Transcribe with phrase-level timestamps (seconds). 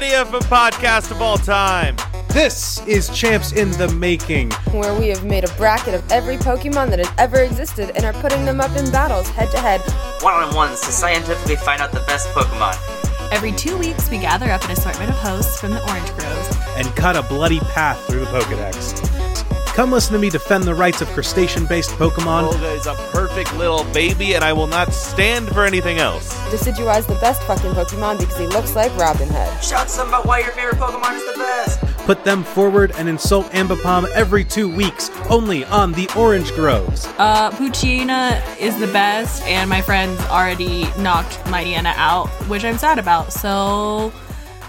[0.00, 1.94] IDFM podcast of all time.
[2.28, 4.50] This is Champs in the Making.
[4.72, 8.14] where we have made a bracket of every Pokemon that has ever existed and are
[8.14, 9.82] putting them up in battles head to head.
[10.22, 12.78] one-on-ones to scientifically find out the best Pokemon.
[13.30, 16.56] Every two weeks, we gather up an assortment of hosts from the Orange Groves.
[16.76, 19.09] and cut a bloody path through the Pokedex.
[19.74, 22.42] Come listen to me defend the rights of crustacean based Pokemon.
[22.42, 26.34] Olga is a perfect little baby, and I will not stand for anything else.
[26.50, 29.64] Decidueye is the best fucking Pokemon because he looks like Robin Hood.
[29.64, 31.80] Shout some about why your favorite Pokemon is the best.
[32.04, 37.06] Put them forward and insult Ambipom every two weeks, only on the Orange Groves.
[37.18, 42.98] Uh, Poochyena is the best, and my friends already knocked Mightyena out, which I'm sad
[42.98, 43.32] about.
[43.32, 44.12] So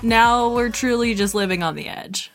[0.04, 2.32] now we're truly just living on the edge.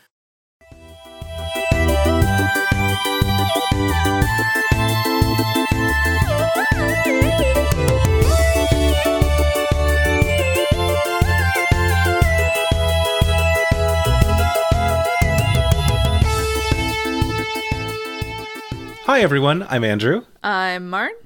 [19.06, 19.64] Hi, everyone.
[19.70, 21.16] I'm Andrew, I'm Martin.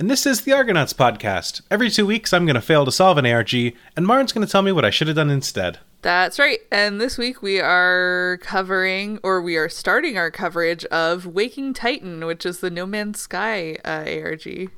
[0.00, 1.60] and this is the Argonauts podcast.
[1.70, 3.54] Every two weeks, I'm going to fail to solve an ARG,
[3.96, 5.78] and Martin's going to tell me what I should have done instead.
[6.02, 6.58] That's right.
[6.72, 12.26] And this week we are covering, or we are starting our coverage of Waking Titan,
[12.26, 14.72] which is the No Man's Sky uh, ARG.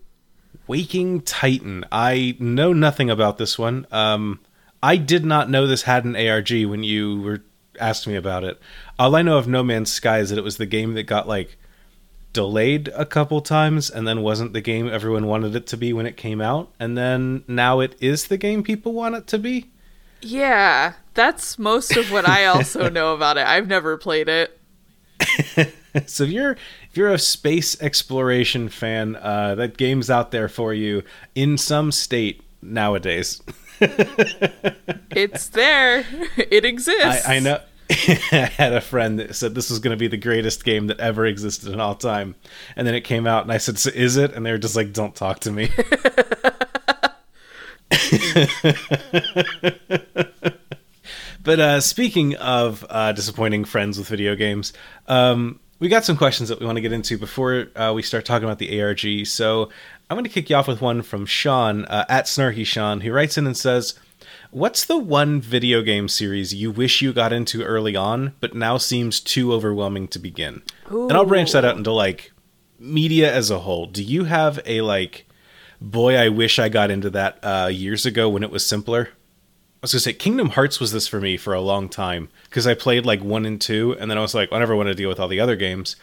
[0.67, 1.87] Waking Titan.
[1.91, 3.87] I know nothing about this one.
[3.91, 4.41] Um,
[4.83, 7.43] I did not know this had an ARG when you were
[7.81, 8.61] asked me about it.
[8.99, 11.27] All I know of No Man's Sky is that it was the game that got
[11.27, 11.57] like
[12.37, 16.05] delayed a couple times and then wasn't the game everyone wanted it to be when
[16.05, 19.71] it came out, and then now it is the game people want it to be.
[20.21, 23.47] Yeah, that's most of what I also know about it.
[23.47, 24.61] I've never played it.
[26.07, 26.59] so if you're
[26.91, 31.91] if you're a space exploration fan, uh, that game's out there for you in some
[31.91, 33.41] state nowadays.
[35.11, 36.05] It's there,
[36.37, 37.27] it exists.
[37.27, 37.61] I, I know.
[37.91, 37.93] I
[38.57, 41.27] had a friend that said this was going to be the greatest game that ever
[41.27, 42.35] existed in all time,
[42.75, 44.77] and then it came out, and I said, "So "Is it?" And they were just
[44.77, 45.71] like, "Don't talk to me."
[51.43, 54.73] but uh, speaking of uh, disappointing friends with video games,
[55.07, 58.25] um, we got some questions that we want to get into before uh, we start
[58.25, 59.27] talking about the ARG.
[59.27, 59.71] So
[60.11, 63.13] I'm going to kick you off with one from Sean uh, at Snarky Sean, who
[63.13, 63.95] writes in and says.
[64.57, 68.79] What's the one video game series you wish you got into early on, but now
[68.79, 70.63] seems too overwhelming to begin?
[71.11, 72.33] And I'll branch that out into like
[72.79, 73.85] media as a whole.
[73.85, 75.29] Do you have a like,
[75.79, 79.11] boy, I wish I got into that uh, years ago when it was simpler?
[79.11, 82.67] I was gonna say Kingdom Hearts was this for me for a long time because
[82.67, 84.95] I played like one and two, and then I was like, I never want to
[84.95, 85.97] deal with all the other games.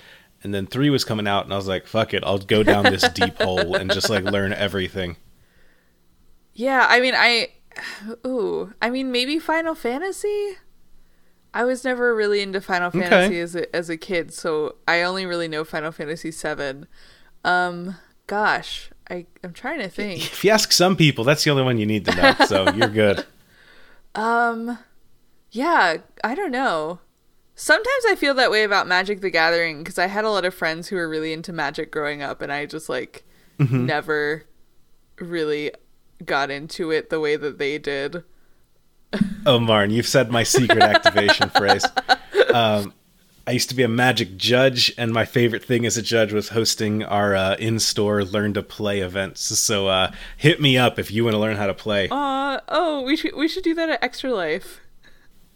[0.43, 2.83] And then three was coming out, and I was like, fuck it, I'll go down
[2.83, 5.17] this deep hole and just like learn everything.
[6.53, 7.47] Yeah, I mean, I.
[8.25, 10.57] Ooh, I mean, maybe Final Fantasy?
[11.53, 13.01] I was never really into Final Okay.
[13.01, 16.87] Fantasy as a, as a kid, so I only really know Final Fantasy 7.
[17.43, 20.21] Um, gosh, I, I'm trying to think.
[20.21, 22.87] If you ask some people, that's the only one you need to know, so you're
[22.89, 23.25] good.
[24.15, 24.79] Um,
[25.51, 26.99] yeah, I don't know.
[27.55, 30.55] Sometimes I feel that way about Magic the Gathering because I had a lot of
[30.55, 33.23] friends who were really into Magic growing up, and I just like
[33.59, 34.45] never
[35.19, 35.71] really
[36.25, 38.23] got into it the way that they did.
[39.45, 41.85] Oh, Marn, you've said my secret activation phrase.
[42.53, 42.93] Um,
[43.45, 46.49] I used to be a magic judge, and my favorite thing as a judge was
[46.49, 49.41] hosting our uh, in-store learn to play events.
[49.59, 52.07] So uh, hit me up if you want to learn how to play.
[52.09, 54.79] Uh oh, we should we should do that at Extra Life.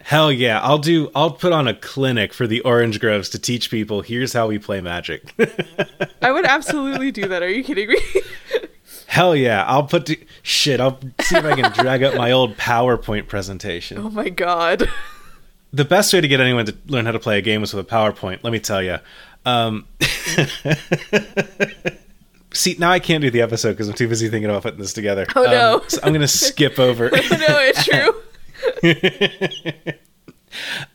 [0.02, 1.10] Hell yeah, I'll do.
[1.16, 4.02] I'll put on a clinic for the Orange Groves to teach people.
[4.02, 5.34] Here's how we play Magic.
[6.22, 7.42] I would absolutely do that.
[7.42, 7.98] Are you kidding me?
[9.08, 10.80] Hell yeah, I'll put to, shit.
[10.80, 13.98] I'll see if I can drag up my old PowerPoint presentation.
[13.98, 14.90] oh my god.
[15.74, 17.88] the best way to get anyone to learn how to play a game is with
[17.88, 18.44] a PowerPoint.
[18.44, 18.98] Let me tell you.
[19.46, 19.88] Um,
[22.54, 24.92] see, now I can't do the episode because I'm too busy thinking about putting this
[24.94, 25.26] together.
[25.36, 25.76] Oh, no.
[25.76, 27.10] Um, so I'm going to skip over.
[27.12, 28.14] no, it's true.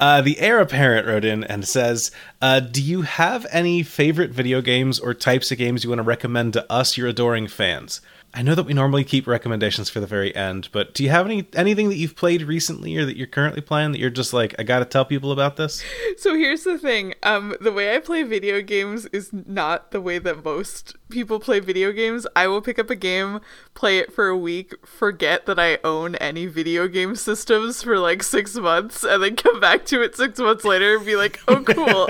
[0.00, 2.10] Uh, the heir apparent wrote in and says,
[2.40, 6.04] uh, "Do you have any favorite video games or types of games you want to
[6.04, 8.00] recommend to us, your adoring fans?"
[8.34, 11.26] I know that we normally keep recommendations for the very end, but do you have
[11.26, 14.54] any anything that you've played recently or that you're currently playing that you're just like,
[14.58, 15.84] I got to tell people about this?
[16.16, 17.12] So here's the thing.
[17.22, 21.60] Um, the way I play video games is not the way that most people play
[21.60, 22.26] video games.
[22.34, 23.40] I will pick up a game,
[23.74, 28.22] play it for a week, forget that I own any video game systems for like
[28.22, 31.62] six months, and then come back to it six months later and be like, oh,
[31.62, 32.08] cool.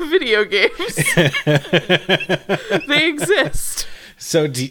[0.08, 0.96] video games.
[2.88, 3.86] they exist.
[4.16, 4.70] So do you-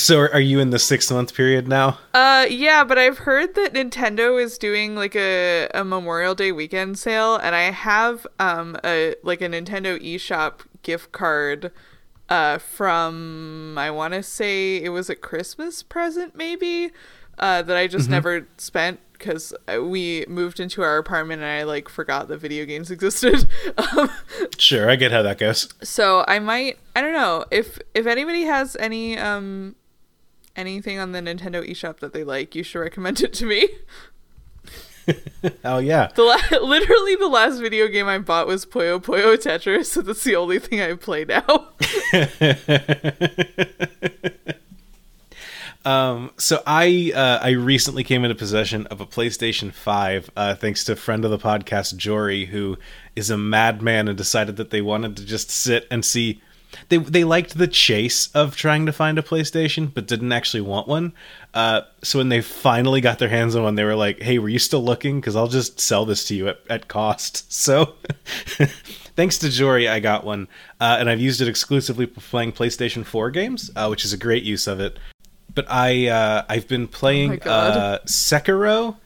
[0.00, 1.98] So are you in the six month period now?
[2.14, 6.98] Uh, yeah, but I've heard that Nintendo is doing like a, a Memorial Day weekend
[6.98, 11.72] sale, and I have um a like a Nintendo eShop gift card,
[12.28, 16.90] uh, from I want to say it was a Christmas present maybe,
[17.38, 21.88] uh, that I just never spent because we moved into our apartment and I like
[21.88, 23.48] forgot that video games existed.
[23.96, 24.10] um,
[24.58, 25.68] Sure, I get how that goes.
[25.82, 29.74] so I might I don't know if if anybody has any um
[30.58, 33.68] anything on the Nintendo eShop that they like, you should recommend it to me.
[35.64, 36.08] Oh yeah.
[36.14, 40.22] The la- literally the last video game I bought was Puyo Puyo Tetris, so that's
[40.22, 41.68] the only thing I play now.
[45.84, 50.84] Um, so I uh, I recently came into possession of a PlayStation Five, uh, thanks
[50.84, 52.76] to a friend of the podcast Jory, who
[53.16, 56.42] is a madman and decided that they wanted to just sit and see.
[56.88, 60.88] They they liked the chase of trying to find a PlayStation, but didn't actually want
[60.88, 61.12] one.
[61.54, 64.48] Uh, so when they finally got their hands on one, they were like, "Hey, were
[64.48, 65.20] you still looking?
[65.20, 67.94] Because I'll just sell this to you at, at cost." So.
[69.16, 70.46] Thanks to Jory, I got one,
[70.80, 74.16] uh, and I've used it exclusively for playing PlayStation 4 games, uh, which is a
[74.16, 74.96] great use of it
[75.58, 77.76] but I uh, I've been playing God.
[77.76, 78.96] uh, Sekiro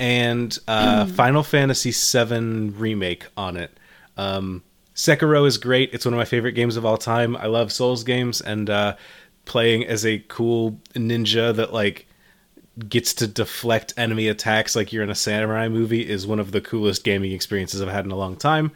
[0.00, 3.70] and uh, Final Fantasy VII remake on it.
[4.16, 4.64] Um,
[5.00, 5.94] Sekiro is great.
[5.94, 7.34] It's one of my favorite games of all time.
[7.34, 8.96] I love Souls games and uh,
[9.46, 12.06] playing as a cool ninja that like
[12.86, 16.60] gets to deflect enemy attacks like you're in a samurai movie is one of the
[16.60, 18.72] coolest gaming experiences I've had in a long time.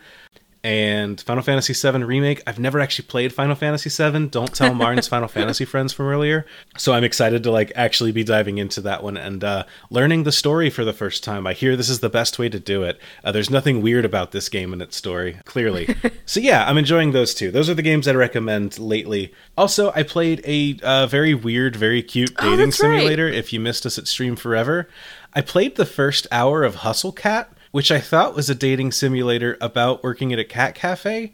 [0.65, 4.29] And Final Fantasy VII Remake, I've never actually played Final Fantasy VII.
[4.29, 6.47] Don't tell Martin's Final Fantasy friends from earlier.
[6.79, 10.33] So I'm excited to like actually be diving into that one and uh, learning the
[10.33, 11.47] story for the first time.
[11.47, 12.99] I hear this is the best way to do it.
[13.23, 15.95] Uh, there's nothing weird about this game and its story, clearly.
[16.25, 17.51] so yeah, I'm enjoying those two.
[17.51, 19.35] Those are the games I'd recommend lately.
[19.59, 22.75] Also, I played a uh, very weird, very cute Oh, dating right.
[22.75, 23.29] simulator.
[23.29, 24.89] If you missed us at Stream Forever,
[25.35, 29.59] I played the first hour of Hustle Cat, which I thought was a dating simulator
[29.61, 31.33] about working at a cat cafe.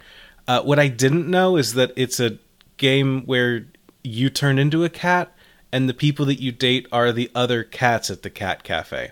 [0.48, 2.38] Uh, what I didn't know is that it's a
[2.78, 3.66] game where
[4.02, 5.34] you turn into a cat,
[5.70, 9.10] and the people that you date are the other cats at the cat cafe.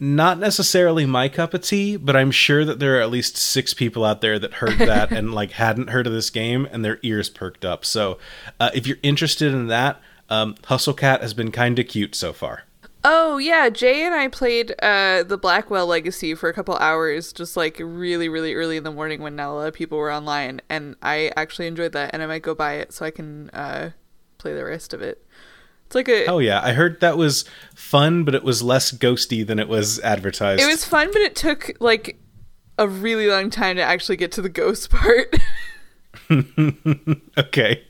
[0.00, 3.74] Not necessarily my cup of tea, but I'm sure that there are at least six
[3.74, 6.98] people out there that heard that and like hadn't heard of this game, and their
[7.02, 7.84] ears perked up.
[7.84, 8.16] So,
[8.58, 12.32] uh, if you're interested in that, um, Hustle Cat has been kind of cute so
[12.32, 12.62] far.
[13.08, 17.56] Oh yeah, Jay and I played uh the Blackwell Legacy for a couple hours, just
[17.56, 20.60] like really, really early in the morning when not a lot of people were online,
[20.68, 23.90] and I actually enjoyed that, and I might go buy it so I can uh
[24.38, 25.24] play the rest of it.
[25.86, 27.44] It's like a Oh yeah, I heard that was
[27.76, 30.60] fun, but it was less ghosty than it was advertised.
[30.60, 32.18] it was fun, but it took like
[32.76, 35.36] a really long time to actually get to the ghost part.
[37.38, 37.85] okay.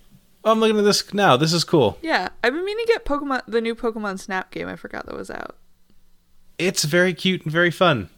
[0.47, 1.37] Oh, I'm looking at this now.
[1.37, 1.99] This is cool.
[2.03, 4.69] yeah, I've been meaning to get Pokemon the new Pokemon Snap game.
[4.69, 5.57] I forgot that was out.
[6.57, 8.09] It's very cute and very fun.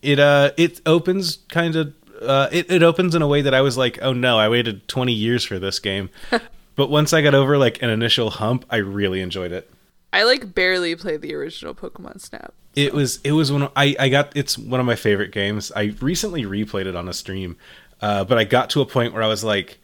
[0.00, 3.60] It uh it opens kind of uh it, it opens in a way that I
[3.60, 6.10] was like, "Oh no, I waited 20 years for this game."
[6.76, 9.68] but once I got over like an initial hump, I really enjoyed it.
[10.12, 12.54] I like barely played the original Pokemon Snap.
[12.76, 15.72] It was it was one of, I I got it's one of my favorite games.
[15.74, 17.56] I recently replayed it on a stream,
[18.00, 19.80] uh, but I got to a point where I was like,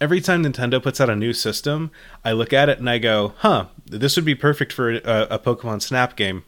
[0.00, 1.90] every time Nintendo puts out a new system,
[2.24, 5.38] I look at it and I go, "Huh, this would be perfect for a, a
[5.38, 6.44] Pokemon Snap game."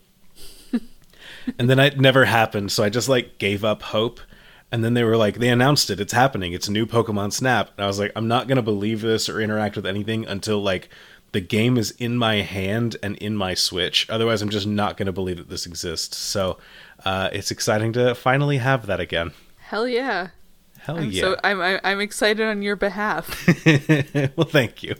[1.58, 4.20] and then it never happened, so I just like gave up hope.
[4.72, 5.98] And then they were like, they announced it.
[5.98, 6.52] It's happening.
[6.52, 7.70] It's a new Pokemon Snap.
[7.76, 10.88] And I was like, I'm not gonna believe this or interact with anything until like
[11.32, 14.08] the game is in my hand and in my Switch.
[14.08, 16.16] Otherwise, I'm just not gonna believe that this exists.
[16.16, 16.58] So
[17.04, 19.32] uh, it's exciting to finally have that again.
[19.58, 20.28] Hell yeah!
[20.94, 21.20] Hell I'm yeah!
[21.22, 23.46] so I'm I'm excited on your behalf.
[24.36, 24.96] well, thank you.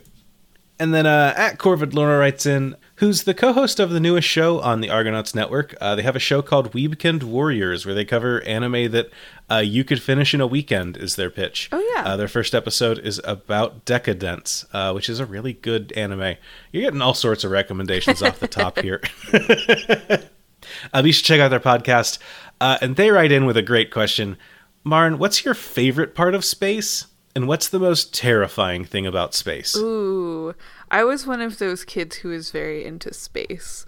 [0.81, 4.59] And then uh, at Corvid Lorna writes in, who's the co-host of the newest show
[4.61, 5.75] on the Argonauts Network.
[5.79, 9.11] Uh, they have a show called Weekend Warriors, where they cover anime that
[9.51, 10.97] uh, you could finish in a weekend.
[10.97, 11.69] Is their pitch?
[11.71, 12.03] Oh, yeah.
[12.03, 16.35] Uh, their first episode is about Decadence, uh, which is a really good anime.
[16.71, 19.01] You're getting all sorts of recommendations off the top here.
[19.33, 22.17] uh, you should check out their podcast.
[22.59, 24.35] Uh, and they write in with a great question.
[24.83, 27.07] Marn, what's your favorite part of space?
[27.35, 29.75] And what's the most terrifying thing about space?
[29.77, 30.53] Ooh,
[30.89, 33.85] I was one of those kids who was very into space.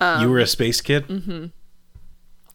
[0.00, 1.08] you were a space kid?
[1.08, 1.46] mm-hmm.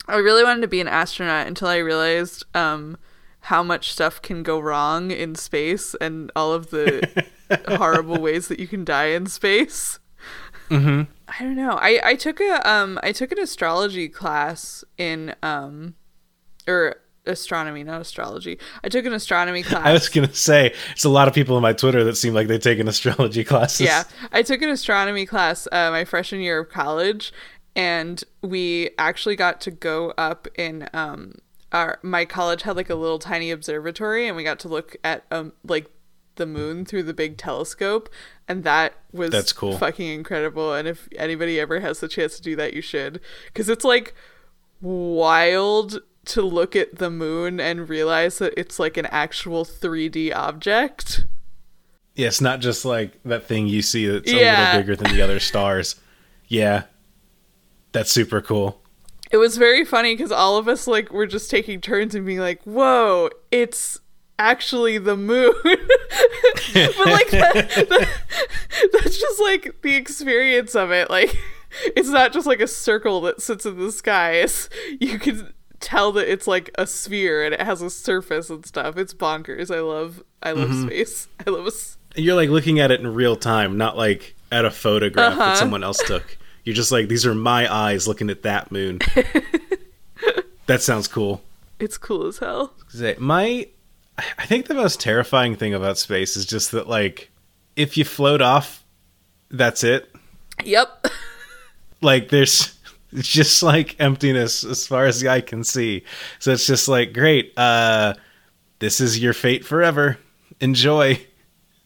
[0.07, 2.97] I really wanted to be an astronaut until I realized um,
[3.41, 7.27] how much stuff can go wrong in space and all of the
[7.67, 9.99] horrible ways that you can die in space.
[10.69, 11.11] Mm-hmm.
[11.27, 11.77] I don't know.
[11.79, 15.95] I, I took a um I took an astrology class in um
[16.67, 16.97] or
[17.29, 18.59] astronomy, not astrology.
[18.83, 19.85] I took an astronomy class.
[19.85, 22.47] I was gonna say, it's a lot of people on my Twitter that seem like
[22.47, 23.81] they've taken astrology classes.
[23.81, 27.31] Yeah, I took an astronomy class uh, my freshman year of college,
[27.75, 31.35] and we actually got to go up in um
[31.71, 35.25] our my college had like a little tiny observatory, and we got to look at
[35.31, 35.89] um like
[36.35, 38.09] the moon through the big telescope,
[38.47, 39.77] and that was That's cool.
[39.77, 40.73] fucking incredible.
[40.73, 44.15] And if anybody ever has the chance to do that, you should, because it's like
[44.81, 51.25] wild to look at the moon and realize that it's like an actual 3D object.
[52.15, 55.21] Yeah, it's not just like that thing you see that's a little bigger than the
[55.21, 55.95] other stars.
[56.47, 56.83] Yeah.
[57.91, 58.81] That's super cool.
[59.31, 62.39] It was very funny because all of us like were just taking turns and being
[62.39, 63.99] like, "Whoa, it's
[64.37, 67.53] actually the moon." but like that,
[67.89, 68.09] that-
[68.93, 71.09] that's just like the experience of it.
[71.09, 71.35] Like
[71.95, 74.33] it's not just like a circle that sits in the sky.
[74.33, 74.69] It's
[74.99, 78.97] you can tell that it's like a sphere and it has a surface and stuff.
[78.97, 79.73] It's bonkers.
[79.73, 81.27] I love I love space.
[81.47, 84.71] I love s- you're like looking at it in real time, not like at a
[84.71, 85.39] photograph Uh-huh.
[85.49, 86.37] that someone else took.
[86.63, 88.99] You're just like, these are my eyes looking at that moon.
[90.67, 91.41] that sounds cool.
[91.79, 92.73] it's cool as hell.
[93.17, 93.67] My,
[94.37, 97.29] I think the most terrifying thing about space is just that, like,
[97.75, 98.83] if you float off,
[99.49, 100.13] that's it.
[100.63, 101.07] Yep.
[102.01, 102.78] Like, there's
[103.11, 106.03] it's just like emptiness as far as the eye can see.
[106.39, 108.13] So it's just like, great, uh,
[108.79, 110.17] this is your fate forever.
[110.59, 111.21] Enjoy.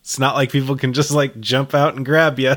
[0.01, 2.56] It's not like people can just like jump out and grab you.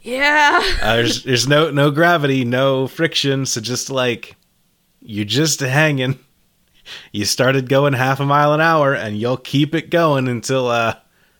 [0.00, 0.60] Yeah.
[0.82, 4.36] Uh, there's there's no no gravity, no friction, so just like
[5.00, 6.18] you're just hanging.
[7.12, 10.94] You started going half a mile an hour, and you'll keep it going until uh,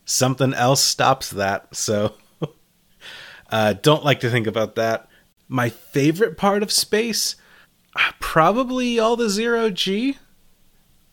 [0.05, 1.75] something else stops that.
[1.75, 2.15] So
[3.51, 5.08] uh, don't like to think about that.
[5.49, 7.37] My favorite part of space,
[8.21, 10.19] probably all the zero g.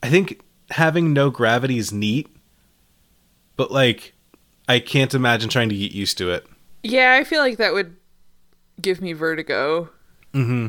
[0.03, 2.27] I think having no gravity is neat,
[3.55, 4.13] but like
[4.67, 6.45] I can't imagine trying to get used to it.
[6.83, 7.95] Yeah, I feel like that would
[8.81, 9.89] give me vertigo.
[10.33, 10.67] Mm-hmm.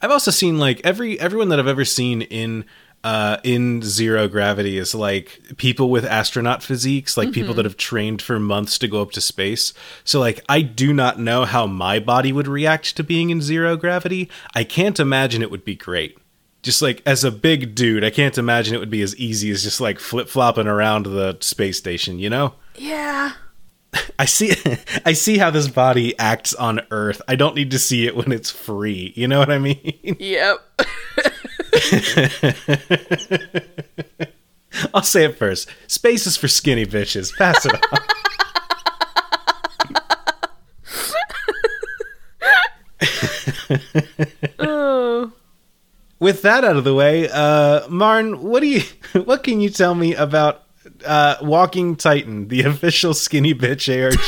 [0.00, 2.64] I've also seen like every everyone that I've ever seen in
[3.06, 8.20] uh in zero gravity is like people with astronaut physiques, like people that have trained
[8.20, 9.72] for months to go up to space.
[10.02, 13.76] So like I do not know how my body would react to being in zero
[13.76, 14.28] gravity.
[14.56, 16.18] I can't imagine it would be great.
[16.64, 19.62] Just like as a big dude, I can't imagine it would be as easy as
[19.62, 22.54] just like flip-flopping around the space station, you know?
[22.74, 23.34] Yeah.
[24.18, 24.52] I see
[25.04, 27.22] I see how this body acts on Earth.
[27.28, 29.12] I don't need to see it when it's free.
[29.14, 30.16] You know what I mean?
[30.18, 30.58] Yep.
[34.94, 35.68] I'll say it first.
[35.86, 37.36] Space is for skinny bitches.
[37.36, 37.80] Pass it on.
[44.58, 45.32] oh.
[46.18, 48.80] With that out of the way, uh, Marn, what do you,
[49.24, 50.62] what can you tell me about
[51.04, 54.18] uh, Waking Titan, the official skinny bitch ARG?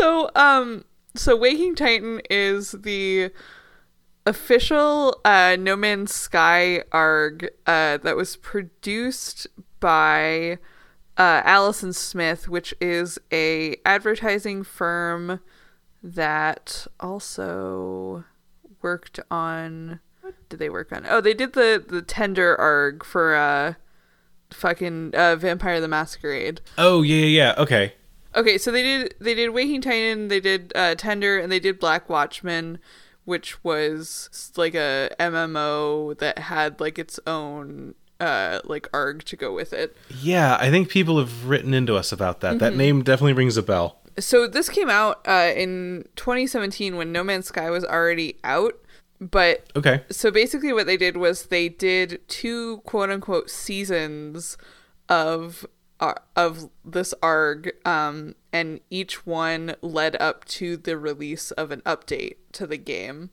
[0.00, 0.86] So, um,
[1.20, 3.30] so Waking Titan is the
[4.24, 9.46] official uh, No Man's Sky ARG uh, that was produced
[9.80, 10.58] by
[11.18, 15.40] uh, Alice & Smith, which is a advertising firm
[16.02, 18.24] that also
[18.80, 20.00] worked on.
[20.22, 21.06] What did they work on?
[21.06, 23.74] Oh, they did the the Tender ARG for uh,
[24.50, 26.62] fucking uh, Vampire the Masquerade.
[26.78, 27.54] oh yeah, yeah, yeah.
[27.58, 27.92] Okay.
[28.34, 31.78] Okay, so they did they did Waking Titan, they did uh, Tender, and they did
[31.78, 32.78] Black Watchmen,
[33.24, 39.52] which was like a MMO that had like its own uh like arg to go
[39.54, 39.96] with it.
[40.20, 42.58] Yeah, I think people have written into us about that.
[42.58, 43.96] That name definitely rings a bell.
[44.18, 48.74] So this came out uh, in 2017 when No Man's Sky was already out,
[49.20, 50.02] but Okay.
[50.10, 54.58] so basically what they did was they did two quote unquote seasons
[55.08, 55.64] of
[56.36, 62.36] of this arg um and each one led up to the release of an update
[62.52, 63.30] to the game.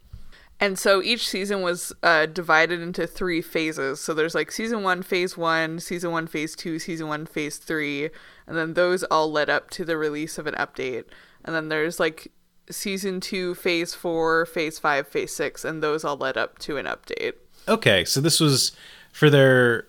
[0.60, 4.00] And so each season was uh, divided into three phases.
[4.02, 8.10] So there's like season one phase one season one phase two season one phase three
[8.48, 11.06] and then those all led up to the release of an update.
[11.46, 12.32] And then there's like
[12.70, 16.86] season two phase four phase five phase six and those all led up to an
[16.86, 17.34] update.
[17.68, 18.72] Okay, so this was
[19.12, 19.88] for their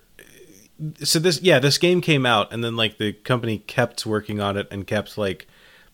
[1.02, 4.56] so this yeah, this game came out and then like the company kept working on
[4.56, 5.46] it and kept like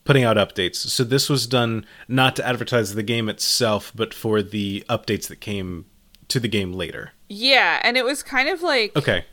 [0.03, 0.75] putting out updates.
[0.75, 5.37] So this was done not to advertise the game itself, but for the updates that
[5.41, 5.85] came
[6.27, 7.11] to the game later.
[7.29, 9.25] yeah and it was kind of like Okay.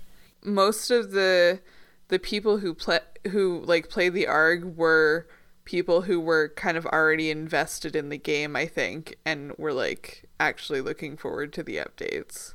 [0.45, 1.61] most of the
[2.09, 5.27] the people who play who like play the arg were
[5.65, 10.25] people who were kind of already invested in the game, I think, and were like
[10.41, 12.55] actually looking forward to the updates,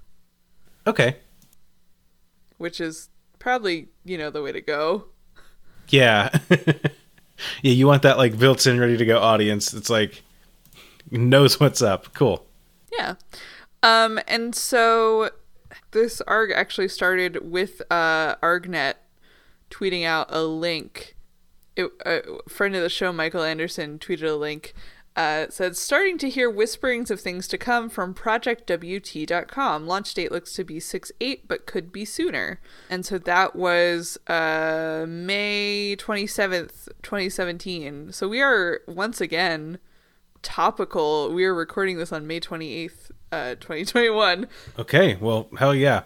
[0.85, 1.17] Okay.
[2.57, 3.09] Which is
[3.39, 5.05] probably, you know, the way to go.
[5.89, 6.37] Yeah.
[6.49, 6.71] yeah,
[7.61, 9.73] you want that like built in, ready to go audience.
[9.73, 10.23] It's like
[11.11, 12.13] knows what's up.
[12.13, 12.45] Cool.
[12.91, 13.15] Yeah.
[13.83, 15.29] Um, and so
[15.91, 18.95] this ARG actually started with uh, ArgNet
[19.69, 21.15] tweeting out a link.
[21.75, 24.73] It, a friend of the show, Michael Andersen, tweeted a link.
[25.17, 29.87] Uh, it said, starting to hear whisperings of things to come from ProjectWT.com.
[29.87, 32.61] Launch date looks to be 6 8, but could be sooner.
[32.87, 38.11] And so that was uh, May 27th, 2017.
[38.11, 39.79] So we are once again
[40.43, 41.33] topical.
[41.33, 44.47] We are recording this on May 28th, uh, 2021.
[44.77, 46.03] Okay, well, hell yeah.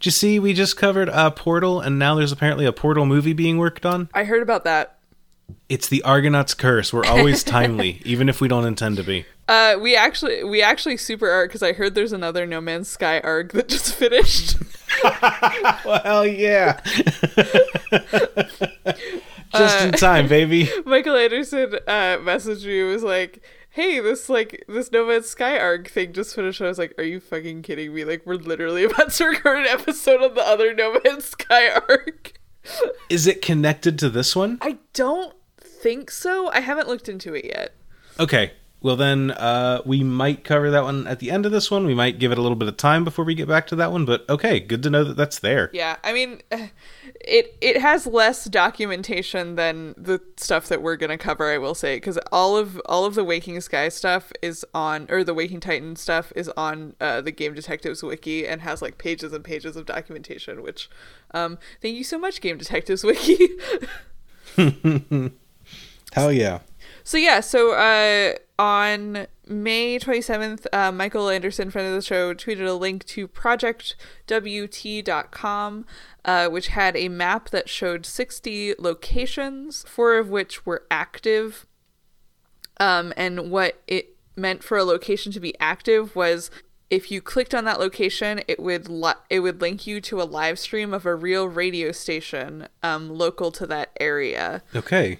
[0.00, 3.34] Did you see we just covered uh, Portal, and now there's apparently a Portal movie
[3.34, 4.08] being worked on?
[4.14, 4.95] I heard about that.
[5.68, 6.92] It's the Argonaut's curse.
[6.92, 9.26] We're always timely, even if we don't intend to be.
[9.48, 13.20] Uh, we actually we actually super arc because I heard there's another No Man's Sky
[13.20, 14.56] ARG that just finished.
[15.84, 16.80] Well, yeah.
[19.52, 20.70] just in time, baby.
[20.84, 25.88] Michael Andersen uh, messaged me was like, "Hey, this like this No Man's Sky ARG
[25.88, 28.04] thing just finished." And I was like, "Are you fucking kidding me?
[28.04, 32.35] Like we're literally about to record an episode on the other No Man's Sky ARG."
[33.08, 34.58] Is it connected to this one?
[34.60, 36.48] I don't think so.
[36.48, 37.74] I haven't looked into it yet.
[38.18, 38.52] Okay.
[38.82, 41.86] Well, then uh, we might cover that one at the end of this one.
[41.86, 43.90] We might give it a little bit of time before we get back to that
[43.90, 44.04] one.
[44.04, 45.70] But okay, good to know that that's there.
[45.72, 46.42] Yeah, I mean,
[47.20, 51.50] it it has less documentation than the stuff that we're gonna cover.
[51.50, 55.24] I will say because all of all of the Waking Sky stuff is on, or
[55.24, 59.32] the Waking Titan stuff is on uh, the Game Detectives wiki and has like pages
[59.32, 60.62] and pages of documentation.
[60.62, 60.90] Which,
[61.32, 63.48] um, thank you so much, Game Detectives wiki.
[66.12, 66.60] Hell yeah.
[67.04, 72.66] So yeah, so uh, on May 27th, uh, Michael Andersen, friend of the show, tweeted
[72.66, 75.86] a link to projectwt.com,
[76.24, 81.66] uh, which had a map that showed 60 locations, four of which were active.
[82.78, 86.50] Um, and what it meant for a location to be active was
[86.88, 90.24] if you clicked on that location, it would li- it would link you to a
[90.24, 95.18] live stream of a real radio station um, local to that area Okay.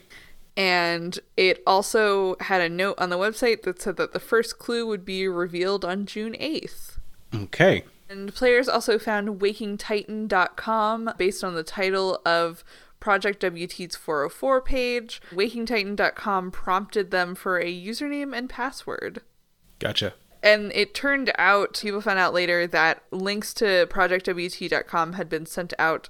[0.57, 4.87] And it also had a note on the website that said that the first clue
[4.87, 6.99] would be revealed on June 8th.
[7.35, 7.85] Okay.
[8.09, 12.65] And players also found wakingtitan.com based on the title of
[13.01, 15.21] Project WT's 404 page.
[15.33, 19.23] Wakingtitan.com prompted them for a username and password.
[19.79, 20.15] Gotcha.
[20.43, 25.75] And it turned out, people found out later that links to projectwt.com had been sent
[25.79, 26.09] out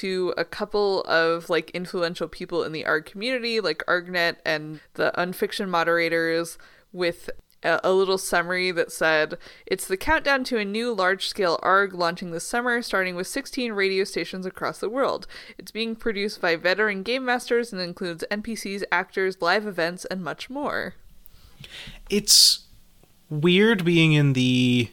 [0.00, 5.18] to a couple of like influential people in the ARG community, like ArgNet and the
[5.20, 6.58] Unfiction moderators,
[6.92, 7.30] with
[7.62, 11.94] a, a little summary that said it's the countdown to a new large scale ARG
[11.94, 15.26] launching this summer, starting with 16 radio stations across the world.
[15.58, 20.50] It's being produced by veteran game masters and includes NPCs, actors, live events, and much
[20.50, 20.94] more.
[22.10, 22.64] It's
[23.30, 24.90] weird being in the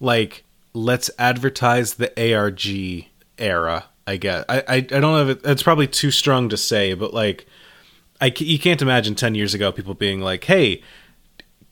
[0.00, 3.06] like let's advertise the ARG
[3.38, 3.86] era.
[4.06, 6.94] I guess I I, I don't know if it, it's probably too strong to say,
[6.94, 7.46] but like
[8.20, 10.82] I you can't imagine ten years ago people being like, hey.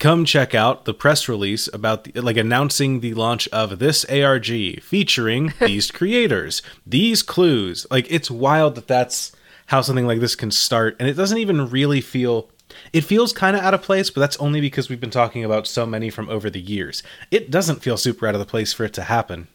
[0.01, 4.83] Come check out the press release about the, like announcing the launch of this ARG
[4.83, 7.87] featuring these creators, these clues.
[7.93, 9.31] Like it's wild that that's
[9.67, 12.51] how something like this can start, and it doesn't even really feel
[12.93, 15.67] it feels kind of out of place, but that's only because we've been talking about
[15.67, 17.03] so many from over the years.
[17.31, 19.49] It doesn't feel super out of the place for it to happen.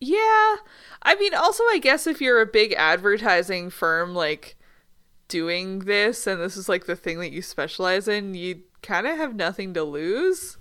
[0.00, 0.56] Yeah.
[1.02, 4.56] I mean, also, I guess if you're a big advertising firm, like
[5.28, 9.16] doing this, and this is like the thing that you specialize in, you kind of
[9.16, 10.58] have nothing to lose.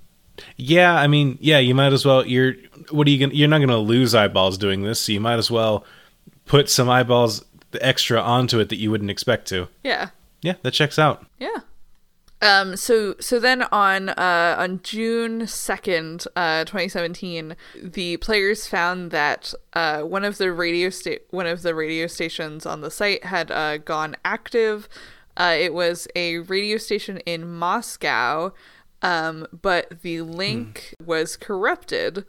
[0.57, 2.25] Yeah, I mean, yeah, you might as well.
[2.25, 2.53] You're
[2.89, 3.33] what are you gonna?
[3.33, 5.85] You're not gonna lose eyeballs doing this, so you might as well
[6.45, 7.45] put some eyeballs
[7.79, 9.67] extra onto it that you wouldn't expect to.
[9.83, 10.09] Yeah.
[10.41, 11.25] Yeah, that checks out.
[11.39, 11.57] Yeah.
[12.41, 12.75] Um.
[12.75, 19.53] So so then on uh on June second, uh, twenty seventeen, the players found that
[19.73, 23.51] uh one of the radio sta- one of the radio stations on the site had
[23.51, 24.89] uh gone active.
[25.37, 28.53] Uh, it was a radio station in Moscow,
[29.01, 32.25] um, but the link was corrupted,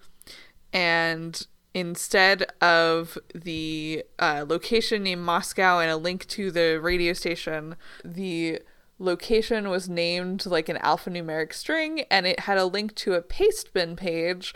[0.73, 7.75] and instead of the uh, location named Moscow and a link to the radio station,
[8.05, 8.61] the
[9.03, 13.73] location was named like an alphanumeric string and it had a link to a paste
[13.73, 14.55] bin page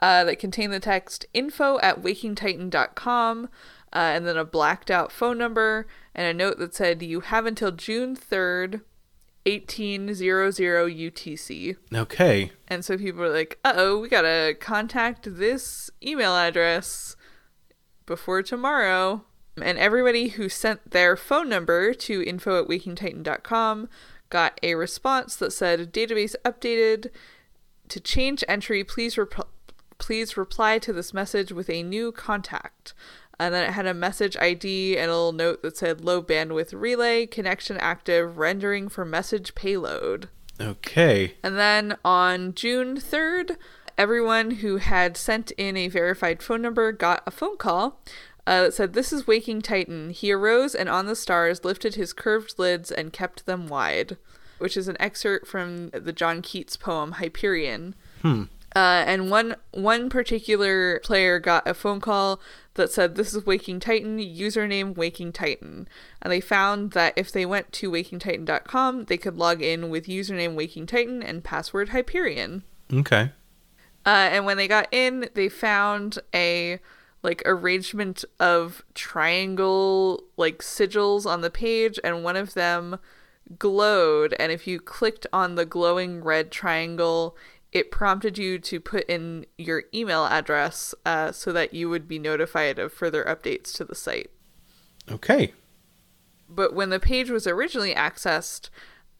[0.00, 3.44] uh, that contained the text info at wakingtitan.com
[3.92, 7.46] uh, and then a blacked out phone number and a note that said you have
[7.46, 8.82] until june 3rd
[9.46, 11.76] 1800 UTC.
[11.94, 12.52] Okay.
[12.68, 17.16] And so people were like, uh oh, we gotta contact this email address
[18.06, 19.24] before tomorrow.
[19.62, 23.88] And everybody who sent their phone number to info at wakingtitan.com
[24.28, 27.10] got a response that said, database updated.
[27.88, 29.48] To change entry, please, rep-
[29.98, 32.94] please reply to this message with a new contact.
[33.38, 36.78] And then it had a message ID and a little note that said low bandwidth
[36.78, 40.28] relay, connection active, rendering for message payload.
[40.60, 41.34] Okay.
[41.42, 43.56] And then on June 3rd,
[43.96, 48.02] everyone who had sent in a verified phone number got a phone call
[48.50, 50.10] uh, that said, This is Waking Titan.
[50.10, 54.16] He arose and on the stars lifted his curved lids and kept them wide,
[54.58, 57.94] which is an excerpt from the John Keats poem Hyperion.
[58.74, 62.40] Uh, and one one particular player got a phone call
[62.74, 65.88] that said, "This is Waking Titan, username Waking Titan,"
[66.20, 70.54] and they found that if they went to WakingTitan.com, they could log in with username
[70.56, 72.64] Waking Titan and password Hyperion.
[72.92, 73.30] Okay.
[74.06, 76.80] Uh, and when they got in, they found a
[77.22, 82.98] like arrangement of triangle like sigils on the page, and one of them
[83.58, 84.34] glowed.
[84.38, 87.36] And if you clicked on the glowing red triangle,
[87.72, 92.18] it prompted you to put in your email address uh, so that you would be
[92.18, 94.30] notified of further updates to the site.
[95.10, 95.52] Okay.
[96.48, 98.70] But when the page was originally accessed,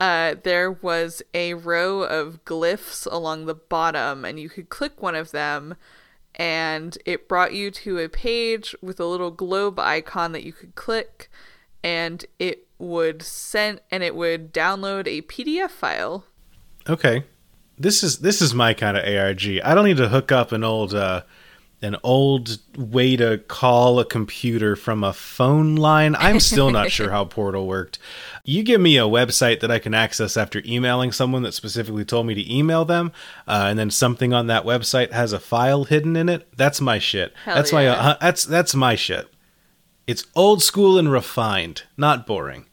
[0.01, 5.15] uh, there was a row of glyphs along the bottom, and you could click one
[5.15, 5.77] of them,
[6.35, 10.75] and it brought you to a page with a little globe icon that you could
[10.75, 11.31] click,
[11.83, 16.25] and it would send and it would download a PDF file.
[16.89, 17.25] Okay.
[17.79, 19.61] This is this is my kind of ARG.
[19.65, 21.23] I don't need to hook up an old uh
[21.83, 26.15] an old way to call a computer from a phone line.
[26.17, 27.99] I'm still not sure how Portal worked.
[28.45, 32.27] You give me a website that I can access after emailing someone that specifically told
[32.27, 33.13] me to email them,
[33.49, 36.49] uh, and then something on that website has a file hidden in it.
[36.57, 37.33] That's my shit.
[37.45, 39.33] Hell that's my uh, that's that's my shit.
[40.07, 42.67] It's old school and refined, not boring.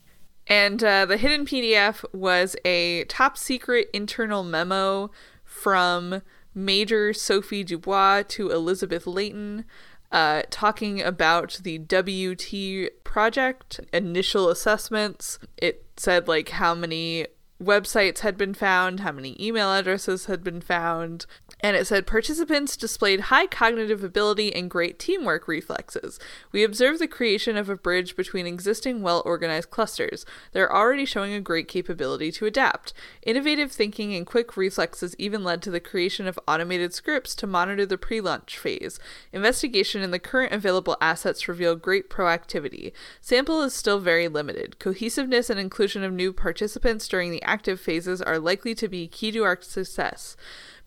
[0.48, 5.12] And uh, the hidden PDF was a top secret internal memo
[5.43, 6.22] from
[6.58, 9.63] Major Sophie Dubois to Elizabeth Layton,
[10.12, 15.38] uh, talking about the WT project, initial assessments.
[15.58, 17.28] It said, like, how many
[17.62, 21.26] websites had been found, how many email addresses had been found.
[21.60, 26.20] And it said participants displayed high cognitive ability and great teamwork reflexes.
[26.52, 30.26] We observed the creation of a bridge between existing well organized clusters.
[30.52, 32.93] They're already showing a great capability to adapt.
[33.24, 37.86] Innovative thinking and quick reflexes even led to the creation of automated scripts to monitor
[37.86, 39.00] the pre launch phase.
[39.34, 42.91] Investigation in the current available assets reveal great proactivity.
[43.20, 44.78] Sample is still very limited.
[44.78, 49.32] Cohesiveness and inclusion of new participants during the active phases are likely to be key
[49.32, 50.38] to our success.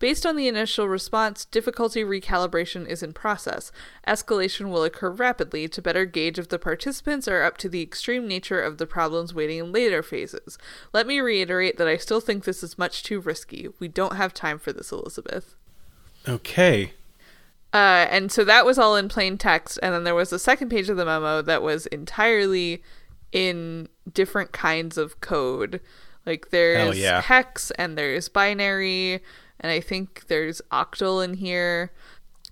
[0.01, 3.71] Based on the initial response, difficulty recalibration is in process.
[4.07, 8.27] Escalation will occur rapidly to better gauge if the participants are up to the extreme
[8.27, 10.57] nature of the problems waiting in later phases.
[10.91, 13.69] Let me reiterate that I still think this is much too risky.
[13.77, 15.55] We don't have time for this, Elizabeth.
[16.27, 16.93] Okay.
[17.71, 19.77] Uh, and so that was all in plain text.
[19.83, 22.81] And then there was a second page of the memo that was entirely
[23.31, 25.79] in different kinds of code.
[26.25, 27.21] Like there's yeah.
[27.21, 29.21] hex and there's binary,
[29.61, 31.91] and I think there's octal in here.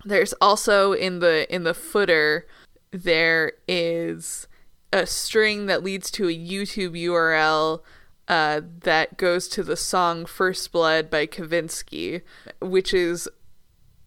[0.06, 2.48] There's also in the in the footer
[2.92, 4.48] there is
[4.94, 7.82] a string that leads to a YouTube URL
[8.28, 12.22] uh, that goes to the song First Blood by Kavinsky,
[12.62, 13.28] which is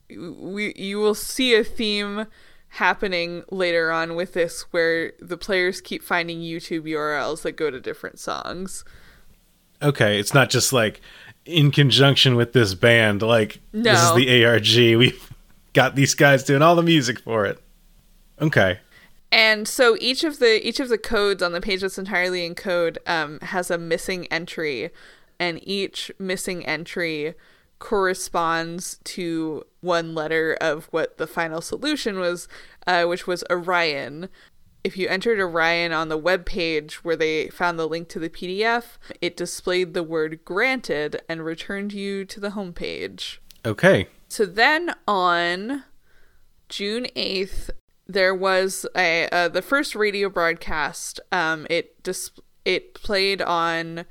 [0.08, 2.26] we you will see a theme
[2.68, 7.80] happening later on with this where the players keep finding YouTube URLs that go to
[7.80, 8.84] different songs.
[9.82, 11.00] Okay, it's not just like
[11.44, 13.22] in conjunction with this band.
[13.22, 14.98] Like this is the ARG.
[14.98, 15.33] We've
[15.72, 17.62] got these guys doing all the music for it.
[18.40, 18.78] Okay.
[19.31, 22.55] And so each of the each of the codes on the page that's entirely in
[22.55, 24.90] code um, has a missing entry,
[25.40, 27.35] and each missing entry
[27.78, 32.46] corresponds to one letter of what the final solution was,
[32.87, 34.28] uh, which was Orion.
[34.84, 38.28] If you entered Orion on the web page where they found the link to the
[38.28, 43.38] PDF, it displayed the word granted and returned you to the homepage.
[43.64, 44.08] Okay.
[44.28, 45.84] So then on
[46.68, 47.70] June 8th,
[48.06, 51.20] there was a uh, the first radio broadcast.
[51.30, 52.30] Um, it dis-
[52.64, 54.04] it played on,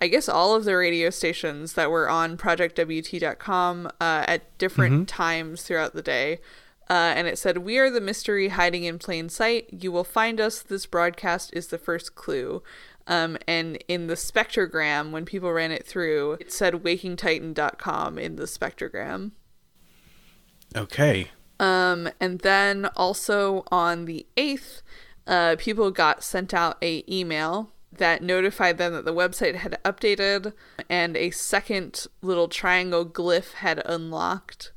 [0.00, 5.62] I guess, all of the radio stations that were on ProjectWT.com uh, at different times
[5.62, 6.40] throughout the day.
[6.90, 9.68] Uh, and it said, We are the mystery hiding in plain sight.
[9.70, 10.62] You will find us.
[10.62, 12.62] This broadcast is the first clue.
[13.06, 18.44] Um, and in the spectrogram, when people ran it through, it said wakingtitan.com in the
[18.44, 19.32] spectrogram.
[20.76, 21.30] Okay.
[21.58, 24.82] Um, and then also on the 8th,
[25.26, 30.52] uh, people got sent out a email that notified them that the website had updated
[30.88, 34.72] and a second little triangle glyph had unlocked.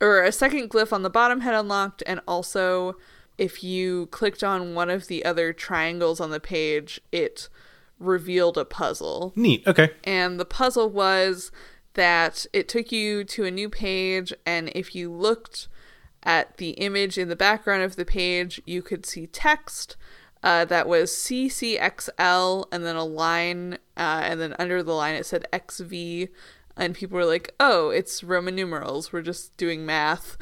[0.00, 2.96] Or a second glyph on the bottom had unlocked, and also
[3.38, 7.48] if you clicked on one of the other triangles on the page, it
[7.98, 9.32] revealed a puzzle.
[9.36, 9.66] Neat.
[9.66, 9.90] Okay.
[10.04, 11.50] And the puzzle was
[11.94, 15.68] that it took you to a new page, and if you looked
[16.22, 19.96] at the image in the background of the page, you could see text
[20.42, 25.26] uh, that was CCXL and then a line, uh, and then under the line it
[25.26, 26.28] said XV.
[26.76, 29.12] And people were like, oh, it's Roman numerals.
[29.12, 30.36] We're just doing math.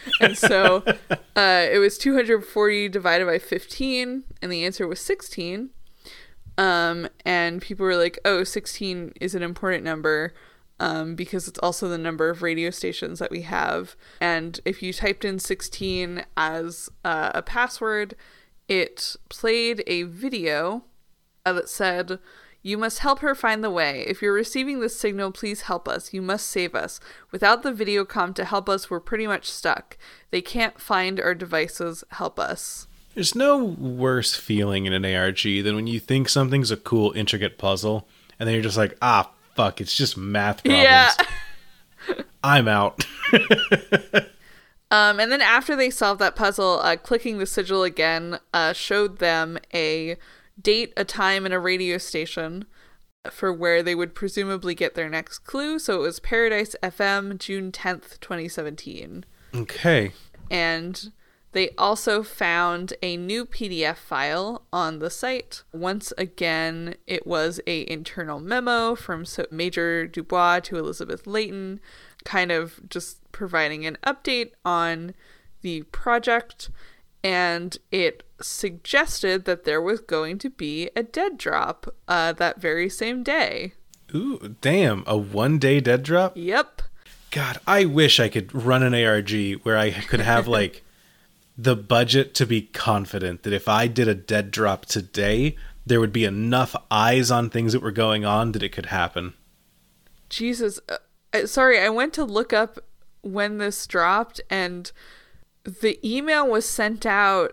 [0.20, 0.82] and so
[1.36, 5.70] uh, it was 240 divided by 15, and the answer was 16.
[6.58, 10.34] Um, and people were like, oh, 16 is an important number
[10.80, 13.96] um, because it's also the number of radio stations that we have.
[14.20, 18.14] And if you typed in 16 as uh, a password,
[18.68, 20.84] it played a video
[21.44, 22.18] that said,
[22.66, 24.04] You must help her find the way.
[24.08, 26.12] If you're receiving this signal, please help us.
[26.12, 26.98] You must save us.
[27.30, 29.96] Without the video com to help us, we're pretty much stuck.
[30.32, 32.02] They can't find our devices.
[32.10, 32.88] Help us.
[33.14, 37.56] There's no worse feeling in an ARG than when you think something's a cool, intricate
[37.56, 38.08] puzzle,
[38.40, 40.82] and then you're just like, ah, fuck, it's just math problems.
[40.82, 41.12] Yeah.
[42.42, 43.06] I'm out.
[44.90, 49.18] Um, and then after they solved that puzzle, uh, clicking the sigil again uh, showed
[49.18, 50.16] them a
[50.60, 52.66] date, a time, and a radio station
[53.30, 55.78] for where they would presumably get their next clue.
[55.78, 59.24] So it was Paradise FM, June 10th, 2017.
[59.54, 60.12] okay.
[60.50, 61.12] And
[61.52, 65.62] they also found a new PDF file on the site.
[65.72, 71.80] Once again, it was a internal memo from Major Dubois to Elizabeth Layton,
[72.26, 75.14] kind of just providing an update on
[75.62, 76.68] the project.
[77.24, 82.88] And it suggested that there was going to be a dead drop uh, that very
[82.88, 83.72] same day.
[84.14, 86.32] Ooh, damn, a one day dead drop?
[86.36, 86.82] Yep.
[87.30, 90.84] God, I wish I could run an ARG where I could have like
[91.58, 96.12] the budget to be confident that if I did a dead drop today, there would
[96.12, 99.34] be enough eyes on things that were going on that it could happen.
[100.28, 100.80] Jesus.
[100.88, 100.96] Uh,
[101.32, 102.78] uh, sorry, I went to look up
[103.22, 104.90] when this dropped, and
[105.64, 107.52] the email was sent out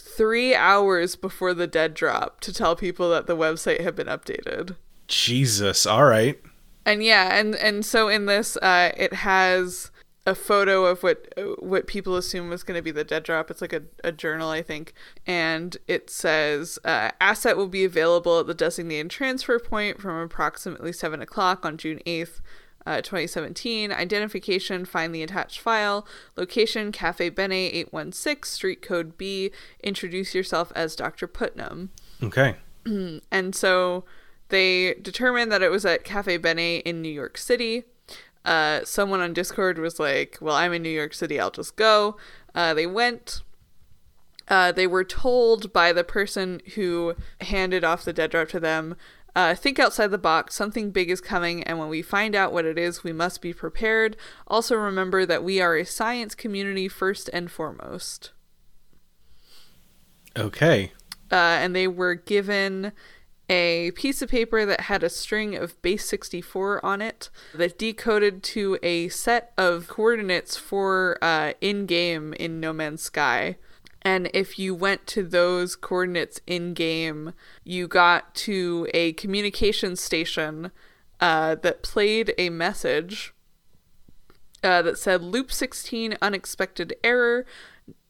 [0.00, 4.76] three hours before the dead drop to tell people that the website had been updated.
[5.08, 6.40] Jesus, all right.
[6.84, 9.90] And yeah, and and so in this, uh, it has
[10.26, 13.50] a photo of what what people assume was going to be the dead drop.
[13.50, 14.92] It's like a, a journal, I think,
[15.26, 20.92] and it says uh, asset will be available at the designated transfer point from approximately
[20.92, 22.40] seven o'clock on June eighth.
[22.86, 29.50] Uh, 2017 identification find the attached file location cafe bene 816 street code b
[29.82, 31.90] introduce yourself as dr putnam
[32.22, 32.56] Okay.
[32.86, 34.04] and so
[34.48, 37.84] they determined that it was at Cafe Bene in New York City.
[38.44, 42.16] Uh, someone on Discord was like, Well, I'm in New York City, I'll just go.
[42.54, 43.42] Uh, they went.
[44.48, 48.94] Uh, they were told by the person who handed off the dead drop to them
[49.36, 52.64] uh, think outside the box, something big is coming, and when we find out what
[52.64, 54.16] it is, we must be prepared.
[54.48, 58.32] Also, remember that we are a science community first and foremost.
[60.36, 60.92] Okay.
[61.30, 62.92] uh, and they were given
[63.48, 68.42] a piece of paper that had a string of base 64 on it that decoded
[68.42, 73.56] to a set of coordinates for uh, in game in No Man's Sky.
[74.06, 77.32] And if you went to those coordinates in game,
[77.64, 80.70] you got to a communication station
[81.18, 83.34] uh, that played a message
[84.62, 87.44] uh, that said loop 16 unexpected error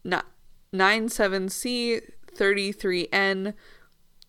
[0.05, 0.27] not
[0.75, 2.03] 97c
[2.35, 3.55] 33n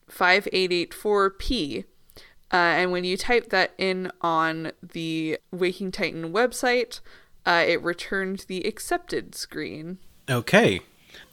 [0.10, 7.02] 5884p uh, and when you type that in on the waking titan website
[7.46, 9.98] uh, it returned the accepted screen
[10.30, 10.82] Okay.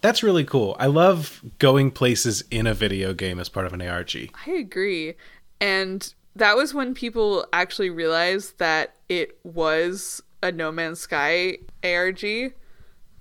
[0.01, 0.77] That's really cool.
[0.79, 4.31] I love going places in a video game as part of an ARG.
[4.47, 5.15] I agree.
[5.61, 12.53] And that was when people actually realized that it was a No Man's Sky ARG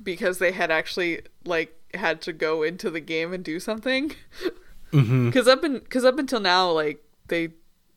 [0.01, 4.13] because they had actually like had to go into the game and do something.
[4.91, 7.49] Because up in because up until now, like they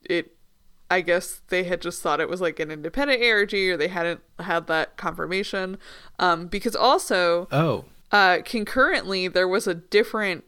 [0.09, 0.35] it,
[0.91, 4.21] I guess they had just thought it was like an independent ARG or they hadn't
[4.39, 5.79] had that confirmation.
[6.19, 7.85] Um, because also Oh.
[8.13, 10.45] Uh, concurrently, there was a different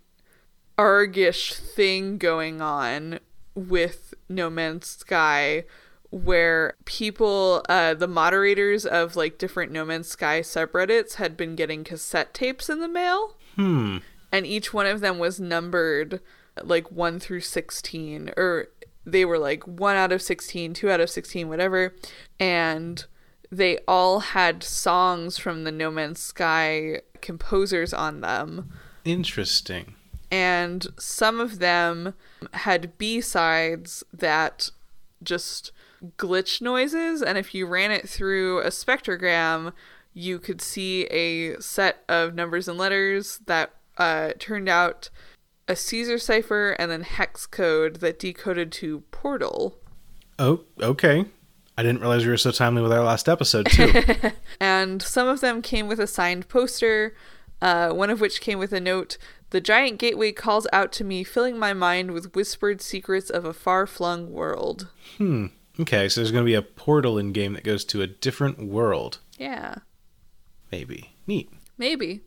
[0.78, 3.18] argish thing going on
[3.54, 5.64] with No Man's Sky
[6.10, 11.84] where people uh the moderators of like different No Man's Sky subreddits had been getting
[11.84, 13.36] cassette tapes in the mail.
[13.56, 13.98] Hmm.
[14.30, 16.20] And each one of them was numbered
[16.62, 18.68] like 1 through 16 or
[19.04, 21.94] they were like 1 out of 16, 2 out of 16, whatever.
[22.38, 23.04] And
[23.50, 28.70] they all had songs from the No Man's Sky composers on them
[29.04, 29.94] Interesting.
[30.30, 32.14] and some of them
[32.52, 34.70] had b-sides that
[35.22, 35.72] just
[36.16, 39.72] glitch noises and if you ran it through a spectrogram
[40.14, 45.11] you could see a set of numbers and letters that uh, turned out
[45.66, 49.78] a caesar cipher and then hex code that decoded to portal
[50.40, 51.24] Oh, okay.
[51.78, 53.92] I didn't realize we were so timely with our last episode too.
[54.60, 57.14] and some of them came with a signed poster,
[57.62, 59.16] uh, one of which came with a note
[59.50, 63.52] The giant gateway calls out to me, filling my mind with whispered secrets of a
[63.52, 64.88] far flung world.
[65.18, 65.46] Hmm.
[65.78, 68.58] Okay, so there's going to be a portal in game that goes to a different
[68.58, 69.18] world.
[69.38, 69.76] Yeah,
[70.72, 71.12] Maybe.
[71.28, 71.48] Neat.
[71.78, 72.22] maybe.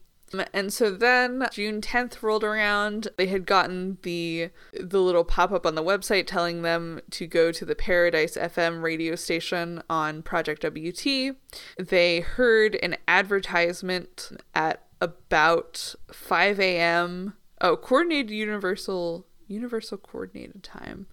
[0.53, 3.09] And so then June 10th rolled around.
[3.17, 7.65] They had gotten the the little pop-up on the website telling them to go to
[7.65, 11.35] the Paradise FM radio station on Project WT.
[11.77, 17.33] They heard an advertisement at about 5 a.m.
[17.59, 21.07] Oh, coordinated universal universal coordinated time.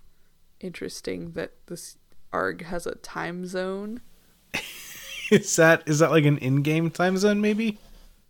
[0.60, 1.98] Interesting that this
[2.32, 4.00] ARG has a time zone.
[5.30, 7.76] Is that is that like an in-game time zone maybe?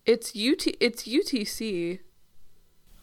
[0.08, 2.00] It's UT it's UTC.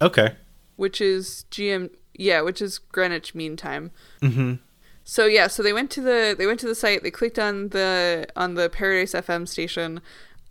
[0.02, 0.36] Okay.
[0.76, 3.92] which is GM yeah, which is Greenwich Mean Time.
[4.22, 4.56] Mm-hmm.
[5.04, 7.04] So yeah, so they went to the they went to the site.
[7.04, 10.02] They clicked on the on the Paradise FM station.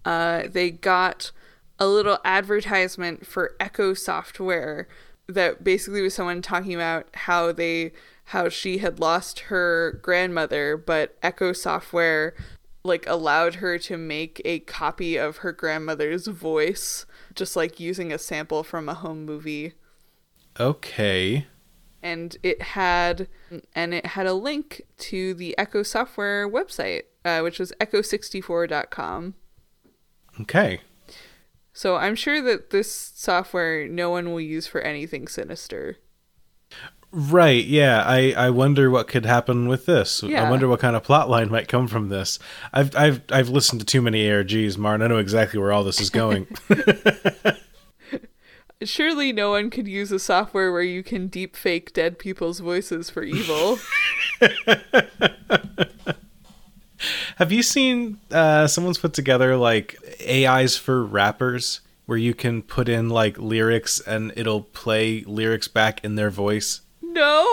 [0.05, 1.33] Uh, they got
[1.81, 4.87] a little advertisement for Echo Software
[5.27, 7.93] that basically was someone talking about how they
[8.27, 12.35] how she had lost her grandmother, but Echo Software
[12.85, 18.19] like allowed her to make a copy of her grandmother's voice, just like using a
[18.19, 19.73] sample from a home movie
[20.61, 21.47] Okay.
[22.03, 23.27] and it had
[23.75, 29.35] and it had a link to the Echo Software website, uh, which was echo64.com.
[30.43, 30.81] Okay.
[31.73, 35.97] So I'm sure that this software no one will use for anything sinister.
[37.17, 38.03] Right, yeah.
[38.05, 40.25] I, I wonder what could happen with this.
[40.25, 40.43] Yeah.
[40.43, 42.41] I wonder what kind of plot line might come from this.
[42.73, 45.03] I've I've I've listened to too many ARGs, Martin.
[45.03, 46.49] I know exactly where all this is going.
[48.83, 53.11] Surely no one could use a software where you can deep fake dead people's voices
[53.11, 53.79] for evil.
[57.37, 59.97] Have you seen uh someone's put together like
[60.29, 66.05] AIs for rappers where you can put in like lyrics and it'll play lyrics back
[66.05, 66.81] in their voice?
[67.15, 67.49] No.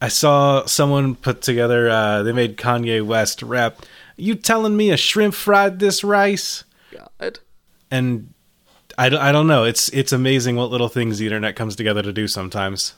[0.00, 3.82] I saw someone put together uh they made Kanye West rap,
[4.16, 7.38] "You telling me a shrimp fried this rice?" God.
[7.90, 8.32] and
[8.96, 9.64] I, don't- I don't know.
[9.64, 12.94] It's it's amazing what little things the internet comes together to do sometimes.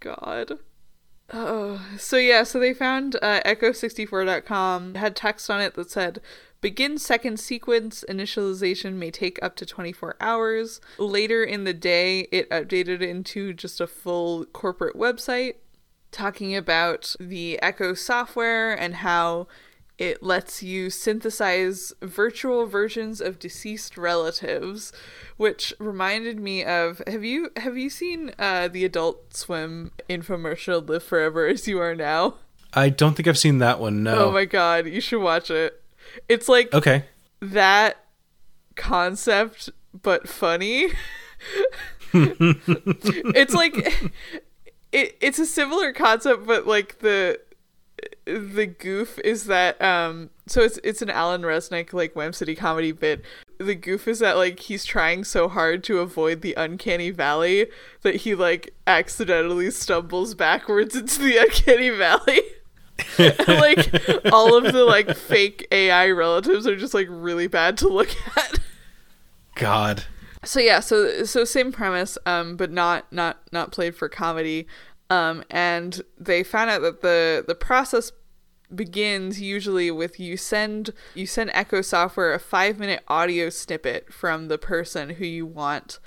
[0.00, 0.58] God.
[1.32, 6.20] Oh, so yeah, so they found uh, Echo64.com It had text on it that said,
[6.60, 12.48] "Begin second sequence initialization may take up to 24 hours." Later in the day, it
[12.50, 15.54] updated into just a full corporate website
[16.10, 19.46] talking about the Echo software and how
[19.98, 24.92] it lets you synthesize virtual versions of deceased relatives,
[25.36, 31.02] which reminded me of have you have you seen uh, the Adult Swim infomercial "Live
[31.02, 32.36] Forever as You Are Now"?
[32.72, 34.02] I don't think I've seen that one.
[34.02, 34.26] No.
[34.26, 35.82] Oh my god, you should watch it.
[36.28, 37.04] It's like okay.
[37.40, 38.04] that
[38.76, 39.70] concept
[40.02, 40.88] but funny.
[42.12, 43.76] it's like
[44.92, 47.38] it, it's a similar concept but like the
[48.24, 52.92] the goof is that um so it's it's an Alan Resnick like Wham City comedy
[52.92, 53.22] bit.
[53.58, 57.66] The goof is that like he's trying so hard to avoid the uncanny valley
[58.02, 62.40] that he like accidentally stumbles backwards into the uncanny valley.
[63.48, 63.92] Like
[64.32, 68.58] all of the like fake AI relatives are just like really bad to look at.
[69.54, 70.04] God.
[70.44, 74.66] So yeah, so so same premise, um, but not not not played for comedy.
[75.10, 78.12] Um, and they found out that the the process
[78.74, 84.48] begins usually with you send you send Echo Software a five minute audio snippet from
[84.48, 85.98] the person who you want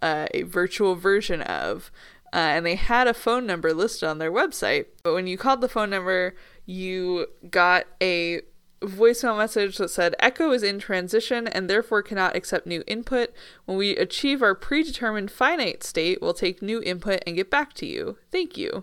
[0.00, 1.90] uh, a virtual version of.
[2.34, 4.86] Uh, and they had a phone number listed on their website.
[5.04, 6.34] But when you called the phone number,
[6.66, 8.40] you got a
[8.82, 13.30] voicemail message that said Echo is in transition and therefore cannot accept new input.
[13.66, 17.86] When we achieve our predetermined finite state, we'll take new input and get back to
[17.86, 18.18] you.
[18.32, 18.82] Thank you.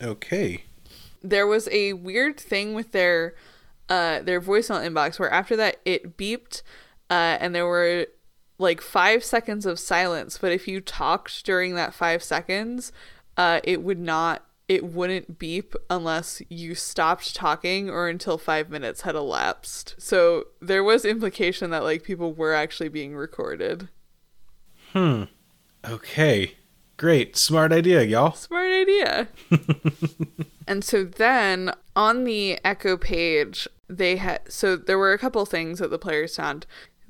[0.00, 0.64] Okay.
[1.22, 3.34] There was a weird thing with their
[3.90, 6.62] uh their voicemail inbox where after that it beeped
[7.10, 8.06] uh and there were
[8.58, 12.92] like 5 seconds of silence, but if you talked during that 5 seconds,
[13.36, 19.00] uh it would not it wouldn't beep unless you stopped talking or until five minutes
[19.00, 19.94] had elapsed.
[19.98, 23.88] So there was implication that like people were actually being recorded.
[24.92, 25.24] Hmm.
[25.88, 26.52] Okay.
[26.98, 27.36] Great.
[27.36, 28.32] Smart idea, y'all.
[28.32, 29.28] Smart idea.
[30.66, 35.78] and so then on the Echo page, they had so there were a couple things
[35.78, 36.66] that the players found.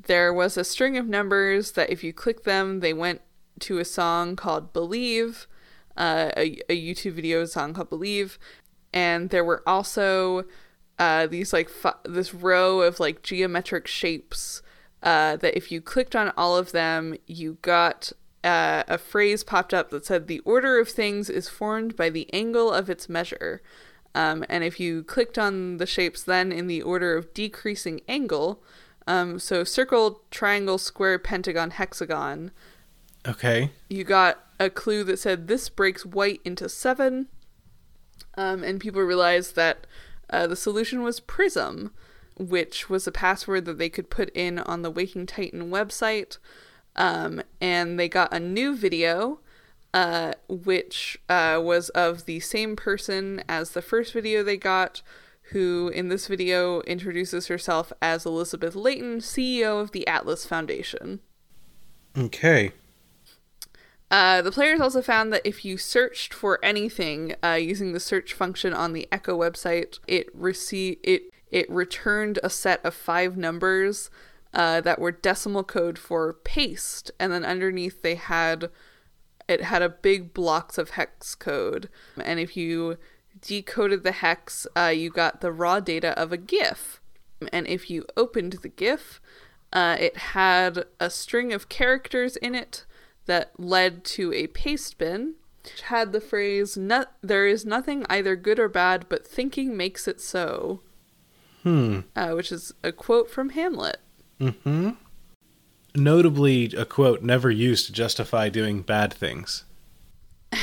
[0.08, 3.20] There was a string of numbers that if you click them, they went
[3.60, 5.46] to a song called Believe,
[5.98, 8.38] uh, a, a YouTube video song called Believe,
[8.94, 10.44] and there were also
[10.98, 14.62] uh, these like fi- this row of like geometric shapes
[15.02, 18.10] uh, that if you clicked on all of them, you got
[18.42, 22.32] uh, a phrase popped up that said the order of things is formed by the
[22.32, 23.60] angle of its measure.
[24.14, 28.62] Um, and if you clicked on the shapes then in the order of decreasing angle,
[29.08, 32.52] um, so circle, triangle, square, pentagon, hexagon,
[33.26, 33.70] Okay.
[33.88, 37.28] you got a clue that said this breaks white into seven.
[38.36, 39.86] Um, and people realized that
[40.30, 41.92] uh, the solution was Prism,
[42.38, 46.38] which was a password that they could put in on the Waking Titan website.
[46.94, 49.40] Um, and they got a new video,
[49.94, 55.00] uh, which uh, was of the same person as the first video they got,
[55.50, 61.20] who in this video introduces herself as Elizabeth Layton, CEO of the Atlas Foundation.
[62.16, 62.72] Okay.
[64.10, 68.32] Uh, the players also found that if you searched for anything uh, using the search
[68.32, 74.10] function on the Echo website, it received it it returned a set of five numbers
[74.54, 78.70] uh, that were decimal code for paste, and then underneath they had
[79.46, 81.88] it had a big blocks of hex code,
[82.18, 82.98] and if you
[83.40, 87.00] decoded the hex, uh, you got the raw data of a GIF,
[87.52, 89.20] and if you opened the GIF,
[89.72, 92.84] uh, it had a string of characters in it
[93.26, 95.34] that led to a paste bin
[95.64, 100.08] which had the phrase "No- there is nothing either good or bad but thinking makes
[100.08, 100.80] it so
[101.62, 102.00] Hmm.
[102.16, 103.98] uh, which is a quote from hamlet
[104.40, 104.90] Mm-hmm.
[105.94, 109.64] Notably, a quote never used to justify doing bad things.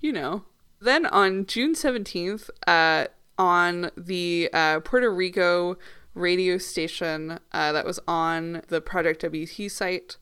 [0.00, 0.44] you know
[0.80, 3.06] then on june 17th uh,
[3.38, 5.76] on the uh, puerto rico
[6.14, 10.16] radio station uh, that was on the project wt site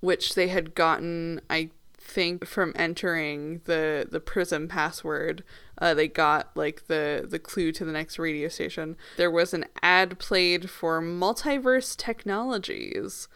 [0.00, 5.44] which they had gotten i think from entering the the prism password
[5.82, 8.96] uh, they got like the the clue to the next radio station.
[9.16, 13.26] There was an ad played for multiverse technologies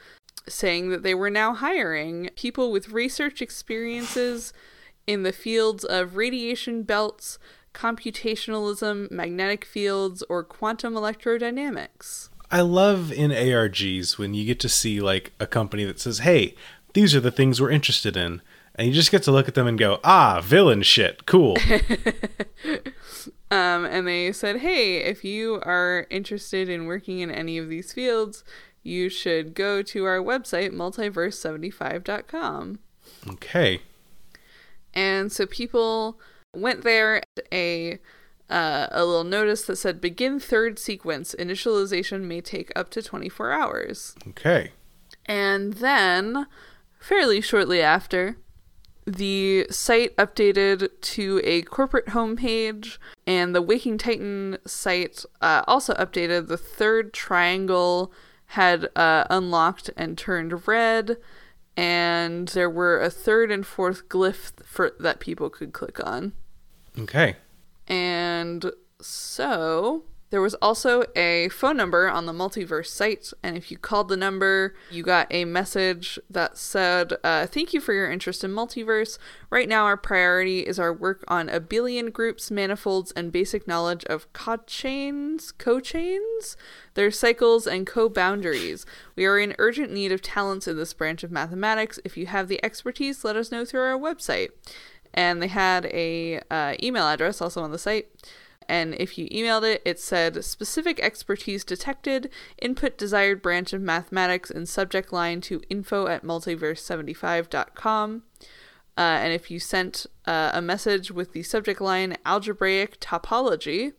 [0.48, 4.52] saying that they were now hiring people with research experiences
[5.06, 7.38] in the fields of radiation belts
[7.74, 15.00] computationalism magnetic fields or quantum electrodynamics I love in ARGs when you get to see
[15.00, 16.54] like a company that says, "Hey,
[16.92, 18.40] these are the things we're interested in,"
[18.76, 21.56] and you just get to look at them and go, "Ah, villain shit, cool."
[23.50, 27.92] Um, and they said, hey, if you are interested in working in any of these
[27.92, 28.42] fields,
[28.82, 32.80] you should go to our website, multiverse75.com.
[33.30, 33.82] okay.
[34.96, 36.18] And so people
[36.52, 37.22] went there,
[37.52, 37.98] a
[38.48, 41.34] uh, a little notice that said, begin third sequence.
[41.38, 44.14] Initialization may take up to 24 hours.
[44.28, 44.70] Okay.
[45.26, 46.46] And then,
[47.00, 48.36] fairly shortly after,
[49.04, 56.48] the site updated to a corporate homepage, and the Waking Titan site uh, also updated.
[56.48, 58.12] The third triangle
[58.50, 61.16] had uh, unlocked and turned red,
[61.76, 66.32] and there were a third and fourth glyph for that people could click on.
[66.98, 67.36] Okay.
[67.86, 68.70] And
[69.00, 74.08] so there was also a phone number on the multiverse site, and if you called
[74.08, 78.50] the number, you got a message that said, uh, Thank you for your interest in
[78.50, 79.18] multiverse.
[79.50, 84.32] Right now, our priority is our work on abelian groups, manifolds, and basic knowledge of
[84.32, 86.56] cochains, cochains,
[86.94, 88.84] their cycles, and co boundaries.
[89.14, 92.00] We are in urgent need of talents in this branch of mathematics.
[92.04, 94.48] If you have the expertise, let us know through our website
[95.14, 98.08] and they had a uh, email address also on the site
[98.68, 102.30] and if you emailed it it said specific expertise detected.
[102.60, 108.22] Input desired branch of mathematics and subject line to info at multiverse75.com
[108.98, 113.92] uh, and if you sent uh, a message with the subject line algebraic topology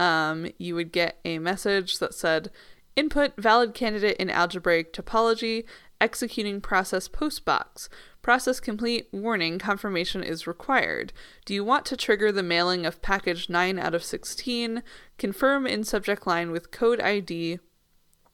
[0.00, 2.50] um, you would get a message that said,
[2.96, 5.64] Input valid candidate in algebraic topology,
[6.00, 7.88] executing process post box.
[8.22, 11.12] Process complete, warning, confirmation is required.
[11.44, 14.82] Do you want to trigger the mailing of package 9 out of 16?
[15.18, 17.58] Confirm in subject line with code ID.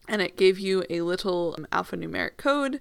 [0.09, 2.81] And it gave you a little um, alphanumeric code.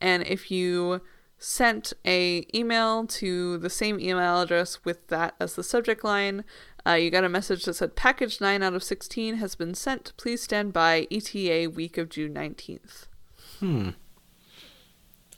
[0.00, 1.00] And if you
[1.38, 6.44] sent a email to the same email address with that as the subject line,
[6.86, 10.12] uh, you got a message that said package 9 out of 16 has been sent.
[10.16, 13.06] Please stand by ETA week of June 19th.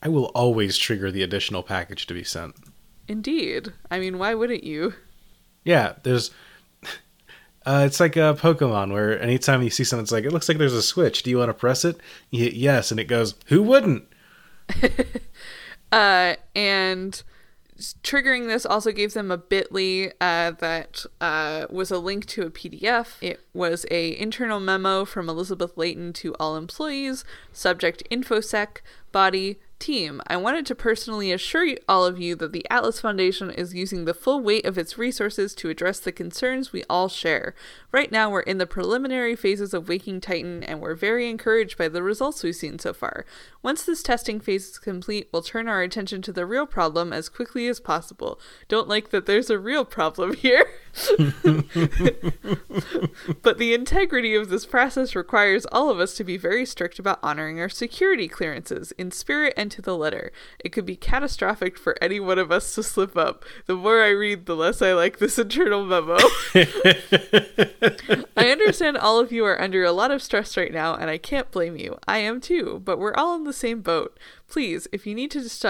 [0.04, 2.54] I will always trigger the additional package to be sent.
[3.08, 3.72] Indeed.
[3.90, 4.94] I mean, why wouldn't you?
[5.64, 6.30] Yeah, there's.
[7.66, 10.58] Uh, it's like a Pokemon where anytime you see something, it's like, it looks like
[10.58, 11.22] there's a switch.
[11.22, 11.96] Do you want to press it?
[12.28, 14.04] You hit yes, and it goes, who wouldn't?
[15.94, 17.22] Uh, and
[18.02, 22.50] triggering this also gave them a bit.ly uh, that uh, was a link to a
[22.50, 28.78] pdf it was a internal memo from elizabeth layton to all employees subject infosec
[29.12, 33.74] body team i wanted to personally assure all of you that the atlas foundation is
[33.74, 37.54] using the full weight of its resources to address the concerns we all share.
[37.92, 41.88] Right now we're in the preliminary phases of waking titan and we're very encouraged by
[41.88, 43.26] the results we've seen so far.
[43.62, 47.28] Once this testing phase is complete we'll turn our attention to the real problem as
[47.28, 48.40] quickly as possible.
[48.68, 50.66] Don't like that there's a real problem here.
[53.42, 57.18] But the integrity of this process requires all of us to be very strict about
[57.22, 58.92] honoring our security clearances.
[58.92, 60.32] In spirit and to the letter.
[60.58, 63.44] It could be catastrophic for any one of us to slip up.
[63.66, 66.16] The more I read, the less I like this internal memo.
[68.36, 71.18] I understand all of you are under a lot of stress right now, and I
[71.18, 71.98] can't blame you.
[72.06, 74.18] I am too, but we're all in the same boat.
[74.46, 75.64] Please, if you need to dis-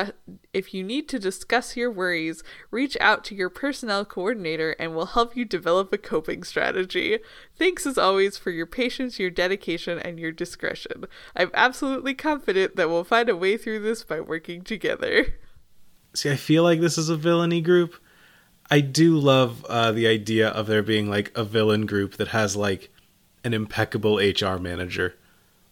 [0.52, 5.06] if you need to discuss your worries, reach out to your personnel coordinator and we'll
[5.06, 7.20] help you develop a coping strategy.
[7.56, 11.04] Thanks as always for your patience, your dedication, and your discretion.
[11.36, 15.34] I'm absolutely confident that we'll find a way through this by working together.
[16.14, 17.94] See, I feel like this is a villainy group.
[18.70, 22.56] I do love uh, the idea of there being like a villain group that has
[22.56, 22.90] like
[23.44, 25.14] an impeccable HR manager.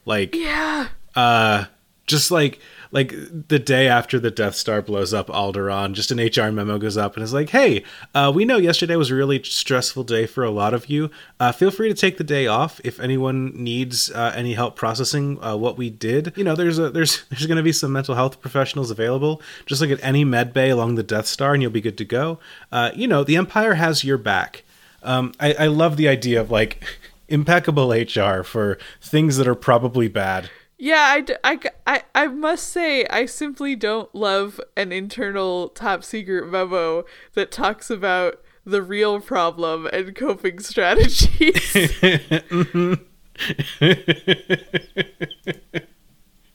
[0.05, 0.89] Like, Yeah.
[1.15, 1.67] uh,
[2.07, 2.59] just like
[2.93, 3.15] like
[3.49, 7.17] the day after the Death Star blows up Alderaan, just an HR memo goes up
[7.17, 7.83] and is like, "Hey,
[8.15, 11.11] uh, we know yesterday was a really stressful day for a lot of you.
[11.41, 15.43] Uh, feel free to take the day off if anyone needs uh, any help processing
[15.43, 16.35] uh, what we did.
[16.37, 19.41] You know, there's a there's there's going to be some mental health professionals available.
[19.65, 22.05] Just look at any med bay along the Death Star, and you'll be good to
[22.05, 22.39] go.
[22.71, 24.65] Uh, you know, the Empire has your back.
[25.03, 26.85] Um, I, I love the idea of like."
[27.29, 30.51] impeccable HR for things that are probably bad.
[30.83, 37.05] Yeah, I, I, I must say, I simply don't love an internal top secret memo
[37.35, 41.73] that talks about the real problem and coping strategies.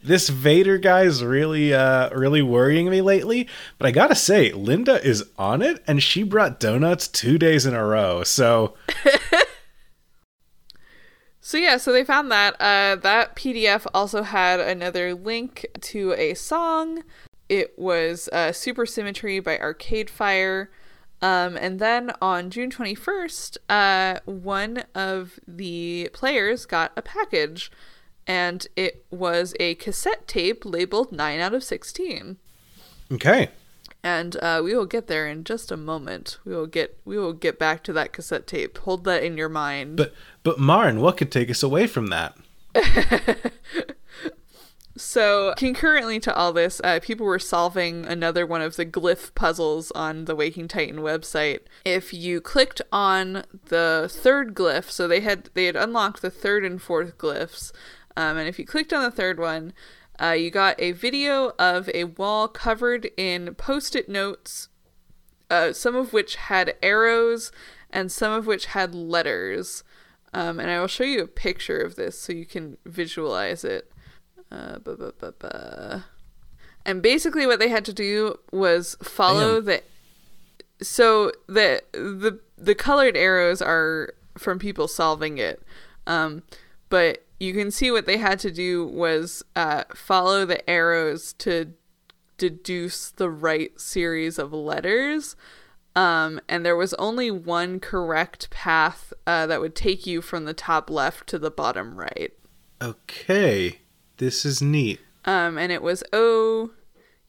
[0.04, 3.48] this Vader guy is really uh really worrying me lately,
[3.78, 7.66] but I got to say Linda is on it and she brought donuts 2 days
[7.66, 8.26] in a row.
[8.26, 8.74] So
[11.48, 12.56] so yeah, so they found that.
[12.60, 17.04] Uh, that PDF also had another link to a song.
[17.48, 20.70] It was uh, Supersymmetry by Arcade Fire.
[21.22, 27.72] Um, and then on June 21st, uh, one of the players got a package,
[28.28, 32.36] and it was a cassette tape labeled 9 out of 16.
[33.14, 33.52] okay.
[34.08, 36.38] And uh, we will get there in just a moment.
[36.46, 38.78] We will get we will get back to that cassette tape.
[38.78, 39.98] Hold that in your mind.
[39.98, 42.38] But but Marn, what could take us away from that?
[45.00, 49.92] So, concurrently to all this, uh, people were solving another one of the glyph puzzles
[49.92, 51.60] on the Waking Titan website.
[51.86, 56.66] If you clicked on the third glyph, so they had they had unlocked the third
[56.66, 57.72] and fourth glyphs,
[58.16, 59.72] um, and if you clicked on the third one,
[60.22, 64.70] uh, you got a video of a wall covered in post-it notes,
[65.50, 67.52] uh, some of which had arrows
[67.90, 69.84] and some of which had letters.
[70.34, 73.92] Um, and I will show you a picture of this so you can visualize it.
[74.52, 76.00] Uh.
[76.86, 79.84] And basically, what they had to do was follow the.
[80.82, 85.62] So the the the colored arrows are from people solving it,
[86.06, 86.44] um,
[86.90, 91.74] but you can see what they had to do was uh, follow the arrows to
[92.38, 95.36] deduce the right series of letters.
[95.96, 100.54] Um, and there was only one correct path uh, that would take you from the
[100.54, 102.34] top left to the bottom right.
[102.82, 103.80] Okay.
[104.18, 105.00] This is neat.
[105.26, 106.72] Um, and it was O,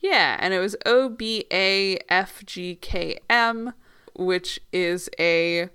[0.01, 3.73] yeah, and it was O B A F G K M,
[4.15, 5.71] which is a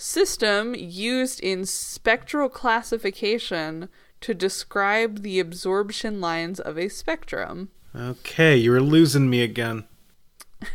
[0.00, 3.88] system used in spectral classification
[4.20, 7.70] to describe the absorption lines of a spectrum.
[7.94, 9.84] Okay, you were losing me again.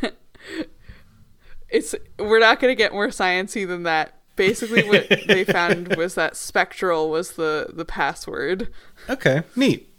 [1.75, 4.13] It's we're not going to get more sciency than that.
[4.37, 8.69] Basically what they found was that spectral was the the password.
[9.09, 9.93] Okay, neat.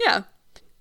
[0.00, 0.22] Yeah.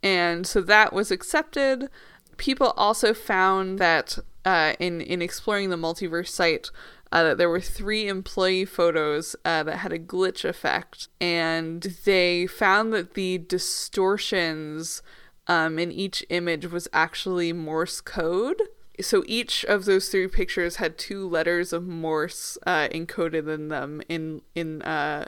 [0.02, 1.90] And so that was accepted.
[2.38, 6.72] People also found that uh, in in exploring the multiverse site,
[7.12, 12.48] uh, that there were three employee photos uh, that had a glitch effect, and they
[12.48, 15.02] found that the distortions
[15.48, 18.62] um, in each image was actually Morse code.
[19.02, 24.02] So each of those three pictures had two letters of Morse uh, encoded in them
[24.08, 25.28] in in uh,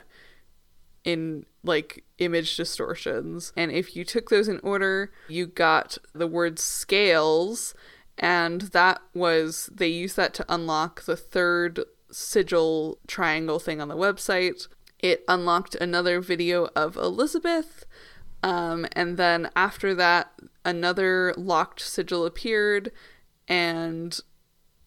[1.04, 3.52] in like image distortions.
[3.56, 7.74] And if you took those in order, you got the word scales,
[8.18, 13.96] and that was they used that to unlock the third sigil triangle thing on the
[13.96, 14.66] website.
[14.98, 17.84] It unlocked another video of Elizabeth.
[18.42, 20.32] Um, and then after that,
[20.64, 22.92] another locked sigil appeared,
[23.48, 24.18] and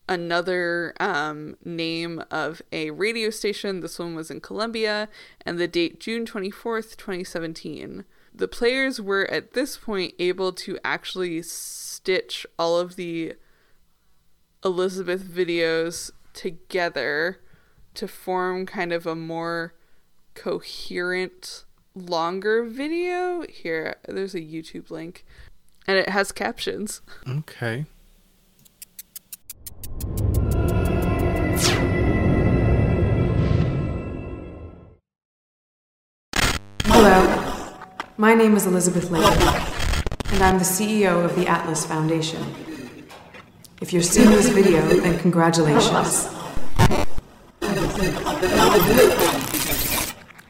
[0.07, 3.81] another um, name of a radio station.
[3.81, 5.09] This one was in Colombia,
[5.45, 8.05] and the date June 24th, 2017.
[8.33, 13.33] The players were at this point able to actually stitch all of the
[14.63, 17.39] Elizabeth videos together
[17.93, 19.73] to form kind of a more
[20.33, 23.43] coherent, longer video.
[23.49, 25.25] Here, there's a YouTube link,
[25.85, 27.01] and it has captions.
[27.27, 27.85] Okay.
[36.85, 37.40] Hello,
[38.21, 39.31] my name is Elizabeth Layton,
[40.31, 42.45] and I'm the CEO of the Atlas Foundation.
[43.81, 46.29] If you're seeing this video, then congratulations.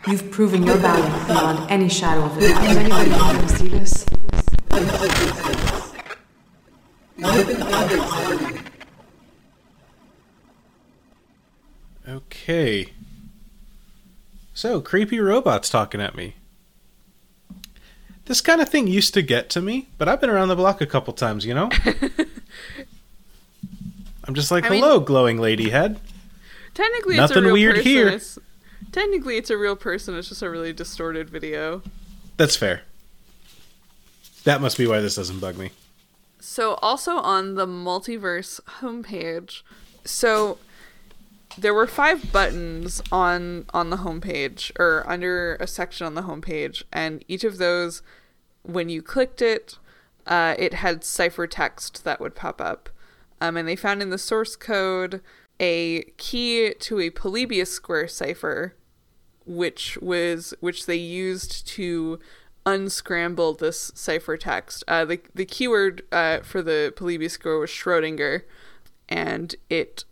[0.05, 2.61] You've proven your value beyond any shadow of a doubt.
[2.61, 4.05] Does anybody want to see this?
[12.09, 12.87] Okay.
[14.53, 16.35] So, creepy robots talking at me.
[18.31, 20.79] This kind of thing used to get to me, but I've been around the block
[20.79, 21.69] a couple times, you know?
[24.23, 25.99] I'm just like, I mean- hello, glowing lady head.
[26.73, 27.91] Technically, it's a Nothing real weird person.
[27.91, 28.07] here.
[28.07, 28.39] It's,
[28.93, 30.17] technically, it's a real person.
[30.17, 31.81] It's just a really distorted video.
[32.37, 32.83] That's fair.
[34.45, 35.71] That must be why this doesn't bug me.
[36.39, 39.61] So, also on the multiverse homepage,
[40.05, 40.57] so
[41.57, 46.83] there were five buttons on on the homepage or under a section on the homepage,
[46.93, 48.01] and each of those,
[48.63, 49.77] when you clicked it,
[50.27, 52.89] uh, it had ciphertext that would pop up.
[53.39, 55.21] Um, and they found in the source code
[55.59, 58.75] a key to a Polybius square cipher,
[59.45, 62.19] which was which they used to
[62.65, 64.83] unscramble this ciphertext.
[64.87, 68.43] Uh, the the keyword uh, for the Polybius square was Schrodinger,
[69.09, 70.05] and it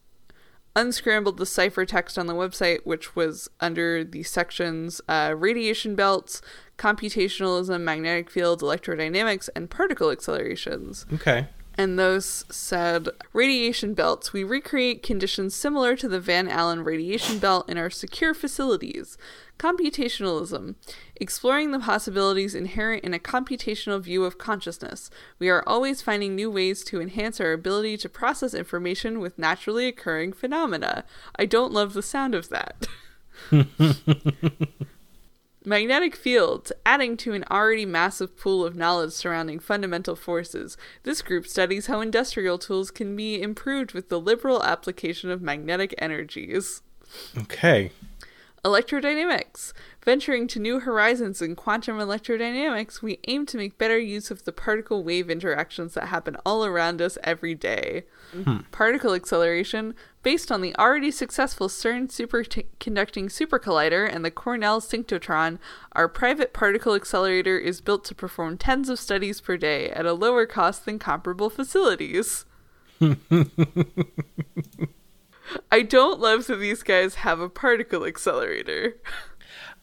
[0.75, 6.41] unscrambled the ciphertext on the website, which was under the sections uh, radiation belts,
[6.79, 11.05] computationalism, magnetic fields, electrodynamics, and particle accelerations.
[11.13, 11.47] Okay.
[11.77, 14.33] And those said radiation belts.
[14.33, 19.17] We recreate conditions similar to the Van Allen radiation belt in our secure facilities.
[19.57, 20.75] Computationalism.
[21.15, 25.09] Exploring the possibilities inherent in a computational view of consciousness.
[25.37, 29.87] We are always finding new ways to enhance our ability to process information with naturally
[29.87, 31.05] occurring phenomena.
[31.37, 32.87] I don't love the sound of that.
[35.65, 40.77] Magnetic fields, adding to an already massive pool of knowledge surrounding fundamental forces.
[41.03, 45.93] This group studies how industrial tools can be improved with the liberal application of magnetic
[45.97, 46.81] energies.
[47.37, 47.91] Okay.
[48.63, 49.73] Electrodynamics.
[50.03, 54.51] Venturing to new horizons in quantum electrodynamics, we aim to make better use of the
[54.51, 58.03] particle wave interactions that happen all around us every day.
[58.31, 58.57] Hmm.
[58.71, 59.95] Particle acceleration.
[60.21, 65.59] Based on the already successful CERN superconducting supercollider and the Cornell synchrotron,
[65.93, 70.13] our private particle accelerator is built to perform tens of studies per day at a
[70.13, 72.45] lower cost than comparable facilities.
[75.71, 78.95] I don't love that these guys have a particle accelerator.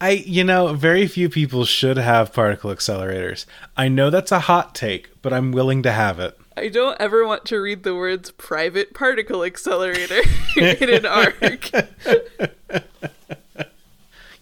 [0.00, 3.46] I, you know, very few people should have particle accelerators.
[3.76, 6.38] I know that's a hot take, but I'm willing to have it.
[6.56, 10.20] I don't ever want to read the words private particle accelerator
[10.56, 11.70] in an ARG.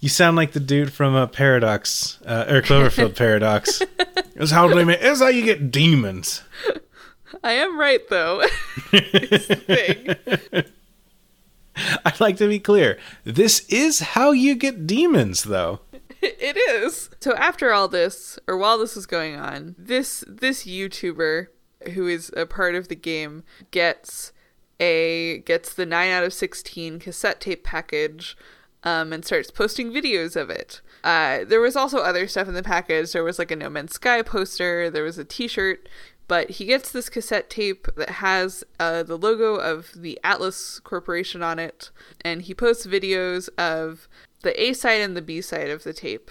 [0.01, 3.81] You sound like the dude from a Paradox, uh, or Cloverfield Paradox.
[4.37, 6.43] Is how they make, is how you get demons.
[7.43, 8.43] I am right though.
[12.05, 12.99] I'd like to be clear.
[13.25, 15.81] This is how you get demons, though.
[16.23, 17.11] it is.
[17.21, 21.49] So after all this, or while this is going on, this this YouTuber
[21.95, 24.33] who is a part of the game gets
[24.81, 28.37] a gets the 9 out of 16 cassette tape package
[28.83, 30.81] um, and starts posting videos of it.
[31.03, 33.13] Uh, there was also other stuff in the package.
[33.13, 34.91] There was like a No Man's Sky poster.
[34.91, 35.89] There was a T-shirt.
[36.27, 41.43] But he gets this cassette tape that has uh, the logo of the Atlas Corporation
[41.43, 41.91] on it,
[42.23, 44.09] and he posts videos of
[44.43, 46.31] the A side and the B side of the tape.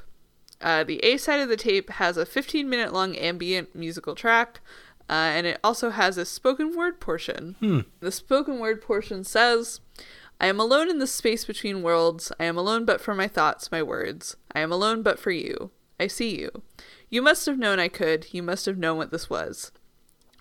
[0.62, 4.62] Uh, the A side of the tape has a 15 minute long ambient musical track,
[5.10, 7.56] uh, and it also has a spoken word portion.
[8.00, 9.80] The spoken word portion says,
[10.40, 12.32] I am alone in the space between worlds.
[12.40, 14.38] I am alone but for my thoughts, my words.
[14.54, 15.72] I am alone but for you.
[16.00, 16.64] I see you.
[17.10, 18.28] You must have known I could.
[18.32, 19.72] You must have known what this was.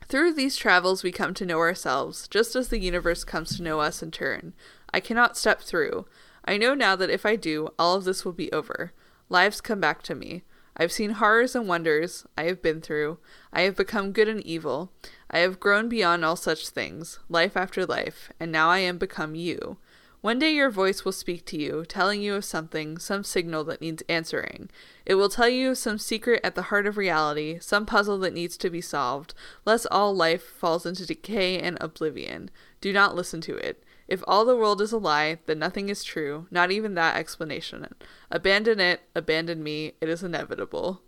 [0.09, 3.81] Through these travels, we come to know ourselves, just as the universe comes to know
[3.81, 4.53] us in turn.
[4.93, 6.07] I cannot step through.
[6.45, 8.93] I know now that if I do, all of this will be over.
[9.29, 10.43] Lives come back to me.
[10.77, 13.19] I've seen horrors and wonders I have been through.
[13.53, 14.91] I have become good and evil.
[15.31, 19.35] I have grown beyond all such things, life after life, and now I am become
[19.35, 19.77] you.
[20.23, 23.81] One day your voice will speak to you, telling you of something, some signal that
[23.81, 24.71] needs answering.
[25.05, 28.33] It will tell you of some secret at the heart of reality, some puzzle that
[28.33, 32.51] needs to be solved, lest all life falls into decay and oblivion.
[32.81, 33.83] Do not listen to it.
[34.07, 37.89] If all the world is a lie, then nothing is true, not even that explanation.
[38.31, 41.03] Abandon it, abandon me, it is inevitable.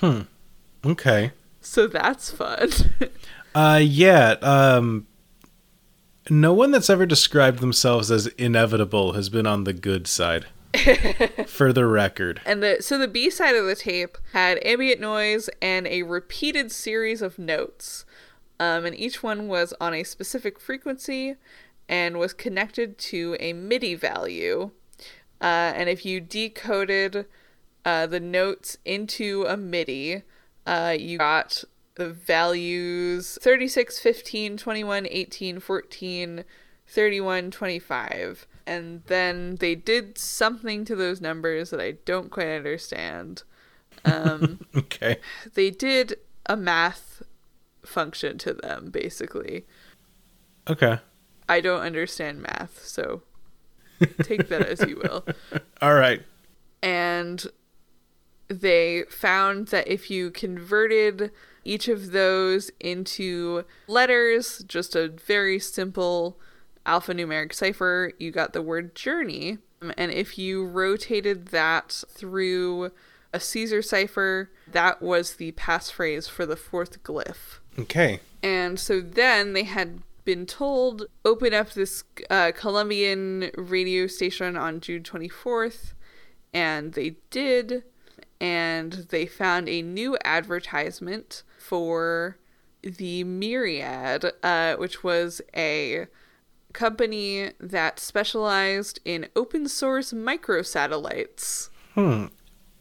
[0.00, 0.22] Hmm.
[0.84, 1.32] Okay.
[1.62, 2.70] So that's fun.
[3.54, 4.30] Uh, yeah.
[4.40, 5.06] Um,
[6.30, 10.46] no one that's ever described themselves as inevitable has been on the good side.
[11.46, 12.40] For the record.
[12.46, 16.72] And the so the B side of the tape had ambient noise and a repeated
[16.72, 18.06] series of notes.
[18.58, 21.36] Um, and each one was on a specific frequency
[21.88, 24.70] and was connected to a MIDI value.
[25.40, 27.26] Uh, and if you decoded
[27.84, 30.22] uh, the notes into a MIDI,
[30.66, 31.64] uh, you got
[31.98, 36.44] values 36, 15, 21, 18, 14,
[36.86, 38.46] 31, 25.
[38.66, 43.42] And then they did something to those numbers that I don't quite understand.
[44.04, 45.18] Um, Okay.
[45.54, 46.16] they did
[46.46, 47.22] a math
[47.84, 49.66] function to them, basically.
[50.68, 50.98] Okay.
[51.48, 53.22] I don't understand math, so
[54.22, 55.26] take that as you will.
[55.82, 56.22] All right.
[56.82, 57.44] and
[58.48, 61.30] they found that if you converted
[61.64, 66.38] each of those into letters, just a very simple
[66.86, 69.58] alphanumeric cipher, you got the word journey.
[69.96, 72.90] And if you rotated that through
[73.32, 77.58] a Caesar cipher, that was the passphrase for the fourth glyph.
[77.78, 78.20] Okay.
[78.42, 84.80] And so then they had been told open up this uh, Colombian radio station on
[84.80, 85.94] June 24th,
[86.52, 87.84] and they did.
[88.40, 92.38] And they found a new advertisement for
[92.82, 96.06] the Myriad, uh, which was a
[96.72, 101.68] company that specialized in open source microsatellites.
[101.94, 102.26] Hmm.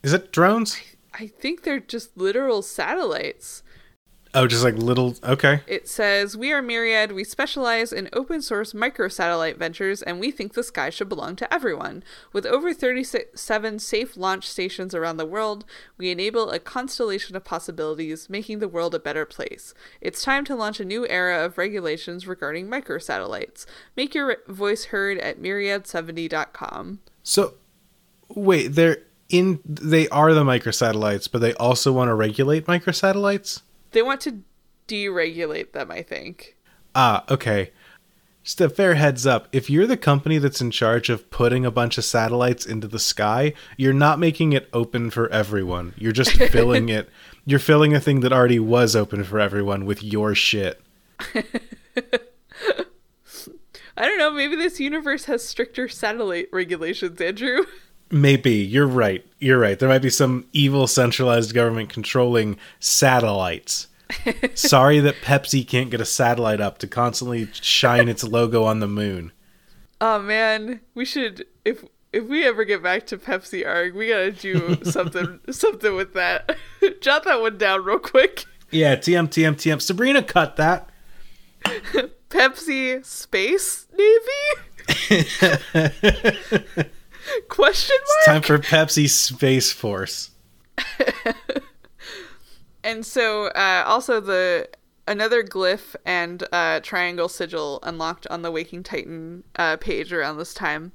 [0.04, 0.78] Is it drones?
[1.14, 3.64] I think they're just literal satellites.
[4.34, 5.16] Oh, just like little.
[5.24, 5.62] Okay.
[5.68, 7.12] It says, We are Myriad.
[7.12, 11.54] We specialize in open source microsatellite ventures, and we think the sky should belong to
[11.54, 12.04] everyone.
[12.32, 15.66] With over 37 safe launch stations around the world,
[15.98, 19.74] we enable a constellation of possibilities, making the world a better place.
[20.00, 23.66] It's time to launch a new era of regulations regarding microsatellites.
[23.98, 27.00] Make your voice heard at myriad70.com.
[27.24, 27.56] So,
[28.30, 29.60] wait, they're in.
[29.66, 33.62] They are the microsatellites, but they also want to regulate microsatellites?
[33.92, 34.44] They want to
[34.88, 36.58] deregulate them, I think.
[36.96, 37.72] Ah, okay.
[38.44, 41.72] Just a fair heads up if you're the company that's in charge of putting a
[41.72, 45.94] bunch of satellites into the sky, you're not making it open for everyone.
[45.96, 47.10] You're just filling it.
[47.46, 50.82] You're filling a thing that already was open for everyone with your shit.
[53.98, 57.66] I don't know, maybe this universe has stricter satellite regulations, Andrew.
[58.12, 58.56] Maybe.
[58.56, 59.26] You're right.
[59.40, 59.80] You're right.
[59.80, 63.88] There might be some evil centralized government controlling satellites.
[64.54, 68.88] Sorry that Pepsi can't get a satellite up to constantly shine its logo on the
[68.88, 69.32] moon.
[70.00, 74.32] Oh man, we should if if we ever get back to Pepsi arg, we gotta
[74.32, 76.58] do something something with that.
[77.02, 78.46] Jot that one down real quick.
[78.70, 79.82] Yeah, TM, TM, TM.
[79.82, 80.90] Sabrina cut that.
[82.30, 84.22] Pepsi Space Navy?
[87.50, 88.44] Question It's mark?
[88.44, 90.32] time for Pepsi Space Force.
[92.84, 94.70] And so uh, also the
[95.08, 100.54] another glyph and uh, triangle sigil unlocked on the Waking Titan uh, page around this
[100.54, 100.92] time.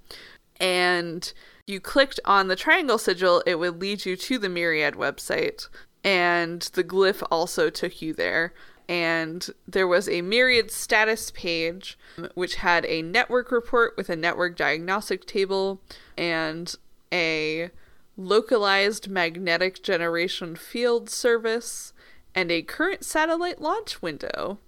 [0.58, 1.32] And
[1.66, 5.68] you clicked on the triangle sigil, it would lead you to the Myriad website.
[6.02, 8.54] And the glyph also took you there.
[8.88, 11.98] And there was a Myriad status page,
[12.34, 15.80] which had a network report with a network diagnostic table
[16.16, 16.72] and
[17.12, 17.70] a
[18.16, 21.92] localized magnetic generation field service
[22.34, 24.58] and a current satellite launch window,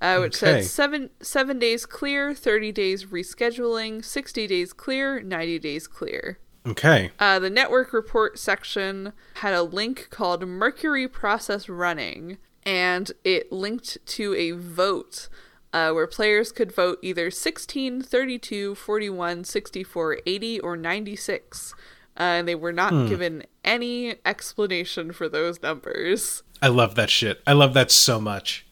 [0.00, 0.60] uh, which Okay.
[0.62, 6.38] said seven seven days clear, thirty days rescheduling, sixty days clear, ninety days clear.
[6.66, 7.10] Okay.
[7.18, 13.98] Uh, the network report section had a link called Mercury Process Running, and it linked
[14.06, 15.28] to a vote
[15.72, 21.74] uh, where players could vote either 16, 32, 41, 64, 80, or 96.
[22.16, 26.44] Uh, and they were not given any explanation for those numbers.
[26.62, 27.42] I love that shit.
[27.44, 28.64] I love that so much.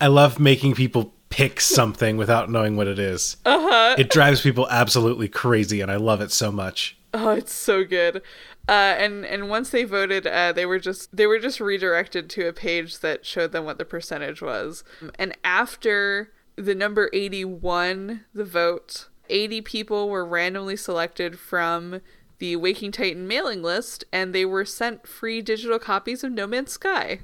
[0.00, 3.36] I love making people pick something without knowing what it is.
[3.44, 3.96] Uh-huh.
[3.98, 6.96] It drives people absolutely crazy and I love it so much.
[7.14, 8.22] Oh, it's so good.
[8.68, 12.46] Uh, and and once they voted, uh, they were just they were just redirected to
[12.46, 14.84] a page that showed them what the percentage was.
[15.18, 22.00] And after the number eighty won the vote, eighty people were randomly selected from
[22.38, 26.72] the Waking Titan mailing list, and they were sent free digital copies of No Man's
[26.72, 27.20] Sky.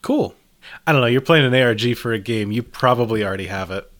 [0.00, 0.34] Cool.
[0.86, 2.52] I don't know, you're playing an ARG for a game.
[2.52, 3.90] You probably already have it.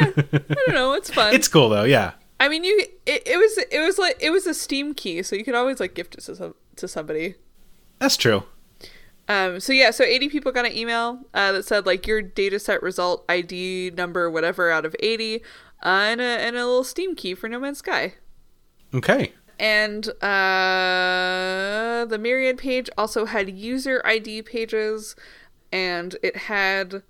[0.00, 1.34] Yeah, I don't know, it's fun.
[1.34, 2.12] It's cool though, yeah.
[2.38, 5.36] I mean, you it, it was it was like it was a Steam key, so
[5.36, 7.34] you could always like gift it to some to somebody.
[7.98, 8.44] That's true.
[9.28, 12.60] Um, so yeah, so 80 people got an email uh, that said like your data
[12.60, 15.42] set result ID number whatever out of 80
[15.82, 18.14] uh, and, a, and a little Steam key for No Man's Sky.
[18.94, 19.32] Okay.
[19.58, 25.16] And uh, the Myriad page also had user ID pages,
[25.72, 27.02] and it had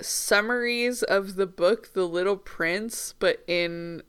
[0.00, 4.02] summaries of the book The Little Prince, but in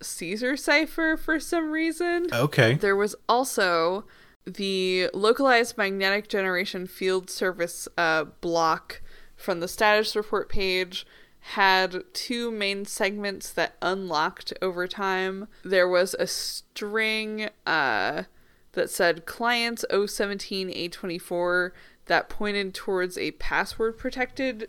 [0.00, 2.26] Caesar cipher for some reason.
[2.32, 2.74] Okay.
[2.74, 4.04] There was also
[4.44, 9.00] the localized magnetic generation field service uh, block
[9.36, 11.06] from the status report page
[11.40, 15.48] had two main segments that unlocked over time.
[15.64, 18.24] There was a string uh,
[18.72, 21.72] that said clients 017 A24
[22.06, 24.68] that pointed towards a password protected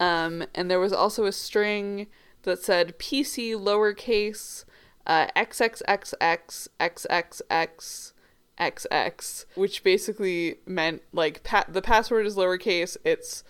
[0.00, 2.06] um, and there was also a string
[2.42, 4.64] that said PC lowercase
[5.06, 8.12] uh, XXXX XXX
[8.58, 12.96] XX, which basically meant like pa- the password is lowercase.
[13.04, 13.44] It's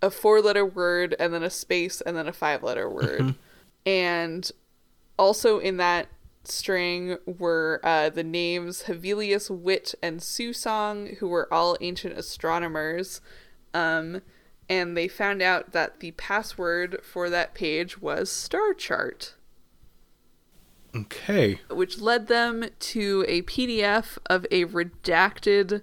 [0.00, 3.34] a four letter word and then a space and then a five letter word.
[3.86, 4.50] and
[5.18, 6.08] also in that
[6.44, 13.20] string were uh, the names Hevelius, Wit, and Su Song, who were all ancient astronomers.
[13.74, 14.22] Um,
[14.68, 19.34] and they found out that the password for that page was star chart
[20.94, 21.60] Okay.
[21.70, 25.82] which led them to a PDF of a redacted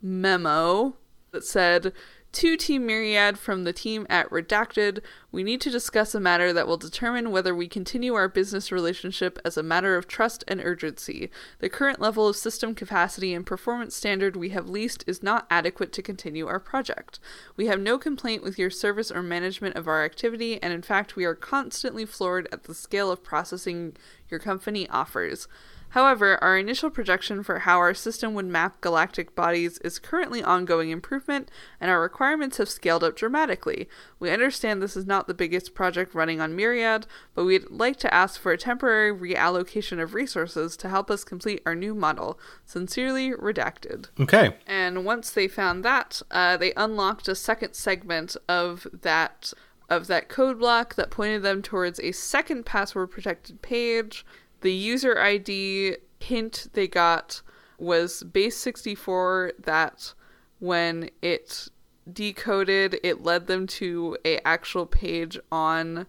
[0.00, 0.96] memo
[1.32, 1.92] that said,
[2.32, 6.66] To Team Myriad from the team at Redacted, we need to discuss a matter that
[6.66, 11.30] will determine whether we continue our business relationship as a matter of trust and urgency.
[11.58, 15.92] The current level of system capacity and performance standard we have leased is not adequate
[15.92, 17.20] to continue our project.
[17.54, 21.16] We have no complaint with your service or management of our activity, and in fact,
[21.16, 23.94] we are constantly floored at the scale of processing
[24.30, 25.48] your company offers.
[25.92, 30.88] However, our initial projection for how our system would map galactic bodies is currently ongoing
[30.88, 33.90] improvement, and our requirements have scaled up dramatically.
[34.18, 38.12] We understand this is not the biggest project running on Myriad, but we'd like to
[38.12, 42.40] ask for a temporary reallocation of resources to help us complete our new model.
[42.64, 44.06] Sincerely, redacted.
[44.18, 44.56] Okay.
[44.66, 49.52] And once they found that, uh, they unlocked a second segment of that
[49.92, 54.24] of that code block that pointed them towards a second password protected page.
[54.62, 57.42] The user ID hint they got
[57.78, 60.14] was base 64 that
[60.60, 61.68] when it
[62.10, 66.06] decoded it led them to a actual page on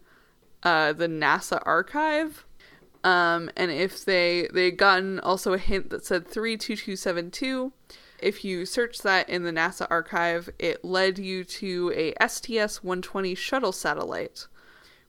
[0.64, 2.46] uh, the NASA archive.
[3.04, 7.74] Um, and if they they gotten also a hint that said 32272,
[8.20, 13.74] if you search that in the NASA archive, it led you to a STS-120 shuttle
[13.74, 14.48] satellite,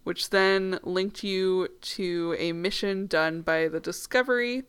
[0.04, 4.62] which then linked you to a mission done by the Discovery,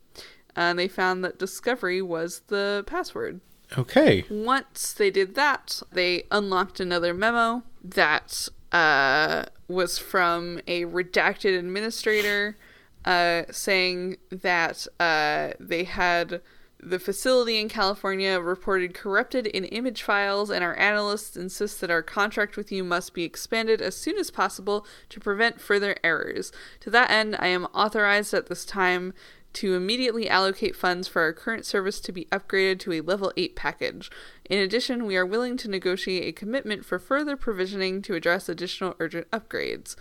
[0.56, 3.42] and they found that Discovery was the password.
[3.78, 4.26] Okay.
[4.30, 12.58] Once they did that, they unlocked another memo that uh, was from a redacted administrator
[13.06, 16.42] uh, saying that uh, they had
[16.80, 22.04] the facility in California reported corrupted in image files, and our analysts insist that our
[22.04, 26.52] contract with you must be expanded as soon as possible to prevent further errors.
[26.82, 29.14] To that end, I am authorized at this time
[29.54, 33.56] to immediately allocate funds for our current service to be upgraded to a level 8
[33.56, 34.12] package.
[34.50, 38.96] In addition, we are willing to negotiate a commitment for further provisioning to address additional
[39.00, 39.96] urgent upgrades.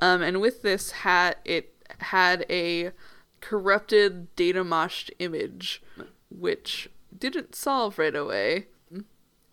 [0.00, 2.92] Um, and with this hat, it had a
[3.40, 5.82] corrupted data moshed image,
[6.30, 8.66] which didn't solve right away.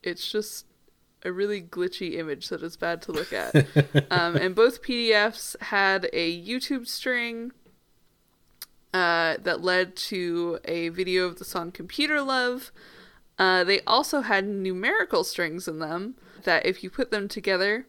[0.04, 0.66] It's just
[1.24, 3.56] a really glitchy image that is bad to look at.
[4.12, 7.52] um, and both PDFs had a YouTube string
[8.94, 12.72] uh, that led to a video of the song Computer Love.
[13.38, 17.88] Uh, they also had numerical strings in them that, if you put them together,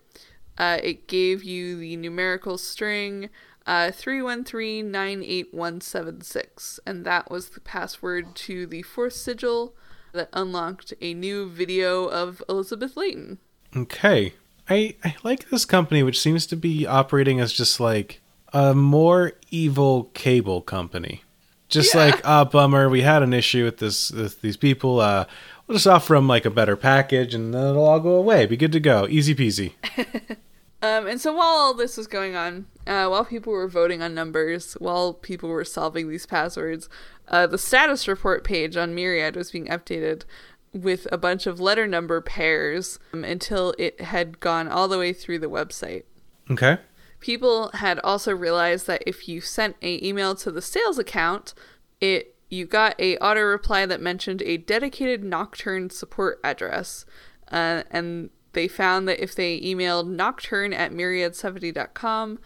[0.59, 3.31] uh, it gave you the numerical string
[3.69, 6.79] uh, 313-98176.
[6.87, 9.75] And that was the password to the fourth sigil
[10.13, 13.39] that unlocked a new video of Elizabeth Layton.
[13.77, 14.35] Okay.
[14.69, 18.21] I, I like this company, which seems to be operating as just like
[18.53, 21.23] a more evil cable company.
[21.69, 22.07] Just Yeah.
[22.07, 25.01] like, ah, bummer, we had an issue with this with these people.
[25.01, 25.27] Uh,
[25.67, 28.47] we'll just offer them like a better package, and then it'll all go away.
[28.47, 29.73] Be good to go, easy peasy.
[30.81, 34.15] Um, and so while all this was going on, uh, while people were voting on
[34.15, 36.89] numbers, while people were solving these passwords,
[37.29, 40.25] uh, the status report page on Myriad was being updated
[40.73, 45.13] with a bunch of letter number pairs um, until it had gone all the way
[45.13, 46.05] through the website.
[46.51, 46.79] Okay.
[47.21, 51.53] People had also realized that if you sent a email to the sales account,
[52.01, 57.05] it you got a auto reply that mentioned a dedicated Nocturne support address,
[57.53, 62.39] uh, and they found that if they emailed nocturne at myriad70.com,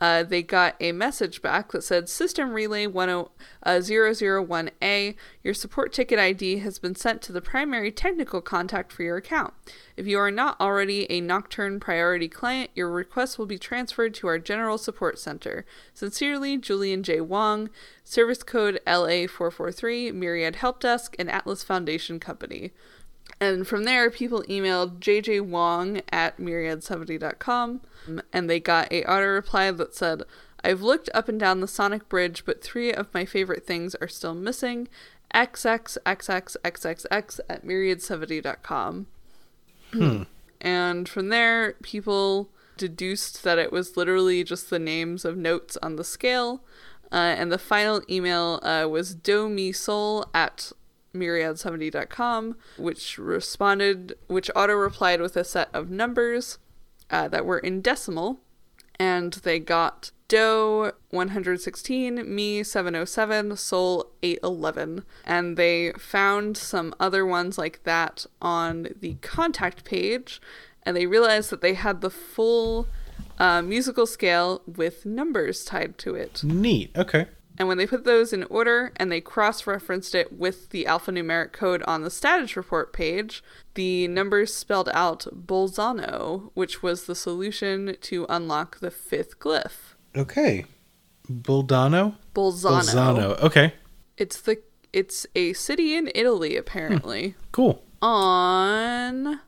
[0.00, 3.26] uh, they got a message back that said System Relay 10, uh,
[3.64, 9.18] 001A, your support ticket ID has been sent to the primary technical contact for your
[9.18, 9.52] account.
[9.96, 14.26] If you are not already a Nocturne priority client, your request will be transferred to
[14.28, 15.66] our General Support Center.
[15.92, 17.20] Sincerely, Julian J.
[17.20, 17.68] Wong,
[18.02, 22.72] Service Code LA443, Myriad Help Desk, and Atlas Foundation Company.
[23.40, 27.80] And from there, people emailed JJ Wong at myriad70.com
[28.32, 30.24] and they got a auto reply that said,
[30.62, 34.08] I've looked up and down the Sonic Bridge, but three of my favorite things are
[34.08, 34.88] still missing.
[35.34, 39.06] XXXXXXX at myriad70.com.
[40.60, 45.96] And from there, people deduced that it was literally just the names of notes on
[45.96, 46.62] the scale.
[47.12, 50.72] Uh, and the final email uh, was do me soul at
[51.14, 56.58] myriad70.com, which responded, which auto replied with a set of numbers
[57.10, 58.40] uh, that were in decimal.
[58.98, 65.04] And they got Doe 116, me 707, soul 811.
[65.24, 70.40] And they found some other ones like that on the contact page.
[70.82, 72.86] And they realized that they had the full
[73.38, 76.44] uh, musical scale with numbers tied to it.
[76.44, 76.90] Neat.
[76.96, 77.26] Okay.
[77.60, 81.52] And when they put those in order and they cross referenced it with the alphanumeric
[81.52, 83.44] code on the status report page,
[83.74, 89.92] the numbers spelled out Bolzano, which was the solution to unlock the fifth glyph.
[90.16, 90.64] Okay.
[91.30, 92.14] Buldano?
[92.34, 92.80] Bolzano.
[92.80, 93.38] Bolzano.
[93.42, 93.74] Okay.
[94.16, 94.62] It's the
[94.94, 97.32] it's a city in Italy apparently.
[97.32, 97.44] Hmm.
[97.52, 97.84] Cool.
[98.00, 99.40] on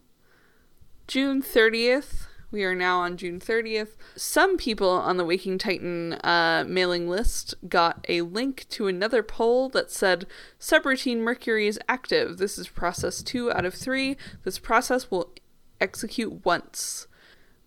[1.07, 2.27] June 30th.
[2.53, 3.97] We are now on June 30th.
[4.15, 9.71] Some people on the Waking Titan uh, mailing list got a link to another poll
[9.71, 10.27] that said
[10.61, 12.37] Subroutine Mercury is active.
[12.37, 14.19] This is process two out of three.
[14.45, 15.33] This process will
[15.81, 17.07] execute once.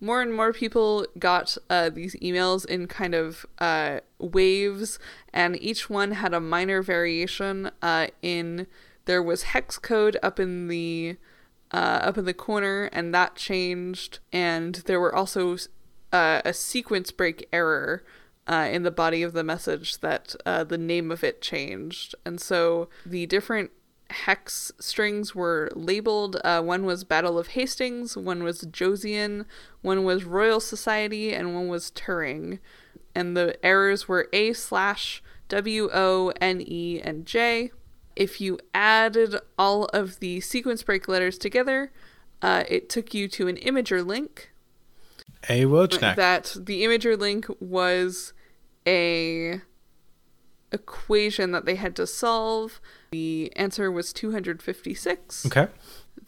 [0.00, 5.00] More and more people got uh, these emails in kind of uh, waves,
[5.32, 7.72] and each one had a minor variation.
[7.82, 8.68] Uh, in
[9.06, 11.16] there was hex code up in the
[11.76, 14.20] uh, up in the corner, and that changed.
[14.32, 15.58] And there were also
[16.10, 18.02] uh, a sequence break error
[18.46, 22.14] uh, in the body of the message that uh, the name of it changed.
[22.24, 23.72] And so the different
[24.08, 26.40] hex strings were labeled.
[26.42, 29.44] Uh, one was Battle of Hastings, one was Josian,
[29.82, 32.58] one was Royal Society, and one was Turing.
[33.14, 37.72] And the errors were A slash W O N E and J.
[38.16, 41.92] If you added all of the sequence break letters together,
[42.42, 44.52] uh, it took you to an Imgur link.
[45.48, 46.16] A Wojnak.
[46.16, 48.32] That the Imgur link was
[48.86, 49.60] a
[50.72, 52.80] equation that they had to solve.
[53.12, 55.46] The answer was 256.
[55.46, 55.68] Okay.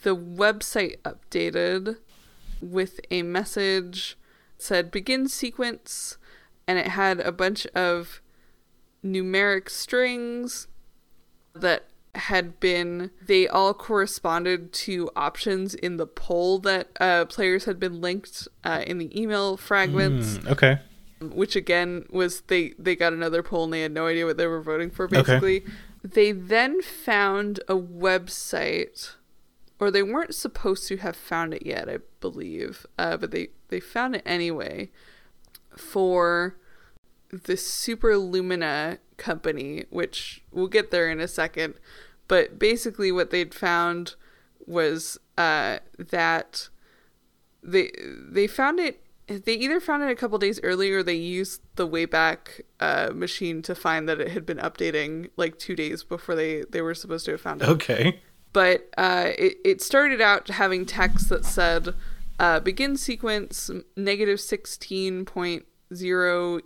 [0.03, 1.97] The website updated
[2.61, 4.17] with a message
[4.59, 6.19] said begin sequence
[6.67, 8.21] and it had a bunch of
[9.05, 10.67] numeric strings
[11.61, 11.85] that
[12.15, 18.01] had been they all corresponded to options in the poll that uh, players had been
[18.01, 20.39] linked uh, in the email fragments.
[20.39, 20.79] Hmm, okay.
[21.21, 24.47] which again was they they got another poll and they had no idea what they
[24.47, 25.65] were voting for basically.
[26.03, 29.15] They then found a website
[29.81, 32.87] or they weren't supposed to have found it yet i believe.
[32.99, 34.91] Uh, but they they found it anyway
[35.77, 36.57] for
[37.31, 41.75] the Superlumina company which we'll get there in a second
[42.29, 44.15] but basically what they'd found
[44.67, 46.69] was uh, that
[47.63, 47.91] they
[48.31, 52.61] they found it they either found it a couple days earlier they used the wayback
[52.81, 56.81] uh, machine to find that it had been updating like two days before they they
[56.81, 58.21] were supposed to have found it Okay.
[58.53, 61.95] but uh, it, it started out having text that said
[62.39, 66.63] uh, begin sequence negative 16.0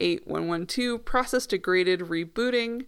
[0.00, 2.86] e99811 process degraded rebooting.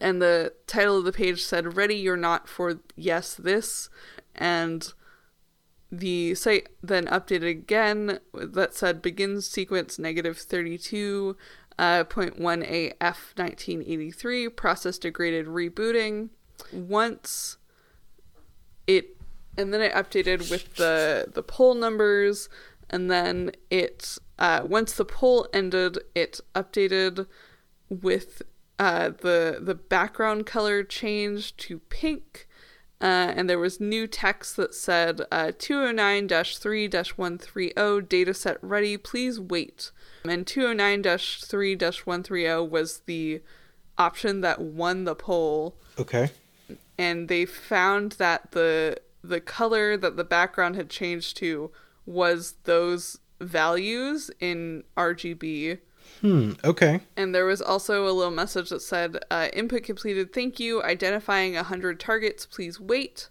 [0.00, 3.90] And the title of the page said ready you're not for yes this.
[4.34, 4.92] And
[5.92, 11.36] the site then updated again that said begins sequence negative 32
[11.78, 16.30] uh, 0.1 AF 1983 process degraded rebooting.
[16.72, 17.58] Once
[18.86, 19.16] it
[19.56, 22.48] and then it updated with the the poll numbers
[22.90, 27.26] and then it uh, once the poll ended it updated
[27.88, 28.42] with
[28.78, 32.48] uh, the the background color changed to pink
[33.00, 37.74] uh, and there was new text that said uh, 209-3-130
[38.08, 39.90] dataset ready please wait
[40.24, 43.40] and 209-3-130 was the
[43.98, 46.30] option that won the poll Okay.
[46.98, 51.70] and they found that the the color that the background had changed to
[52.06, 55.78] was those values in RGB.
[56.20, 56.52] Hmm.
[56.64, 57.00] Okay.
[57.16, 60.32] And there was also a little message that said, uh, "Input completed.
[60.32, 60.82] Thank you.
[60.82, 62.46] Identifying hundred targets.
[62.46, 63.28] Please wait."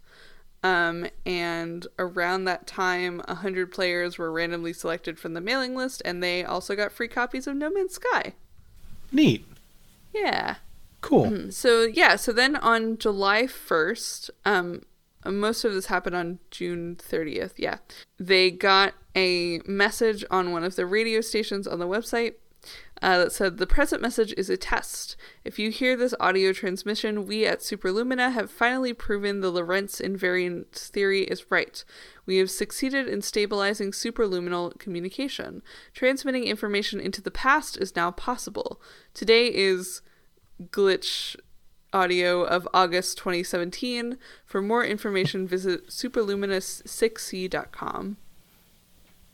[0.63, 6.23] Um, and around that time, hundred players were randomly selected from the mailing list, and
[6.23, 8.33] they also got free copies of No Man's Sky.
[9.11, 9.45] Neat.
[10.13, 10.55] Yeah.
[11.01, 11.51] Cool.
[11.51, 14.83] So yeah, so then on July first, um,
[15.25, 17.53] most of this happened on June thirtieth.
[17.57, 17.77] Yeah,
[18.19, 22.33] they got a message on one of the radio stations on the website
[23.01, 25.17] uh, that said the present message is a test.
[25.43, 30.71] If you hear this audio transmission, we at Superlumina have finally proven the Lorentz invariant
[30.71, 31.83] theory is right.
[32.25, 35.61] We have succeeded in stabilizing superluminal communication.
[35.93, 38.81] Transmitting information into the past is now possible.
[39.13, 40.01] Today is
[40.71, 41.35] glitch
[41.93, 44.17] audio of August 2017.
[44.45, 48.17] For more information, visit superluminous6c.com.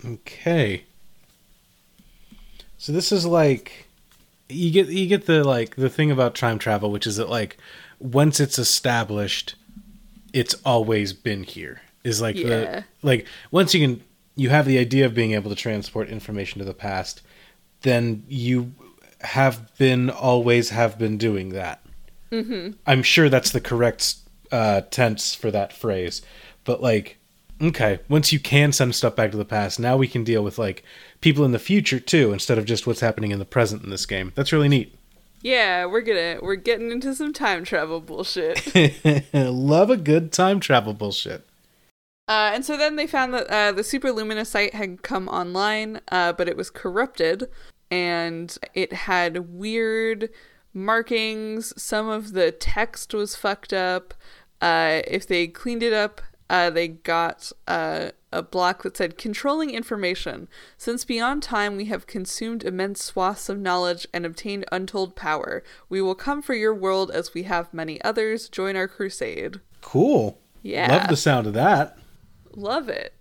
[0.06, 0.84] Okay.
[2.78, 3.88] So this is like
[4.48, 7.58] you get you get the like the thing about time travel, which is that like
[8.00, 9.56] once it's established,
[10.34, 11.82] it's always been here.
[12.04, 12.48] Is like Yeah.
[12.48, 14.02] the like once you can
[14.36, 17.22] you have the idea of being able to transport information to the past,
[17.82, 18.72] then you
[19.22, 21.79] have been always have been doing that.
[22.32, 22.72] Mm-hmm.
[22.86, 24.16] I'm sure that's the correct
[24.52, 26.22] uh, tense for that phrase,
[26.64, 27.20] but like
[27.62, 30.58] Okay, once you can send stuff back to the past, now we can deal with
[30.58, 30.84] like
[31.20, 34.06] people in the future too, instead of just what's happening in the present in this
[34.06, 34.32] game.
[34.36, 34.96] That's really neat.
[35.42, 38.74] Yeah, we're gonna we're getting into some time travel bullshit.
[39.34, 41.46] Love a good time travel bullshit.
[42.30, 46.32] Uh, and so then they found that uh, the Superlumina site had come online, uh,
[46.32, 47.50] but it was corrupted
[47.92, 50.30] and it had weird
[50.74, 51.74] markings.
[51.82, 54.14] Some of the text was fucked up.
[54.62, 59.70] Uh, if they cleaned it up, uh, they got uh, a block that said controlling
[59.70, 60.48] information.
[60.78, 65.64] Since beyond time we have consumed immense swaths of knowledge and obtained untold power.
[65.90, 68.50] We will come for your world as we have many others.
[68.50, 69.62] Join our crusade.
[69.82, 70.40] Cool.
[70.62, 70.92] Yeah.
[70.92, 71.98] Love the sound of that.
[72.56, 73.14] Love it.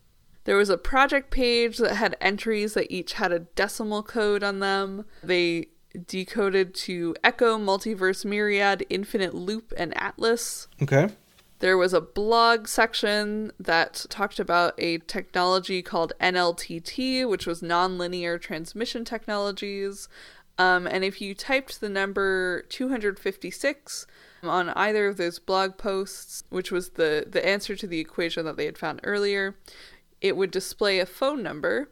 [0.44, 4.60] There was a project page that had entries that each had a decimal code on
[4.60, 5.04] them.
[5.22, 5.68] They
[6.06, 10.68] decoded to Echo, Multiverse, Myriad, Infinite Loop, and Atlas.
[10.82, 11.08] Okay.
[11.60, 18.40] There was a blog section that talked about a technology called NLTT, which was nonlinear
[18.40, 20.08] transmission technologies.
[20.56, 24.06] Um, and if you typed the number 256
[24.42, 28.56] on either of those blog posts, which was the, the answer to the equation that
[28.56, 29.56] they had found earlier,
[30.20, 31.90] it would display a phone number.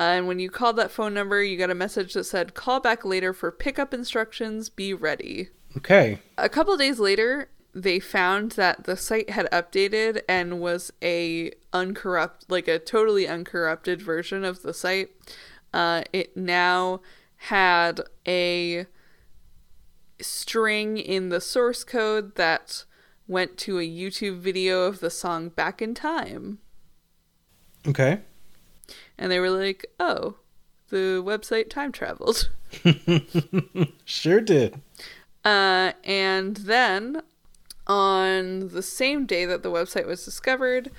[0.00, 3.04] And when you called that phone number, you got a message that said, call back
[3.04, 5.50] later for pickup instructions, be ready.
[5.76, 6.20] Okay.
[6.38, 12.50] A couple days later, they found that the site had updated and was a uncorrupt,
[12.50, 15.10] like a totally uncorrupted version of the site.
[15.74, 17.02] Uh, it now
[17.36, 18.86] had a
[20.18, 22.86] string in the source code that
[23.28, 26.58] went to a YouTube video of the song Back in Time.
[27.86, 28.20] Okay.
[29.20, 30.34] And they were like, oh,
[30.88, 32.48] the website time traveled.
[34.04, 34.80] Sure did.
[35.44, 37.22] Uh, and then
[37.86, 40.90] on the same day that the website was discovered,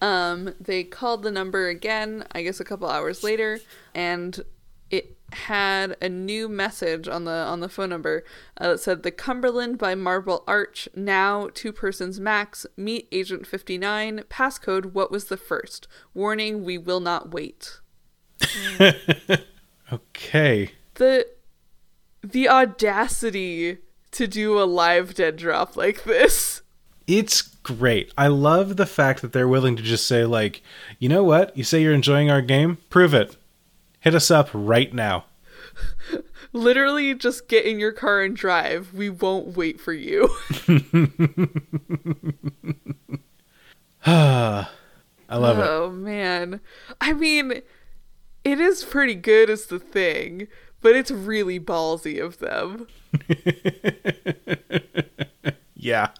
[0.00, 3.60] um, they called the number again, I guess a couple hours later,
[3.94, 4.42] and
[5.34, 8.24] had a new message on the on the phone number
[8.58, 14.24] uh, that said the Cumberland by Marble Arch now two persons max meet agent 59
[14.30, 17.80] passcode what was the first warning we will not wait
[19.92, 20.70] Okay.
[20.94, 21.26] the
[22.22, 23.78] the audacity
[24.12, 26.62] to do a live dead drop like this
[27.06, 28.12] It's great.
[28.16, 30.62] I love the fact that they're willing to just say, like,
[30.98, 31.54] you know what?
[31.56, 32.78] You say you're enjoying our game?
[32.88, 33.36] Prove it.
[34.04, 35.24] Hit us up right now.
[36.52, 40.28] literally just get in your car and drive we won't wait for you
[44.06, 44.66] I
[45.30, 45.64] love it.
[45.66, 46.60] oh man
[47.00, 47.62] i mean
[48.44, 50.46] it is pretty good as the thing
[50.80, 52.86] but it's really ballsy of them
[55.74, 56.10] Yeah.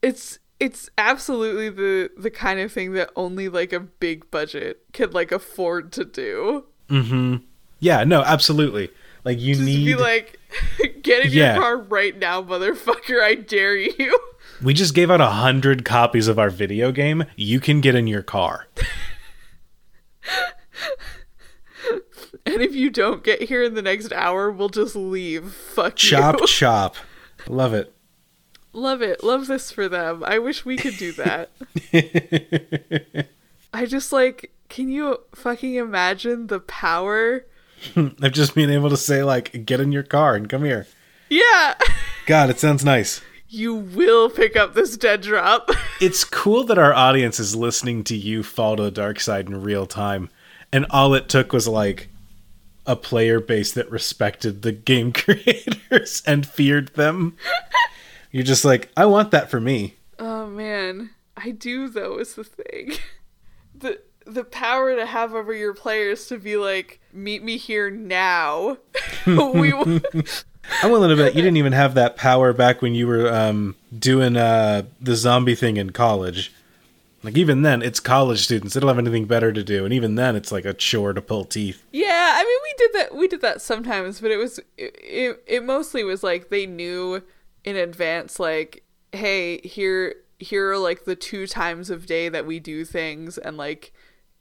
[0.00, 5.10] it's it's absolutely the the kind of thing that only like a big budget can
[5.10, 7.36] like afford to do Mm-hmm.
[7.80, 8.90] Yeah, no, absolutely.
[9.24, 10.38] Like you just need be like
[11.02, 11.54] get in Yeah.
[11.54, 14.18] your car right now motherfucker i dare you
[14.62, 17.24] We just gave out a hundred copies of our video game.
[17.36, 18.66] You can get in your car.
[22.46, 26.10] and if you don't get here in the next hour we'll just leave fuck you.
[26.10, 26.96] Chop you chop.
[27.48, 27.92] Love it.
[28.72, 29.22] Love it.
[29.22, 30.22] Love this for them.
[30.24, 31.50] I wish we could do that.
[33.74, 37.44] I just like, can you fucking imagine the power?
[37.96, 40.86] Of just being able to say like, get in your car and come here.
[41.28, 41.74] Yeah.
[42.26, 43.20] God, it sounds nice.
[43.48, 45.70] You will pick up this dead drop.
[46.00, 49.62] It's cool that our audience is listening to you fall to the dark side in
[49.62, 50.30] real time.
[50.72, 52.08] And all it took was like
[52.86, 57.36] a player base that respected the game creators and feared them.
[58.32, 59.94] You're just like, I want that for me.
[60.18, 62.94] Oh man, I do though is the thing.
[63.74, 68.78] The the power to have over your players to be like, meet me here now.
[69.26, 70.00] we w-
[70.82, 73.76] I'm willing to bet you didn't even have that power back when you were um,
[73.96, 76.52] doing uh, the zombie thing in college.
[77.22, 80.16] Like even then, it's college students; they don't have anything better to do, and even
[80.16, 81.84] then, it's like a chore to pull teeth.
[81.92, 85.42] Yeah, I mean we did that we did that sometimes, but it was it, it,
[85.46, 87.22] it mostly was like they knew
[87.64, 88.82] in advance like
[89.12, 93.56] hey, here here are like the two times of day that we do things and
[93.56, 93.92] like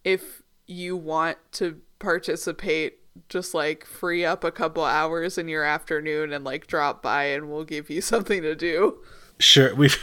[0.04, 3.00] if you want to participate
[3.30, 7.50] just like free up a couple hours in your afternoon and like drop by and
[7.50, 9.00] we'll give you something to do.
[9.40, 9.98] Sure, we've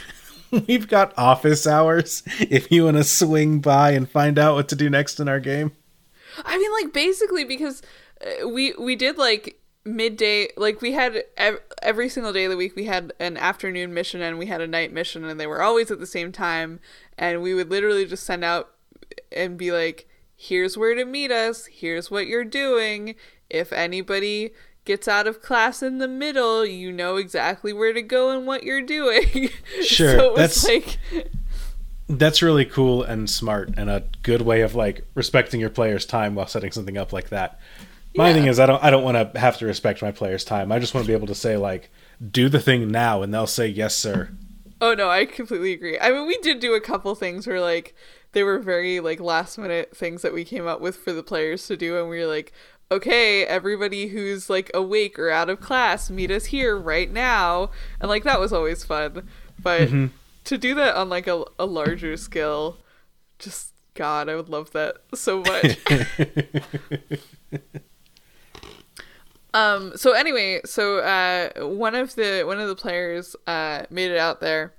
[0.67, 4.75] we've got office hours if you want to swing by and find out what to
[4.75, 5.71] do next in our game.
[6.45, 7.81] I mean, like basically because
[8.21, 12.57] uh, we we did like midday, like we had ev- every single day of the
[12.57, 15.61] week we had an afternoon mission and we had a night mission, and they were
[15.61, 16.79] always at the same time.
[17.17, 18.69] And we would literally just send out
[19.31, 21.65] and be like, "Here's where to meet us.
[21.67, 23.15] Here's what you're doing.
[23.49, 24.51] If anybody."
[24.85, 28.63] Gets out of class in the middle, you know exactly where to go and what
[28.63, 29.49] you're doing.
[29.83, 30.67] Sure, so it was that's-
[31.13, 31.27] like
[32.07, 36.33] That's really cool and smart, and a good way of like respecting your players' time
[36.33, 37.59] while setting something up like that.
[38.15, 38.33] My Yeah.
[38.33, 40.71] thing is, I don't I don't want to have to respect my players' time.
[40.71, 41.91] I just want to be able to say like,
[42.31, 44.29] do the thing now, and they'll say yes, sir.
[44.81, 45.99] Oh no, I completely agree.
[45.99, 47.93] I mean, we did do a couple things where like
[48.31, 51.67] they were very like last minute things that we came up with for the players
[51.67, 52.53] to do, and we were like,
[52.91, 58.09] okay, everybody who's like awake or out of class, meet us here right now, and
[58.09, 59.27] like that was always fun.
[59.61, 59.89] But
[60.45, 62.77] to do that on like a, a larger scale,
[63.37, 65.77] just God, I would love that so much.
[69.53, 69.93] Um.
[69.95, 74.41] So anyway, so uh, one of the one of the players uh made it out
[74.41, 74.73] there,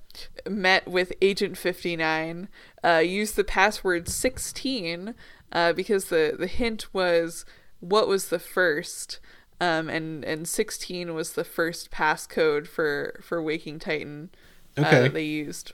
[0.49, 2.49] met with Agent Fifty Nine,
[2.85, 5.15] uh, used the password sixteen,
[5.53, 7.45] uh, because the the hint was
[7.81, 9.21] what was the first,
[9.61, 14.31] um, and and sixteen was the first passcode for for Waking Titan.
[14.77, 15.03] Uh, Okay.
[15.03, 15.73] that they used.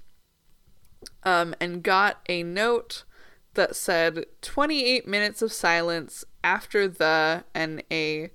[1.25, 3.05] Um, and got a note
[3.55, 8.31] that said 28 minutes of silence after the and a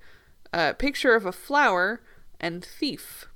[0.52, 2.02] uh, picture of a flower
[2.40, 3.26] and thief.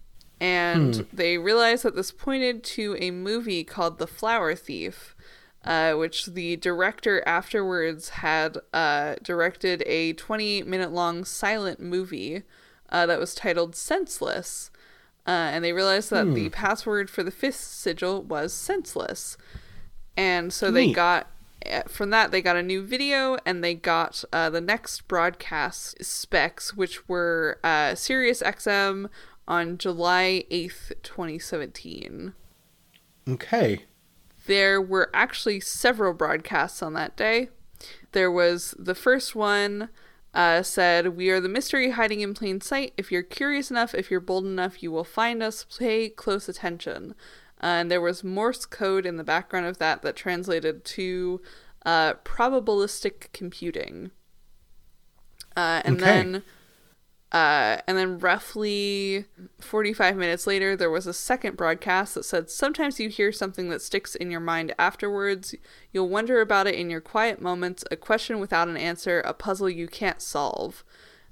[0.41, 5.16] And they realized that this pointed to a movie called The Flower Thief,
[5.67, 12.43] uh, which the director afterwards had uh, directed a 20 minute long silent movie
[12.91, 14.71] uh, that was titled Senseless.
[15.27, 19.37] uh, and they realized that the password for the fifth sigil was senseless,
[20.17, 20.95] and so they Neat.
[20.95, 21.27] got
[21.63, 26.03] eh, from that they got a new video and they got uh, the next broadcast
[26.05, 29.09] specs, which were uh, Sirius XM
[29.49, 32.35] on July eighth, twenty seventeen
[33.29, 33.85] Okay.
[34.47, 37.49] There were actually several broadcasts on that day.
[38.13, 39.91] There was the first one
[40.35, 42.93] uh, said, We are the mystery hiding in plain sight.
[42.97, 45.65] If you're curious enough, if you're bold enough, you will find us.
[45.79, 47.15] Pay close attention.
[47.63, 51.41] Uh, and there was Morse code in the background of that that translated to
[51.87, 54.11] uh, probabilistic computing.
[55.57, 56.05] Uh, and Okay.
[56.05, 56.43] then
[57.33, 59.25] uh, and then roughly
[59.61, 63.83] 45 minutes later, there was a second broadcast that said, Sometimes you hear something that
[63.83, 65.55] sticks in your mind afterwards.
[65.93, 69.69] You'll wonder about it in your quiet moments, a question without an answer, a puzzle
[69.69, 70.85] you can't solve.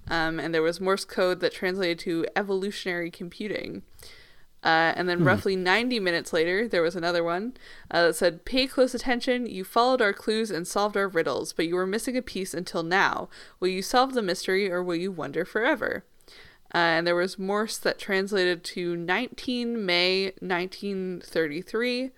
[0.08, 3.82] Um, and there was Morse code that translated to evolutionary computing.
[4.64, 7.52] Uh, and then roughly 90 minutes later, there was another one
[7.90, 9.46] uh, that said, Pay close attention.
[9.46, 12.82] You followed our clues and solved our riddles, but you were missing a piece until
[12.82, 13.28] now.
[13.60, 16.04] Will you solve the mystery or will you wonder forever?
[16.74, 22.10] Uh, and there was Morse that translated to 19 May 1933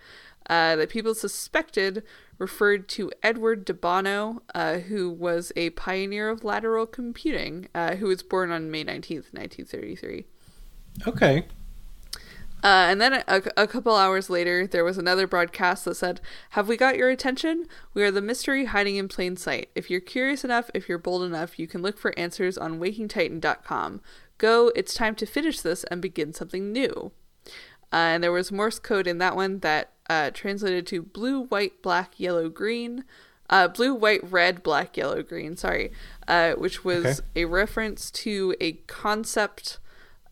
[0.49, 2.03] uh, that people suspected
[2.39, 8.07] referred to Edward de Bono, uh, who was a pioneer of lateral computing, uh, who
[8.07, 10.27] was born on May 19th, 1933.
[11.07, 11.47] Okay.
[12.65, 16.21] Uh, and then a, a couple hours later, there was another broadcast that said,
[16.51, 17.67] Have we got your attention?
[17.95, 19.69] We are the mystery hiding in plain sight.
[19.75, 24.01] If you're curious enough, if you're bold enough, you can look for answers on wakingtitan.com.
[24.39, 27.13] Go, it's time to finish this and begin something new.
[27.93, 31.83] Uh, and there was Morse code in that one that uh, translated to blue, white,
[31.83, 33.05] black, yellow, green.
[33.49, 35.93] Uh, blue, white, red, black, yellow, green, sorry.
[36.27, 37.43] Uh, which was Okay.
[37.43, 39.79] a reference to a concept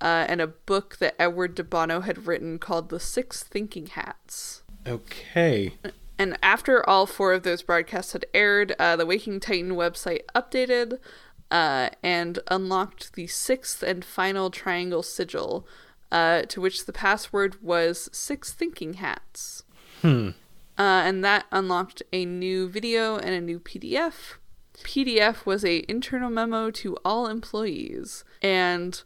[0.04, 4.62] uh, and a book that Edward de Bono had written called The Six Thinking Hats.
[4.86, 5.74] Okay.
[6.18, 10.98] And after all four of those broadcasts had aired, uh, the Waking Titan website updated
[11.50, 15.66] uh, and unlocked the sixth and final triangle sigil,
[16.12, 19.62] uh, to which the password was Six Thinking Hats.
[20.02, 20.30] Hmm.
[20.76, 24.34] Uh, and that unlocked a new video and a new PDF.
[24.82, 29.02] PDF was a internal memo to all employees, and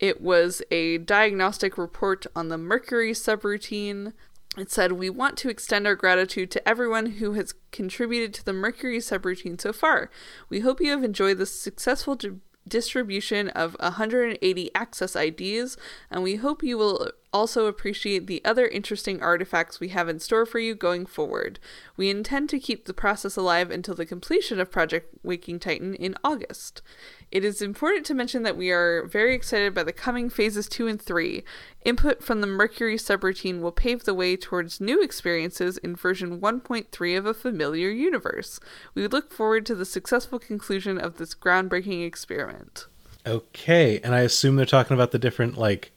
[0.00, 4.14] it was a diagnostic report on the Mercury subroutine.
[4.56, 8.54] It said, We want to extend our gratitude to everyone who has contributed to the
[8.54, 10.10] Mercury subroutine so far.
[10.48, 12.30] We hope you have enjoyed the successful di-
[12.66, 15.76] distribution of 180 access IDs,
[16.10, 20.44] and we hope you will also appreciate the other interesting artifacts we have in store
[20.44, 21.58] for you going forward.
[21.96, 26.14] We intend to keep the process alive until the completion of Project Waking Titan in
[26.24, 26.82] August.
[27.30, 30.88] It is important to mention that we are very excited by the coming phases 2
[30.88, 31.44] and 3.
[31.84, 37.18] Input from the Mercury subroutine will pave the way towards new experiences in version 1.3
[37.18, 38.58] of a familiar universe.
[38.94, 42.86] We look forward to the successful conclusion of this groundbreaking experiment.
[43.24, 44.00] Okay.
[44.02, 45.92] And I assume they're talking about the different like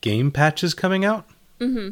[0.00, 1.26] game patches coming out.
[1.60, 1.90] Mm-hmm.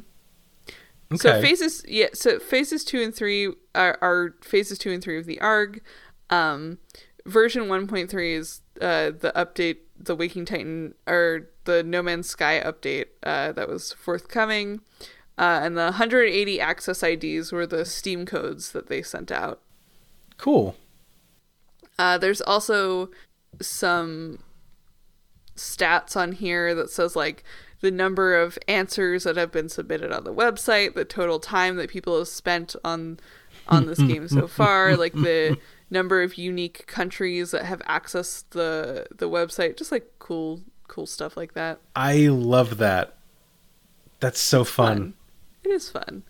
[1.13, 1.17] Okay.
[1.17, 2.09] So phases, yeah.
[2.13, 5.83] So phases two and three are, are phases two and three of the ARG.
[6.31, 6.79] Um,
[7.27, 12.29] version one point three is uh, the update, the Waking Titan or the No Man's
[12.29, 14.81] Sky update uh, that was forthcoming,
[15.37, 19.61] uh, and the 180 access IDs were the Steam codes that they sent out.
[20.37, 20.77] cool.
[21.99, 23.11] Uh, there's also
[23.61, 24.39] some
[25.55, 27.45] stats on here that says like
[27.81, 31.91] the number of answers that have been submitted on the website, the total time that
[31.91, 33.19] people have spent on
[33.69, 35.57] on this game so far, like the
[35.91, 41.37] number of unique countries that have accessed the the website, just like cool cool stuff
[41.37, 41.79] like that.
[41.97, 43.17] I love that.
[44.21, 44.97] That's so fun.
[44.99, 45.15] Fun.
[45.65, 46.25] It is fun.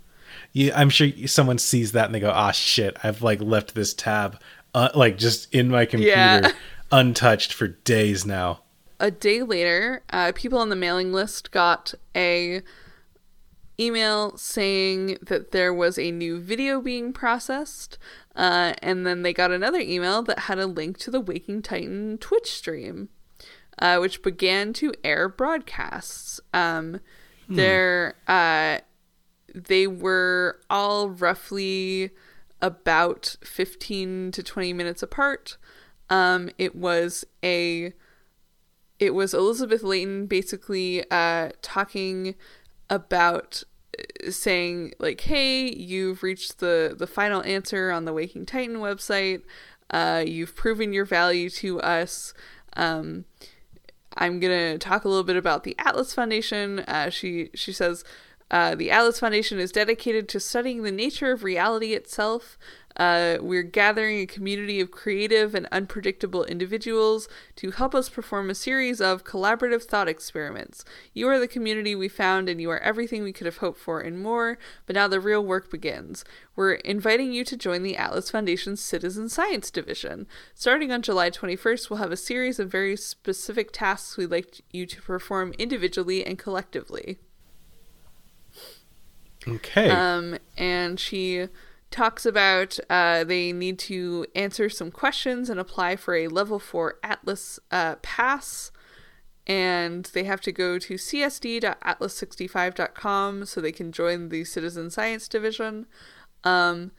[0.53, 2.97] You, I'm sure someone sees that and they go, "Ah, shit!
[3.03, 4.41] I've like left this tab,
[4.75, 6.53] uh, like just in my computer, Yeah.
[6.93, 8.61] untouched for days now."
[9.01, 12.63] A day later, uh, people on the mailing list got a
[13.79, 17.99] email saying that there was a new video being processed,
[18.37, 22.19] uh, and then they got another email that had a link to the Waking Titan
[22.19, 23.09] Twitch stream,
[23.79, 26.41] uh, which began to air broadcasts.
[26.55, 27.01] Um,
[27.53, 28.79] There, uh,
[29.53, 32.11] they were all roughly
[32.63, 35.57] about fifteen to twenty minutes apart.
[36.09, 37.93] Um, it was a
[39.01, 42.35] it was Elizabeth Layton basically uh, talking
[42.91, 43.65] about
[43.99, 49.43] uh, saying like, "Hey, you've reached the the final answer on the Waking Titan website.
[49.89, 52.35] Uh, you've proven your value to us.
[52.77, 53.25] Um,
[54.17, 56.81] I'm gonna talk a little bit about the Atlas Foundation.
[56.81, 58.05] Uh, she she says
[58.51, 62.59] uh, the Atlas Foundation is dedicated to studying the nature of reality itself.
[62.97, 68.55] Uh, we're gathering a community of creative and unpredictable individuals to help us perform a
[68.55, 70.85] series of collaborative thought experiments.
[71.15, 74.01] You are the community we found, and you are everything we could have hoped for
[74.01, 74.59] and more.
[74.87, 76.25] But now the real work begins.
[76.57, 80.27] We're inviting you to join the Atlas Foundation's Citizen Science Division.
[80.55, 84.85] Starting on July 21st, we'll have a series of very specific tasks we'd like you
[84.87, 87.19] to perform individually and collectively.
[89.49, 89.91] Okay.
[89.91, 91.49] Um, and she
[91.91, 96.99] talks about uh, they need to answer some questions and apply for a level 4
[97.03, 98.71] Atlas uh, pass.
[99.47, 105.87] And they have to go to csd.atlas65.com so they can join the Citizen Science Division.
[106.45, 106.93] Um,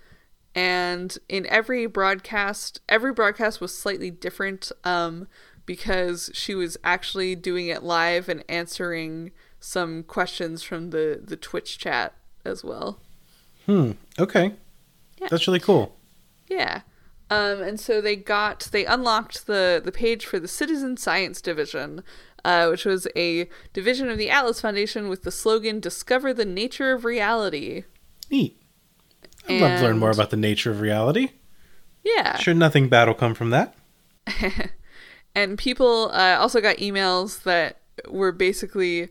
[0.53, 5.29] and in every broadcast, every broadcast was slightly different um,
[5.65, 9.31] because she was actually doing it live and answering
[9.61, 12.13] some questions from the, the Twitch chat
[12.43, 12.99] as well.
[13.65, 13.91] Hmm.
[14.19, 14.53] Okay.
[15.21, 15.27] Yeah.
[15.29, 15.97] That's really cool.
[16.49, 16.81] Yeah.
[17.29, 22.03] Um, and so they got they unlocked the the page for the Citizen Science Division,
[22.43, 26.91] uh, which was a division of the Atlas Foundation with the slogan "Discover the nature
[26.91, 27.85] of reality."
[28.29, 28.61] Neat.
[29.47, 31.29] I'd love to learn more about the nature of reality.
[32.03, 32.37] Yeah.
[32.37, 33.75] Sure, nothing bad will come from that.
[35.35, 37.77] and people uh, also got emails that
[38.09, 39.09] were basically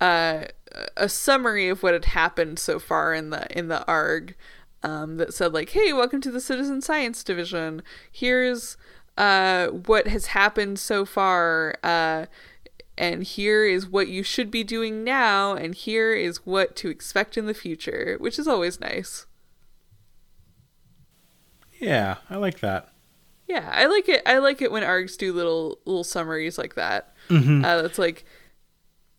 [0.00, 0.44] uh,
[0.96, 4.34] a summary of what had happened so far in the in the arg
[4.86, 8.76] um, that said like hey welcome to the citizen science division here's
[9.18, 12.26] uh, what has happened so far uh,
[12.98, 17.36] and here is what you should be doing now and here is what to expect
[17.36, 19.26] in the future which is always nice
[21.78, 22.88] Yeah, I like that.
[23.48, 24.22] Yeah, I like it.
[24.26, 27.14] I like it when args do little little summaries like that.
[27.28, 27.64] Mm-hmm.
[27.64, 28.24] Uh, that's like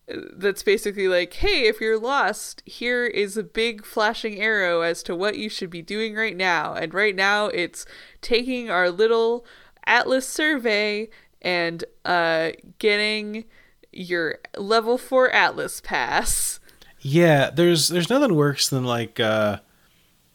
[0.07, 5.15] that's basically like, hey, if you're lost, here is a big flashing arrow as to
[5.15, 6.73] what you should be doing right now.
[6.73, 7.85] And right now, it's
[8.21, 9.45] taking our little
[9.85, 11.09] Atlas survey
[11.41, 13.45] and uh, getting
[13.91, 16.59] your level four Atlas pass.
[16.99, 19.59] Yeah, there's there's nothing worse than like uh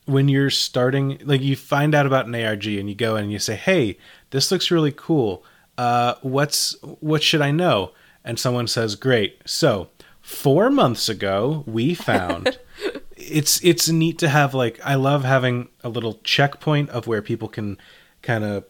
[0.07, 3.32] when you're starting like you find out about an ARG and you go in and
[3.32, 3.99] you say, "Hey,
[4.31, 5.44] this looks really cool.
[5.77, 7.93] Uh what's what should I know?"
[8.24, 9.40] And someone says, "Great.
[9.47, 9.89] So,
[10.20, 12.59] 4 months ago, we found
[13.16, 17.49] it's it's neat to have like I love having a little checkpoint of where people
[17.49, 17.78] can
[18.23, 18.65] kind of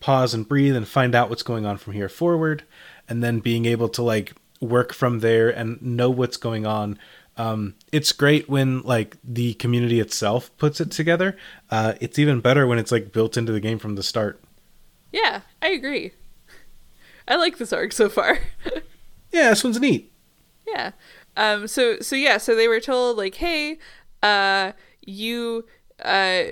[0.00, 2.64] pause and breathe and find out what's going on from here forward
[3.08, 6.98] and then being able to like work from there and know what's going on
[7.36, 11.36] um, it's great when like the community itself puts it together
[11.70, 14.40] uh, it's even better when it's like built into the game from the start
[15.10, 16.12] Yeah, I agree.
[17.28, 18.38] I like this arc so far.
[19.30, 20.10] yeah this one's neat
[20.66, 20.92] Yeah.
[21.36, 23.78] Um so so yeah, so they were told like, "Hey,
[24.22, 24.72] uh
[25.02, 25.66] you
[26.04, 26.42] uh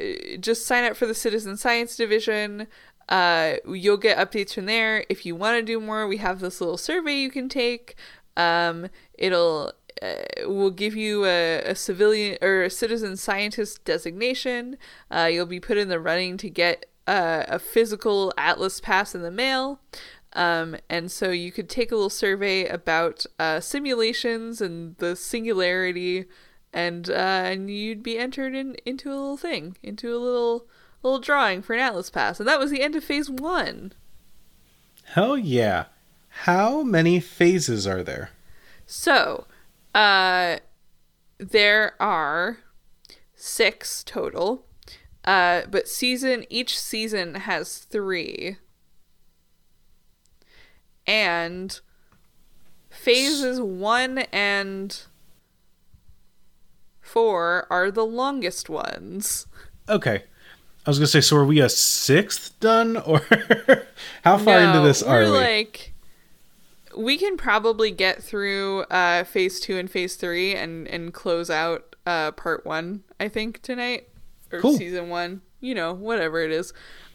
[0.41, 2.67] just sign up for the citizen science division.
[3.09, 5.05] Uh you'll get updates from there.
[5.09, 7.97] If you want to do more, we have this little survey you can take.
[8.37, 9.73] Um it'll
[10.03, 14.77] uh, will give you a, a civilian or a citizen scientist designation.
[15.11, 19.23] Uh, you'll be put in the running to get uh, a physical Atlas pass in
[19.23, 19.81] the mail.
[20.37, 26.27] Um, and so you could take a little survey about uh, simulations and the singularity,
[26.75, 30.67] and uh, and you'd be entered in into a little thing, into a little
[31.03, 33.95] little drawing for an Atlas pass, and that was the end of phase one.
[35.05, 35.87] hell yeah.
[36.41, 38.29] How many phases are there?
[38.85, 39.47] So,
[39.95, 40.59] uh,
[41.39, 42.59] there are
[43.35, 44.67] six total,
[45.25, 48.59] uh, but season each season has three,
[51.07, 51.81] and
[52.91, 55.03] phases one and
[57.01, 59.47] four are the longest ones.
[59.89, 60.25] okay.
[60.85, 63.21] I was gonna say so are we a sixth done or
[64.23, 65.27] how far into this are we?
[65.27, 65.95] like
[66.97, 71.97] we can probably get through uh phase two and phase three and and close out
[72.07, 74.09] uh part one i think tonight
[74.53, 74.77] or Cool.
[74.77, 75.43] season one.
[75.59, 76.73] You know whatever it is.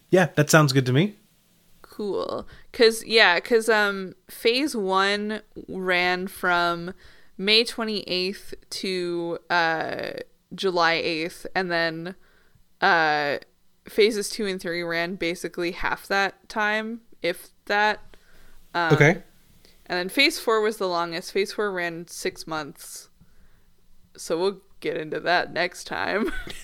[0.10, 1.16] Yeah that sounds good to me.
[1.82, 6.94] Cool because yeah because um phase one ran from
[7.38, 10.12] may 28th to uh
[10.54, 12.16] july 8th and then
[12.82, 13.38] uh
[13.88, 18.16] phases two and three ran basically half that time if that
[18.74, 19.24] Um, okay
[19.92, 21.34] and then phase four was the longest.
[21.34, 23.10] Phase four ran six months.
[24.16, 26.32] So we'll get into that next time.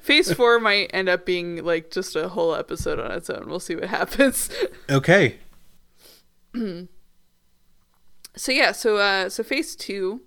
[0.00, 3.48] phase four might end up being like just a whole episode on its own.
[3.48, 4.50] We'll see what happens.
[4.90, 5.36] okay
[8.36, 10.22] so yeah, so uh, so phase two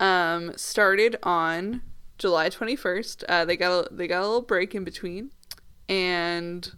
[0.00, 1.82] um, started on
[2.18, 3.24] July twenty first.
[3.28, 5.30] Uh, they got a, they got a little break in between,
[5.88, 6.72] and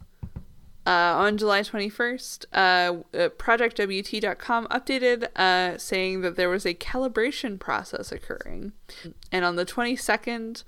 [0.85, 7.59] uh, on July 21st, uh, uh, ProjectWT.com updated uh, saying that there was a calibration
[7.59, 8.71] process occurring.
[9.31, 10.63] And on the 22nd,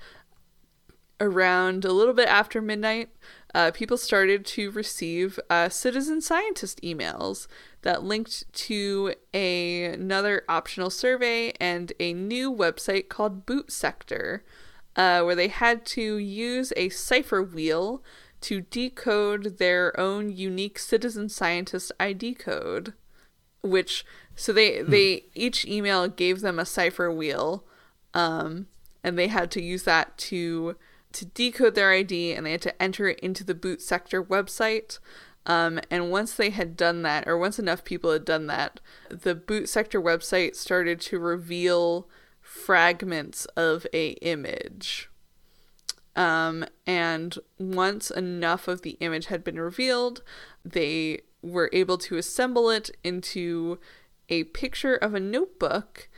[1.23, 3.09] around a little bit after midnight,
[3.55, 7.47] uh, people started to receive uh, citizen scientist emails
[7.83, 14.43] that linked to a, another optional survey and a new website called Boot Sector,
[14.95, 18.03] uh, where they had to use a cipher wheel
[18.41, 22.93] to decode their own unique citizen scientist ID code,
[23.61, 24.05] which
[24.35, 24.91] so they Hmm.
[24.91, 27.63] they each email gave them a cipher wheel,
[28.13, 28.67] um,
[29.03, 30.75] and they had to use that to
[31.13, 34.99] to decode their ID, and they had to enter it into the boot sector website.
[35.45, 38.79] Um, and once they had done that, or once enough people had done that,
[39.09, 42.07] the boot sector website started to reveal
[42.41, 45.09] fragments of a image.
[46.15, 50.21] Um, and once enough of the image had been revealed,
[50.63, 53.79] they were able to assemble it into
[54.29, 56.09] a picture of a notebook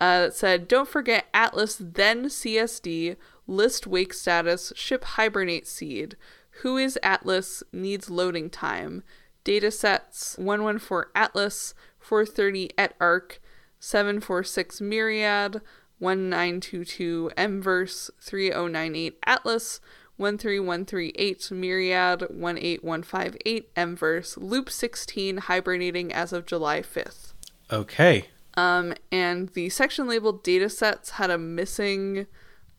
[0.00, 6.16] uh, that said, Don't forget Atlas, then CSD, list wake status, ship hibernate seed.
[6.62, 7.62] Who is Atlas?
[7.72, 9.02] Needs loading time.
[9.42, 13.40] Data sets 114 Atlas, 430 et arc,
[13.80, 15.60] 746 myriad,
[15.98, 19.80] 1922 mverse 3098 atlas
[20.18, 27.32] 13138 myriad 18158 mverse loop 16 hibernating as of july 5th
[27.72, 28.26] Okay.
[28.56, 32.26] um, and the section labeled datasets had a missing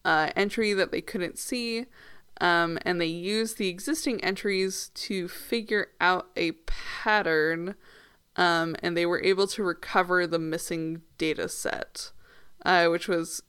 [0.06, 1.86] uh, entry that they couldn't see
[2.40, 7.76] um, and they used the existing entries to figure out a pattern
[8.38, 12.12] um, and they were able to recover the missing data set
[12.66, 13.44] uh, which was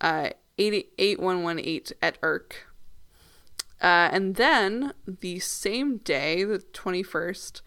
[0.00, 2.52] uh, 88118 at ERC.
[3.82, 7.62] Uh, and then the same day, the 21st,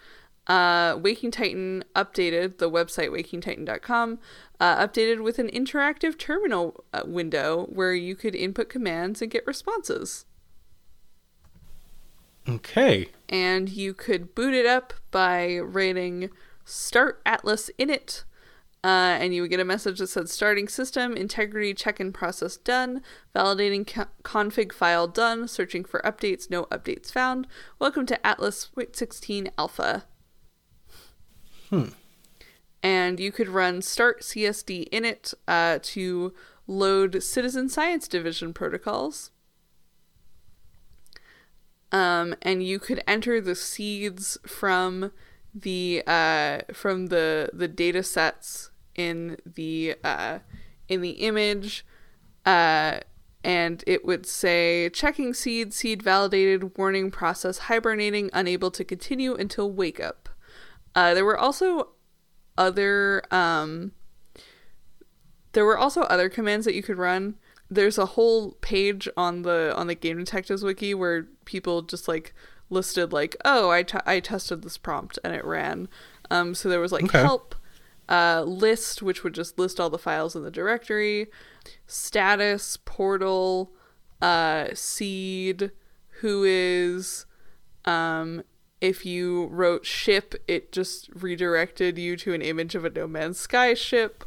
[0.48, 4.20] uh, Waking Titan updated the website wakingtitan.com,
[4.60, 9.46] uh, updated with an interactive terminal uh, window where you could input commands and get
[9.48, 10.26] responses.
[12.48, 13.10] Okay.
[13.30, 16.30] And you could boot it up by writing
[16.66, 18.24] start atlas init
[18.84, 22.58] uh, and you would get a message that said starting system, integrity check in process
[22.58, 23.02] done,
[23.34, 27.48] validating co- config file done, searching for updates, no updates found.
[27.80, 30.04] Welcome to Atlas 16 Alpha.
[32.82, 36.34] And you could run start CSD init uh, to
[36.68, 39.32] load citizen science division protocols.
[41.92, 45.12] Um, and you could enter the seeds from
[45.54, 50.40] the uh, from the the data sets in the uh,
[50.88, 51.86] in the image,
[52.46, 53.00] uh,
[53.44, 59.72] and it would say checking seed, seed validated, warning process hibernating, unable to continue until
[59.72, 60.23] wake up.
[60.96, 61.90] Uh, there were also
[62.58, 63.92] other um,
[65.54, 67.36] there were also other commands that you could run.
[67.70, 72.34] There's a whole page on the on the Game Detectives wiki where people just like
[72.70, 75.88] listed like, oh, I, t- I tested this prompt and it ran.
[76.32, 77.20] Um, so there was like Okay.
[77.22, 77.56] help,
[78.10, 81.28] uh, list, which would just list all the files in the directory,
[81.86, 83.74] status, portal,
[84.22, 85.72] uh, seed,
[86.22, 87.26] who is,
[87.86, 88.44] um,
[88.84, 93.40] if you wrote ship, it just redirected you to an image of a No Man's
[93.40, 94.26] Sky ship.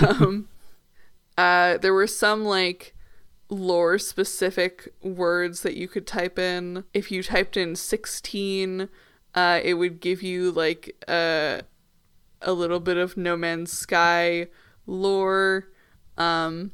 [0.00, 0.48] um,
[1.38, 2.94] uh, there were some like
[3.50, 6.84] lore specific words that you could type in.
[6.94, 8.88] If you typed in 16,
[9.34, 11.60] uh, it would give you like a,
[12.40, 14.46] a little bit of No Man's Sky
[14.86, 15.68] lore.
[16.16, 16.72] Um,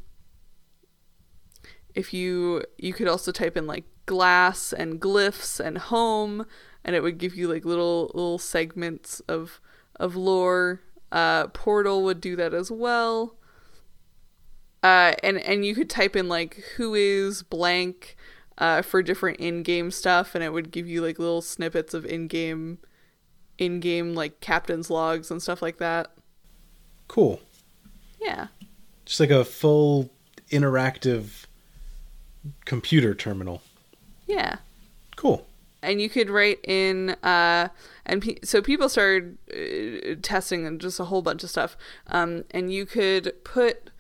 [1.97, 6.47] if you you could also type in like glass and glyphs and home
[6.89, 9.60] and it would give you like little little segments of
[9.97, 10.81] of lore
[11.12, 13.35] uh portal would do that as well
[14.82, 18.16] uh and and you could type in like who is blank
[18.56, 22.78] uh for different in-game stuff and it would give you like little snippets of in-game
[23.59, 26.10] in-game like captain's logs and stuff like that
[27.09, 27.40] Cool.
[28.20, 28.47] yeah
[29.05, 30.10] Just like a full
[30.51, 31.44] interactive
[32.65, 33.62] computer terminal.
[34.27, 34.56] yeah
[35.16, 35.44] Cool.
[35.83, 37.69] And you could write in uh
[38.05, 41.77] and pe- so people started uh, testing and just a whole bunch of stuff
[42.09, 43.91] um and you could put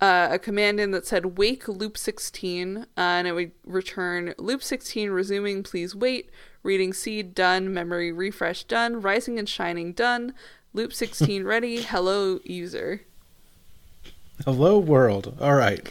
[0.00, 4.62] uh, a command in that said wake loop 16 uh, and it would return loop
[4.62, 6.30] 16 resuming please wait
[6.62, 7.72] Reading seed done.
[7.72, 9.00] Memory refresh done.
[9.00, 10.34] Rising and shining done.
[10.72, 11.82] Loop 16 ready.
[11.82, 13.02] Hello, user.
[14.44, 15.36] Hello world.
[15.40, 15.90] All right.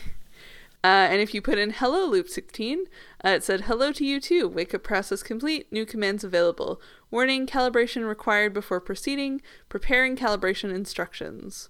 [0.87, 2.85] Uh, and if you put in hello loop 16,
[3.25, 4.47] uh, it said hello to you too.
[4.47, 5.69] Wake up process complete.
[5.69, 6.79] New commands available.
[7.11, 9.41] Warning calibration required before proceeding.
[9.67, 11.67] Preparing calibration instructions.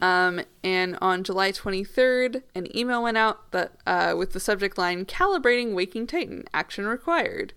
[0.00, 5.04] Um, and on July 23rd, an email went out that uh, with the subject line
[5.04, 7.52] "Calibrating Waking Titan, action required."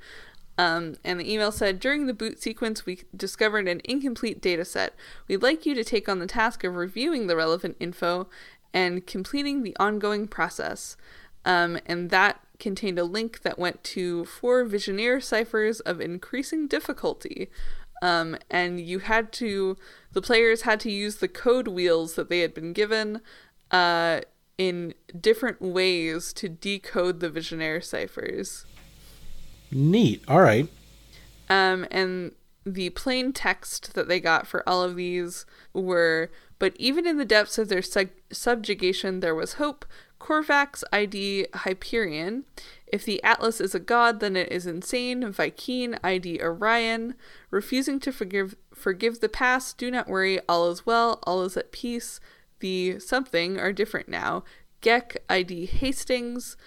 [0.58, 4.94] Um, and the email said, during the boot sequence, we discovered an incomplete data set.
[5.28, 8.28] We'd like you to take on the task of reviewing the relevant info
[8.74, 10.96] and completing the ongoing process.
[11.46, 17.50] Um, and that contained a link that went to four Vigenère ciphers of increasing difficulty.
[18.04, 19.78] Um, and you had to,
[20.14, 23.22] the players had to use the code wheels that they had been given
[23.72, 24.22] uh,
[24.58, 28.66] in different ways to decode the Vigenère ciphers.
[29.72, 30.24] Neat.
[30.28, 30.68] All right.
[31.50, 32.32] Um, and
[32.66, 36.30] the plain text that they got for all of these were
[36.62, 39.84] But even in the depths of their sub- subjugation, there was hope.
[40.20, 42.44] Korvax ID Hyperion.
[42.86, 45.24] If the Atlas is a god, then it is insane.
[45.24, 47.16] Vy'keen ID Orion.
[47.50, 49.80] Refusing to forgive forgive the past.
[49.80, 52.20] Do not worry, all is well, all is at peace.
[52.60, 54.44] The something are different now.
[54.84, 56.58] Gek ID Hastings.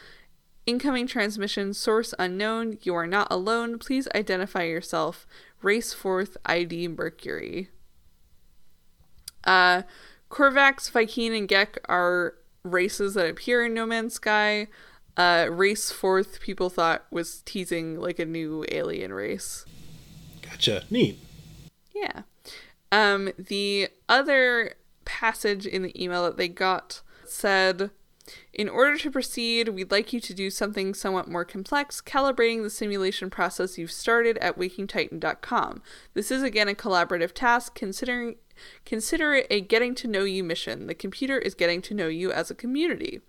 [0.67, 2.79] Incoming transmission, source unknown.
[2.83, 3.79] You are not alone.
[3.79, 5.25] Please identify yourself.
[5.63, 7.69] Race forth ID Mercury.
[9.45, 9.83] Uh,
[10.31, 12.35] Korvax, Vy'keen, and Gek are
[12.65, 14.69] races that appear in No Man's Sky.
[15.17, 19.65] Uh, race forth, people thought was teasing like a new alien race.
[20.43, 20.85] Gotcha.
[20.91, 21.19] Neat.
[21.95, 22.23] Yeah.
[22.91, 27.91] Um, the other passage in the email that they got said,
[28.53, 32.71] in order to proceed, we'd like you to do something somewhat more complex, calibrating the
[32.71, 35.83] simulation process you've started at wakingtitan.com.
[36.15, 38.37] This is again a collaborative task, considering
[38.85, 40.87] consider it a getting to know you mission.
[40.87, 43.21] The computer is getting to know you as a community.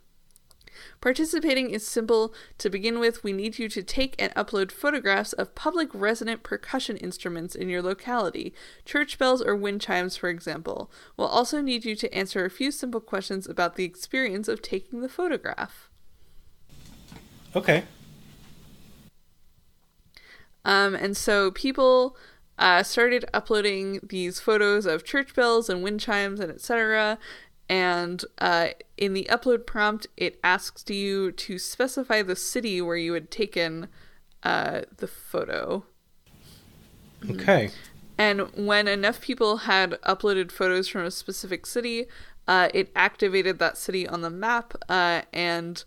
[1.01, 2.33] Participating is simple.
[2.59, 6.97] To begin with, we need you to take and upload photographs of public resonant percussion
[6.97, 8.53] instruments in your locality,
[8.85, 10.91] church bells or wind chimes, for example.
[11.17, 15.01] We'll also need you to answer a few simple questions about the experience of taking
[15.01, 15.89] the photograph.
[17.55, 17.83] Okay.
[20.65, 22.17] Um, and so people
[22.57, 27.17] uh, started uploading these photos of church bells and wind chimes and etc.
[27.67, 33.13] And uh, in the upload prompt, it asks you to specify the city where you
[33.13, 33.87] had taken
[34.43, 35.85] uh, the photo.
[37.29, 37.71] Okay.
[38.17, 42.05] And when enough people had uploaded photos from a specific city,
[42.47, 45.83] uh, it activated that city on the map uh, and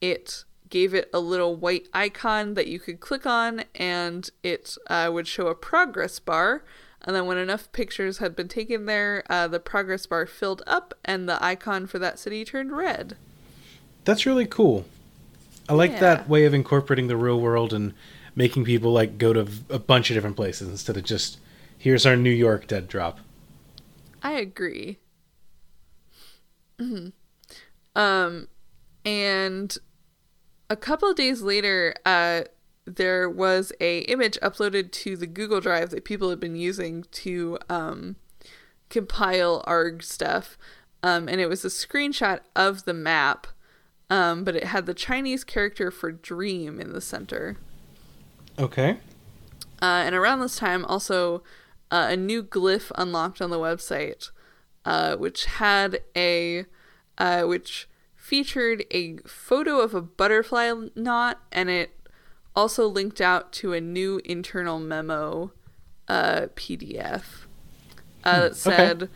[0.00, 5.10] it gave it a little white icon that you could click on and it uh,
[5.12, 6.64] would show a progress bar.
[7.04, 10.94] And then when enough pictures had been taken there, uh, the progress bar filled up
[11.04, 13.16] and the icon for that city turned red.
[14.04, 14.84] That's really cool.
[15.68, 16.00] I like Yeah.
[16.00, 17.94] that way of incorporating the real world and
[18.36, 21.38] making people like go to a bunch of different places instead of just
[21.76, 23.18] here's our New York dead drop.
[24.22, 24.98] I agree.
[26.78, 27.12] Mhm.
[27.94, 28.48] Um,
[29.04, 29.76] and
[30.70, 32.42] a couple of days later, uh,
[32.96, 37.58] there was a image uploaded to the Google Drive that people had been using to
[37.68, 38.16] um,
[38.88, 40.58] compile ARG stuff,
[41.02, 43.46] um, and it was a screenshot of the map,
[44.10, 47.56] um, but it had the Chinese character for dream in the center.
[48.58, 48.98] Okay.
[49.80, 51.42] Uh, and around this time, also
[51.90, 54.30] uh, a new glyph unlocked on the website,
[54.84, 56.66] uh, which had a,
[57.18, 61.90] uh, which featured a photo of a butterfly knot, and it
[62.54, 65.52] also linked out to a new internal memo
[66.08, 67.24] uh, PDF
[68.24, 69.08] uh, that said.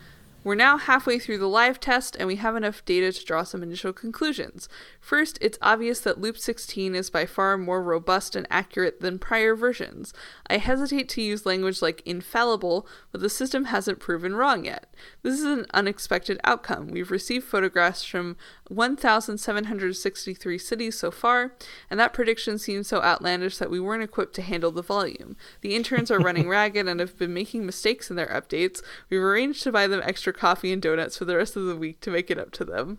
[0.43, 3.61] We're now halfway through the live test and we have enough data to draw some
[3.61, 4.69] initial conclusions.
[5.07, 9.55] First, it's obvious that Loop 16 is by far more robust and accurate than prior
[9.55, 10.13] versions.
[10.49, 14.93] I hesitate to use language like infallible, but the system hasn't proven wrong yet.
[15.23, 16.87] This is an unexpected outcome.
[16.87, 18.35] We've received photographs from
[18.67, 21.53] 1,763 cities so far,
[21.89, 25.37] and that prediction seems so outlandish that we weren't equipped to handle the volume.
[25.61, 28.81] The interns are running ragged and have been making mistakes in their updates.
[29.09, 32.01] We've arranged to buy them extra coffee and donuts for the rest of the week
[32.01, 32.97] to make it up to them.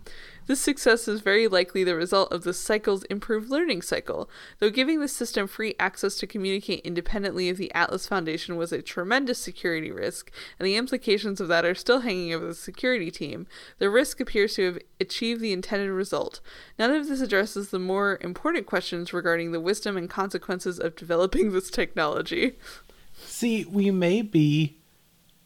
[0.49, 4.27] This success is very likely the result of the cycle's improved learning cycle,
[4.57, 8.81] though giving the system free access to communicate independently of the Atlas Foundation was a
[8.81, 13.45] tremendous security risk, and the implications of that are still hanging over the security team.
[13.77, 16.39] The risk appears to have achieved the intended result.
[16.79, 21.51] None of this addresses the more important questions regarding the wisdom and consequences of developing
[21.51, 22.53] this technology.
[23.13, 24.77] See, we may be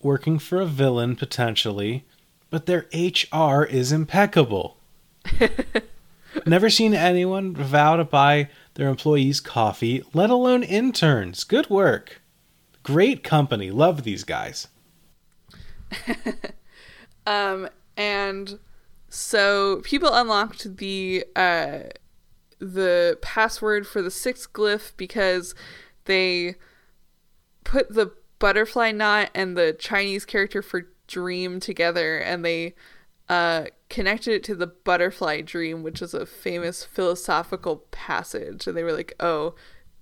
[0.02, 2.06] working for a villain potentially,
[2.50, 4.78] but their HR is impeccable.
[6.46, 11.44] Never seen anyone vow to buy their employees coffee, let alone interns.
[11.44, 12.22] Good work.
[12.82, 13.72] Great company.
[13.72, 14.68] Love these guys.
[17.26, 18.60] Um, and
[19.10, 21.80] so people unlocked the uh,
[22.60, 25.56] the password for the sixth glyph because
[26.06, 26.56] they
[27.64, 32.76] put the butterfly knot and the Chinese character for dream together, and they
[33.30, 38.66] uh, connected it to the butterfly dream, which is a famous philosophical passage.
[38.66, 39.54] And they were like, "Oh,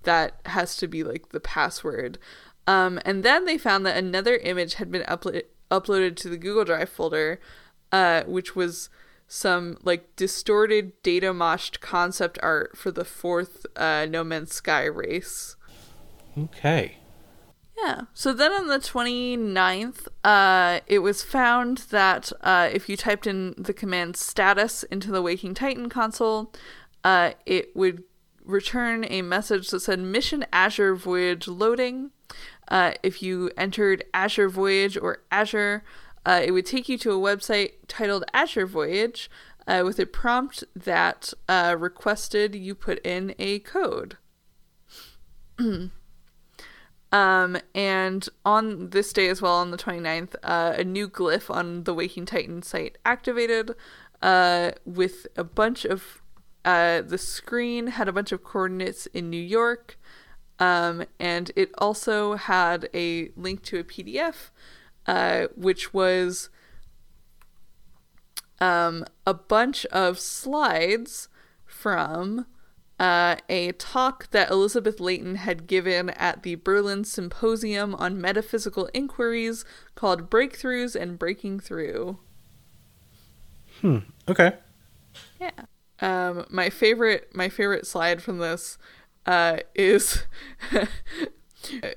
[0.04, 2.18] that has to be like the password."
[2.66, 6.64] Um, and then they found that another image had been uplo- uploaded to the Google
[6.64, 7.38] Drive folder,
[7.92, 8.88] uh, which was
[9.28, 15.56] some like distorted data moshed concept art for the fourth uh, No Man's Sky race.
[16.38, 16.96] Okay.
[17.82, 18.02] Yeah.
[18.14, 23.54] So then on the 29th, uh, it was found that uh, if you typed in
[23.58, 26.52] the command status into the Waking Titan console,
[27.02, 28.04] uh, it would
[28.44, 32.10] return a message that said Mission Azure Voyage loading.
[32.68, 35.82] Uh, if you entered Azure Voyage or Azure,
[36.24, 39.28] uh, it would take you to a website titled Azure Voyage
[39.66, 44.16] uh, with a prompt that uh, requested you put in a code.
[47.12, 51.84] Um, and on this day as well, on the 29th, uh, a new glyph on
[51.84, 53.74] the Waking Titan site activated
[54.22, 56.22] uh, with a bunch of.
[56.64, 59.98] Uh, the screen had a bunch of coordinates in New York,
[60.60, 64.50] um, and it also had a link to a PDF,
[65.06, 66.50] uh, which was
[68.60, 71.28] um, a bunch of slides
[71.66, 72.46] from
[73.02, 79.64] uh, a talk that Elizabeth Layton had given at the Berlin Symposium on Metaphysical Inquiries
[79.96, 82.18] called Breakthroughs and Breaking Through.
[83.80, 83.98] Hmm.
[84.28, 84.52] Okay.
[85.40, 85.50] Yeah.
[85.98, 88.78] Um, my favorite my favorite slide from this
[89.26, 90.22] uh, is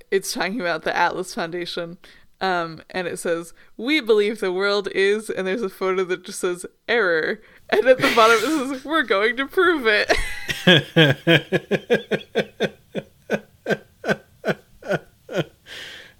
[0.10, 2.00] it's talking about the Atlas Foundation.
[2.42, 6.40] Um, and it says, We believe the world is, and there's a photo that just
[6.40, 7.42] says error.
[7.68, 10.12] And at the bottom it says, We're going to prove it.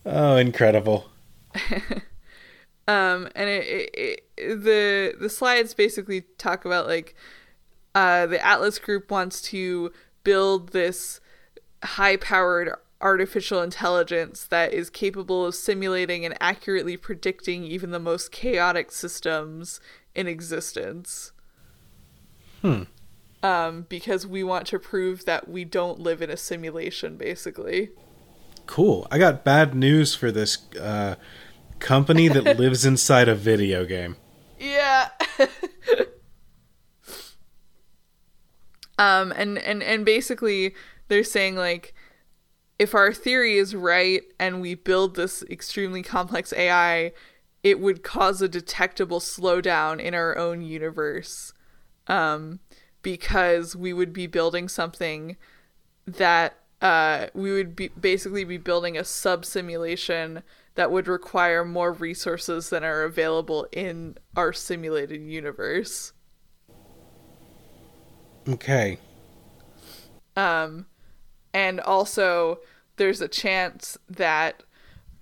[0.06, 1.10] Oh, incredible.
[2.88, 7.16] um and it, it, it the the slides basically talk about like
[7.96, 9.92] uh the atlas group wants to
[10.24, 11.20] build this
[11.84, 12.70] high powered
[13.06, 19.80] artificial intelligence that is capable of simulating and accurately predicting even the most chaotic systems
[20.16, 21.32] in existence
[22.62, 22.84] Hmm.
[23.44, 27.92] um because we want to prove that we don't live in a simulation basically
[28.68, 29.08] Cool.
[29.12, 31.16] I got bad news for this uh,
[31.78, 34.16] company that lives inside a video game.
[34.60, 35.10] Yeah.
[38.98, 40.74] um and and and basically
[41.10, 41.94] they're saying like
[42.78, 47.14] if our theory is right and we build this extremely complex AI,
[47.64, 51.54] it would cause a detectable slowdown in our own universe.
[52.08, 52.60] Um
[53.06, 55.38] because we would be building something
[56.08, 60.42] that uh, we would be basically be building a sub simulation
[60.74, 66.14] that would require more resources than are available in our simulated universe.
[68.48, 68.98] Okay.
[70.36, 70.88] Um,
[71.56, 72.60] and also,
[72.98, 74.64] there's a chance that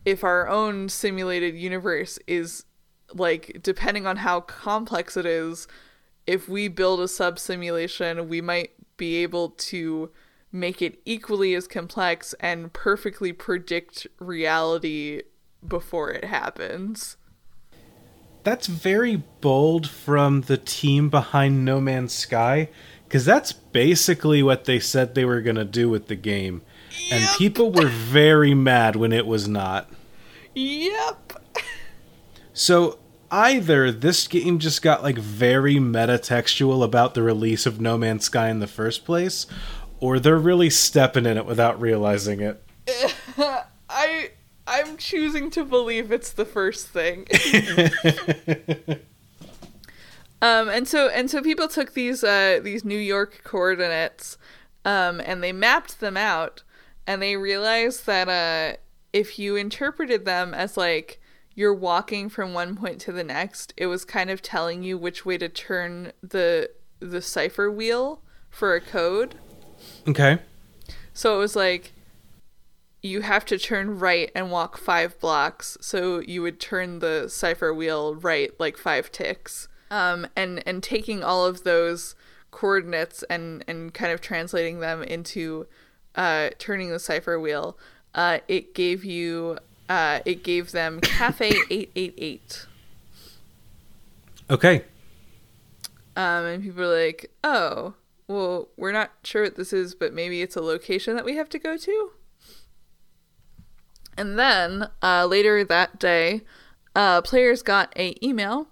[0.04, 2.66] if our own simulated universe is
[3.14, 5.68] like, depending on how complex it is,
[6.26, 10.10] if we build a sub simulation, we might be able to
[10.52, 15.22] make it equally as complex and perfectly predict reality
[15.68, 17.16] before it happens.
[18.42, 22.70] That's very bold from the team behind No Man's Sky,
[23.14, 26.64] because that's basically what they said they were going to do with the game.
[27.12, 29.88] And people were very mad when it was not.
[30.56, 31.40] Yep.
[32.54, 32.98] So
[33.30, 38.50] either this game just got like very metatextual about the release of No Man's Sky
[38.50, 39.46] in the first place,
[40.00, 42.64] or they're really stepping in it without realizing it.
[43.88, 44.32] I
[44.66, 47.28] I'm choosing to believe it's the first thing.
[50.44, 54.38] um, and so and so people took these uh these New York coordinates,
[54.84, 56.64] um, and they mapped them out,
[57.08, 58.78] and they realized that uh
[59.14, 61.22] if you interpreted them as like
[61.56, 65.26] you're walking from one point to the next, it was kind of telling you which
[65.26, 69.36] way to turn the the cipher wheel for a code.
[70.08, 70.40] Okay.
[71.14, 71.94] So it was like
[73.02, 75.78] you have to turn right and walk five blocks.
[75.82, 79.68] So you would turn the cipher wheel right like five ticks.
[79.94, 82.16] Um, and and taking all of those
[82.50, 85.68] coordinates and and kind of translating them into
[86.16, 87.78] uh, turning the cipher wheel,
[88.16, 92.66] uh, it gave you uh, it gave them Cafe eight eight eight.
[94.50, 94.84] Okay.
[96.16, 97.94] Um, and people are like, oh,
[98.28, 101.50] well, we're not sure what this is, but maybe it's a location that we have
[101.50, 102.12] to go to.
[104.18, 106.42] And then uh, later that day,
[106.96, 108.70] uh, players got a email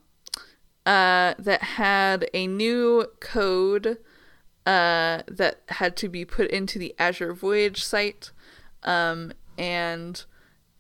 [0.86, 3.98] uh, that had a new code
[4.66, 8.32] uh, that had to be put into the Azure Voyage site.
[8.84, 10.24] Um, and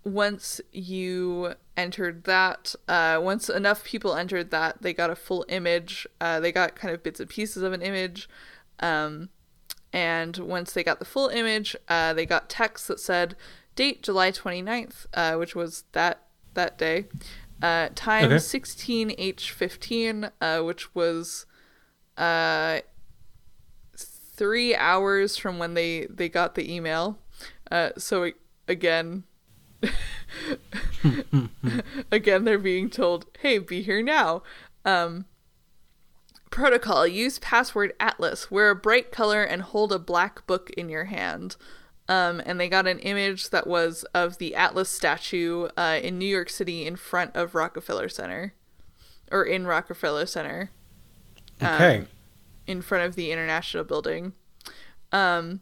[0.03, 6.07] once you entered that, uh, once enough people entered that, they got a full image.
[6.19, 8.29] Uh, they got kind of bits and pieces of an image.
[8.79, 9.29] Um,
[9.93, 13.35] and once they got the full image, uh, they got text that said
[13.75, 16.23] date July 29th, uh, which was that
[16.53, 17.05] that day.
[17.61, 18.35] Uh, time Okay.
[18.35, 21.45] 16H15, uh, which was
[22.17, 22.79] uh,
[23.95, 27.19] three hours from when they, they got the email.
[27.69, 28.31] Uh, so
[28.67, 29.23] again,
[32.11, 34.43] again, they're being told, "Hey, be here now."
[34.85, 35.25] Um,
[36.49, 38.51] protocol: Use password Atlas.
[38.51, 41.55] Wear a bright color and hold a black book in your hand.
[42.11, 46.25] Um, and they got an image that was of the Atlas statue uh, in New
[46.25, 48.53] York City in front of Rockefeller Center,
[49.31, 50.71] or in Rockefeller Center
[51.63, 52.05] Okay.
[52.67, 54.33] in front of the International Building.
[55.13, 55.61] Um,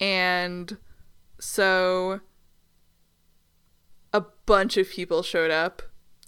[0.00, 0.78] and
[1.38, 2.20] so
[4.14, 5.82] a bunch of people showed up.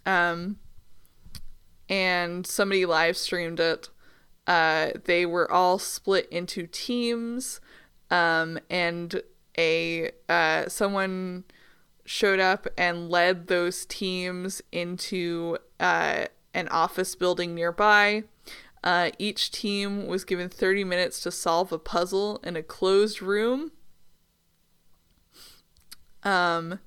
[0.04, 0.58] Um,
[1.88, 3.88] and somebody live streamed it.
[4.46, 7.58] Uh, they were all split into teams.
[8.10, 9.22] Um, and
[9.58, 11.44] a uh, someone
[12.04, 18.24] showed up and led those teams into uh, an office building nearby.
[18.84, 23.72] Uh, each team was given 30 minutes to solve a puzzle in a closed room.
[26.22, 26.78] Um,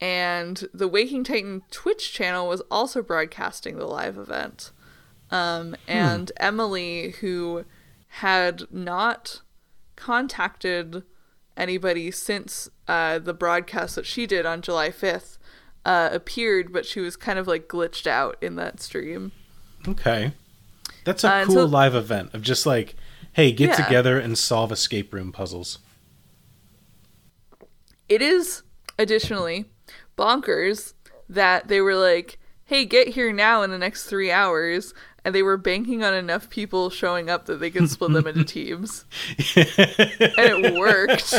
[0.00, 4.72] and the Waking Titan Twitch channel was also broadcasting the live event.
[5.30, 7.64] Um, and Emily, who
[8.08, 9.42] had not
[9.94, 11.04] contacted
[11.56, 15.38] anybody since uh, the broadcast that she did on July 5th,
[15.84, 19.32] uh, appeared, but she was kind of like glitched out in that stream.
[19.86, 20.32] Okay.
[21.04, 22.96] That's a Uh, cool so- live event of just like,
[23.32, 23.84] hey, get Yeah.
[23.84, 25.78] together and solve escape room puzzles.
[28.08, 28.62] It is
[28.98, 29.66] additionally
[30.16, 30.94] bonkers
[31.28, 34.94] that they were like, hey, get here now in the next three hours.
[35.26, 38.44] And they were banking on enough people showing up that they could split them into
[38.54, 39.04] teams.
[39.56, 41.34] and it worked.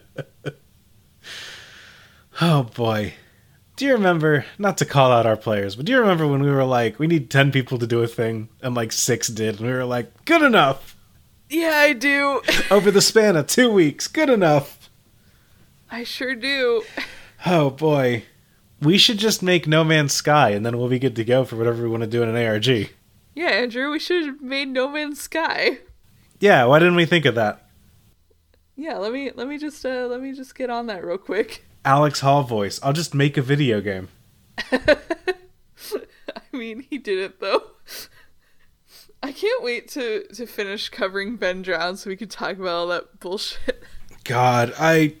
[2.40, 3.14] Oh boy.
[3.76, 6.50] Do you remember, not to call out our players, but do you remember when we
[6.50, 9.66] were like, we need 10 people to do a thing, and like six did, and
[9.68, 10.96] we were like, good enough!
[11.48, 12.42] Yeah, I do.
[12.70, 14.90] Over the span of two weeks, good enough!
[15.90, 16.82] I sure do.
[17.46, 18.24] Oh boy.
[18.80, 21.56] We should just make No Man's Sky, and then we'll be good to go for
[21.56, 22.90] whatever we want to do in an ARG.
[23.34, 25.78] Yeah, Andrew, we should have made No Man's Sky.
[26.40, 27.68] Yeah, why didn't we think of that?
[28.76, 31.64] Yeah, let me let me just uh let me just get on that real quick.
[31.84, 32.78] Alex Hall voice.
[32.82, 34.08] I'll just make a video game.
[34.72, 34.96] I
[36.52, 37.62] mean, he did it though.
[39.20, 42.86] I can't wait to to finish covering Ben Drowned so we can talk about all
[42.88, 43.82] that bullshit.
[44.24, 45.14] God, I.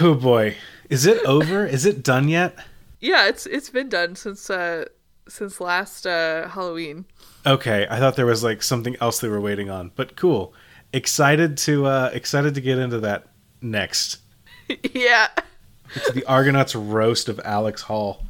[0.00, 0.56] Oh boy.
[0.90, 1.66] Is it over?
[1.66, 2.58] Is it done yet?
[3.00, 4.86] Yeah, it's it's been done since uh
[5.28, 7.06] since last uh Halloween.
[7.46, 10.54] Okay, I thought there was like something else they were waiting on, but cool.
[10.92, 13.26] Excited to uh excited to get into that
[13.60, 14.18] next.
[14.94, 15.28] yeah.
[15.94, 18.24] It's the Argonauts roast of Alex Hall.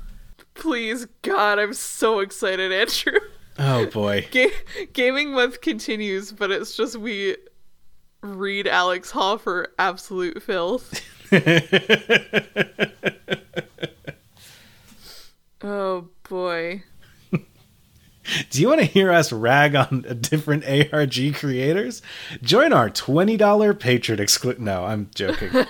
[0.55, 3.19] Please God, I'm so excited, Andrew.
[3.59, 4.27] Oh boy.
[4.33, 4.53] Ga-
[4.93, 7.37] gaming month continues, but it's just we
[8.23, 11.01] read Alex Hall for absolute filth.
[15.63, 16.83] oh boy.
[18.51, 22.01] Do you want to hear us rag on different ARG creators?
[22.43, 24.61] Join our $20 patron exclusive.
[24.61, 25.51] No, I'm joking.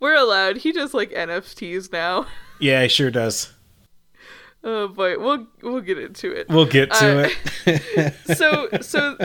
[0.00, 0.56] We're allowed.
[0.58, 2.26] He does like NFTs now.
[2.58, 3.52] yeah, he sure does.
[4.64, 6.46] Oh boy, we'll we'll get into it.
[6.50, 7.28] We'll get to Uh,
[7.66, 8.14] it.
[8.36, 9.16] so so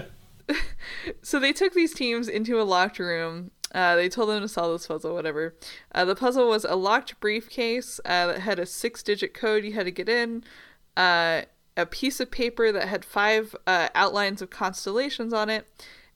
[1.21, 3.51] so they took these teams into a locked room.
[3.73, 5.55] Uh, they told them to solve this puzzle, whatever.
[5.93, 9.85] Uh, the puzzle was a locked briefcase uh, that had a six-digit code you had
[9.85, 10.43] to get in,
[10.95, 11.41] uh,
[11.75, 15.67] a piece of paper that had five uh, outlines of constellations on it,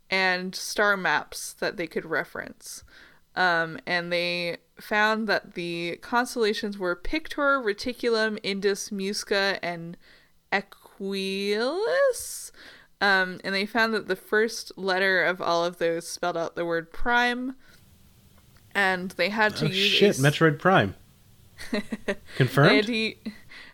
[0.09, 2.83] and star maps that they could reference.
[3.35, 9.97] Um, and they found that the constellations were Pictor, Reticulum, Indus, Musca, and
[10.51, 12.51] Equuleus.
[13.01, 16.65] Um, and they found that the first letter of all of those spelled out the
[16.65, 17.55] word prime.
[18.75, 20.19] And they had to oh, use shit.
[20.19, 20.95] a, Metroid Prime.
[21.71, 22.85] they Confirmed?
[22.87, 23.13] to,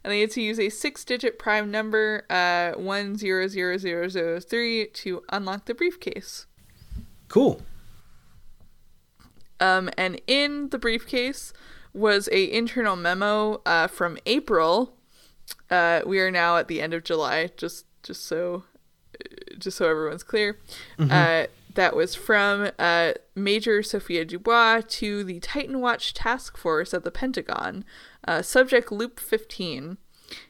[0.03, 4.39] and they had to use a six-digit prime number, uh, one zero zero zero zero
[4.39, 6.45] three, to unlock the briefcase.
[7.27, 7.61] Cool.
[9.59, 11.53] Um, and in the briefcase
[11.93, 14.95] was a internal memo uh, from April.
[15.69, 18.63] Uh, we are now at the end of July, just just so
[19.59, 20.57] just so everyone's clear.
[21.11, 27.03] Uh, that was from uh, Major Sophia Dubois to the Titan Watch Task Force at
[27.03, 27.83] the Pentagon.
[28.27, 29.97] Uh, subject Loop 15.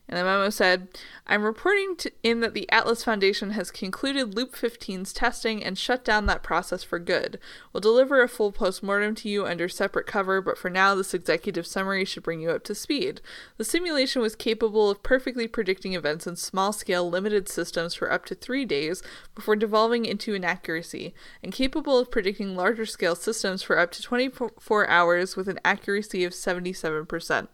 [0.07, 0.87] And the memo said,
[1.25, 6.05] I'm reporting to, in that the Atlas Foundation has concluded Loop 15's testing and shut
[6.05, 7.39] down that process for good.
[7.73, 11.65] We'll deliver a full postmortem to you under separate cover, but for now, this executive
[11.65, 13.19] summary should bring you up to speed.
[13.57, 18.25] The simulation was capable of perfectly predicting events in small scale, limited systems for up
[18.25, 19.01] to three days
[19.33, 24.87] before devolving into inaccuracy, and capable of predicting larger scale systems for up to 24
[24.87, 27.47] hours with an accuracy of 77%.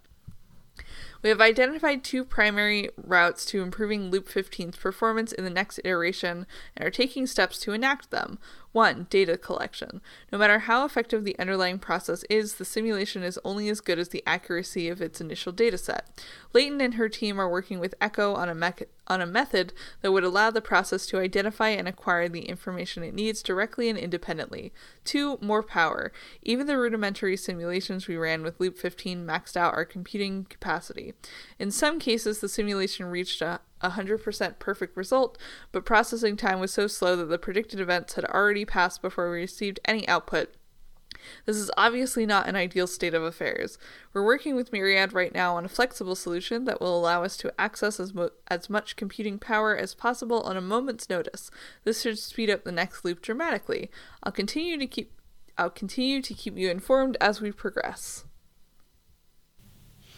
[1.22, 6.48] We have identified two primary routes to improving Loop 15's performance in the next iteration
[6.76, 8.40] and are taking steps to enact them.
[8.72, 9.08] 1.
[9.10, 10.02] Data collection.
[10.32, 14.10] No matter how effective the underlying process is, the simulation is only as good as
[14.10, 16.02] the accuracy of its initial dataset.
[16.54, 20.12] Leighton and her team are working with Echo on a, mech- on a method that
[20.12, 24.72] would allow the process to identify and acquire the information it needs directly and independently.
[25.06, 25.38] 2.
[25.42, 26.12] More power.
[26.42, 31.14] Even the rudimentary simulations we ran with Loop 15 maxed out our computing capacity.
[31.60, 35.38] In some cases, the simulation reached a 100% perfect result,
[35.72, 39.38] but processing time was so slow that the predicted events had already passed before we
[39.38, 40.54] received any output.
[41.46, 43.78] This is obviously not an ideal state of affairs.
[44.14, 47.54] We're working with Myriad right now on a flexible solution that will allow us to
[47.60, 51.52] access as, mo- as much computing power as possible on a moment's notice.
[51.84, 53.90] This should speed up the next loop dramatically.
[54.24, 55.14] I'll continue to keep
[55.58, 58.24] I'll continue to keep you informed as we progress.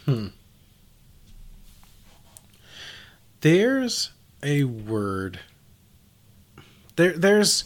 [0.04, 0.28] Hmm.
[3.40, 4.12] There's
[4.42, 5.40] a word.
[6.96, 7.64] There there's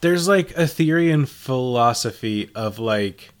[0.00, 3.32] there's like a theory and philosophy of like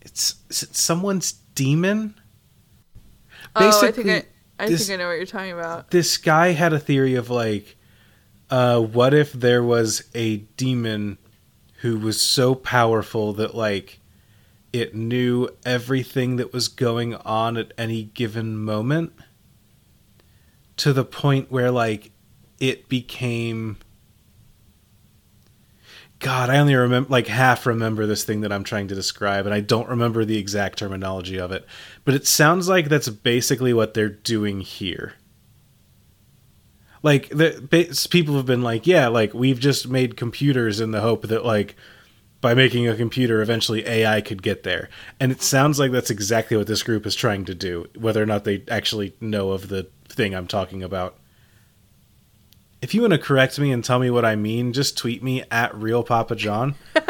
[0.00, 2.14] it's, is it someone's demon.
[3.56, 4.24] oh, I think I,
[4.58, 5.90] I this- think I know what you're talking about.
[5.90, 7.76] this guy had a theory of like
[8.50, 11.18] uh what if there was a demon
[11.80, 13.98] who was so powerful that like
[14.72, 19.12] it knew everything that was going on at any given moment
[20.76, 22.10] to the point where like
[22.58, 23.76] it became
[26.22, 29.52] God, I only remember like half remember this thing that I'm trying to describe, and
[29.52, 31.66] I don't remember the exact terminology of it.
[32.04, 35.14] But it sounds like that's basically what they're doing here.
[37.02, 41.22] Like the people have been like, yeah, like we've just made computers in the hope
[41.26, 41.74] that like
[42.40, 44.90] by making a computer, eventually AI could get there.
[45.18, 48.26] And it sounds like that's exactly what this group is trying to do, whether or
[48.26, 51.16] not they actually know of the thing I'm talking about.
[52.82, 55.44] If you want to correct me and tell me what I mean, just tweet me
[55.50, 56.74] at real Papa John.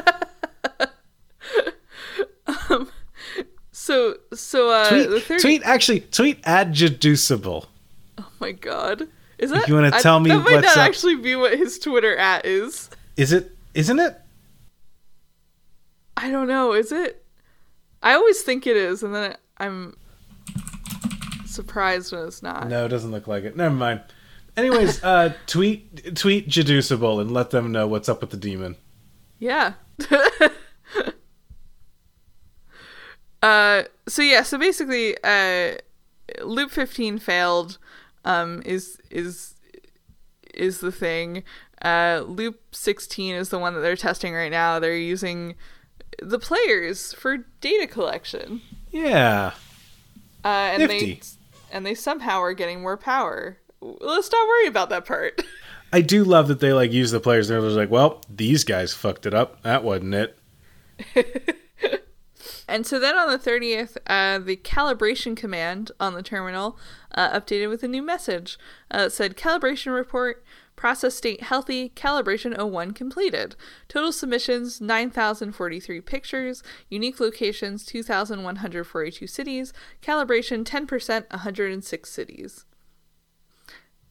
[3.74, 7.66] So so uh Tweet, the third tweet actually tweet at Jaducible.
[8.18, 9.08] Oh my god.
[9.38, 11.78] Is that you wanna I- tell me that might not up- actually be what his
[11.80, 12.90] Twitter at is.
[13.16, 13.50] Is it?
[13.74, 14.16] Isn't it?
[16.16, 17.24] I don't know, is it?
[18.02, 19.96] I always think it is, and then I'm
[21.46, 22.68] surprised when it's not.
[22.68, 23.56] No, it doesn't look like it.
[23.56, 24.00] Never mind.
[24.56, 28.76] Anyways, uh, tweet tweet Jaducible and let them know what's up with the demon.
[29.38, 29.74] Yeah.
[33.42, 35.76] uh so yeah, so basically uh
[36.42, 37.78] loop 15 failed
[38.24, 39.54] um is is
[40.54, 41.42] is the thing.
[41.82, 44.78] Uh loop 16 is the one that they're testing right now.
[44.78, 45.54] They're using
[46.20, 48.60] the players for data collection.
[48.90, 49.54] Yeah.
[50.44, 51.14] Uh, and Nifty.
[51.14, 51.20] they
[51.72, 53.58] and they somehow are getting more power.
[53.82, 55.42] Let's not worry about that part.
[55.92, 57.48] I do love that they like use the players.
[57.48, 59.62] They're just like, well, these guys fucked it up.
[59.62, 60.38] That wasn't it.
[62.72, 66.78] And so then on the 30th, uh, the calibration command on the terminal
[67.14, 68.58] uh, updated with a new message.
[68.90, 70.42] Uh, it said calibration report,
[70.74, 73.56] process state healthy, calibration 01 completed.
[73.88, 82.64] Total submissions 9,043 pictures, unique locations 2,142 cities, calibration 10%, 106 cities.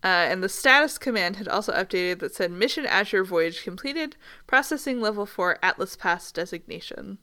[0.03, 4.15] Uh, and the status command had also updated that said mission Azure voyage completed,
[4.47, 7.19] processing level 4 Atlas Pass designation.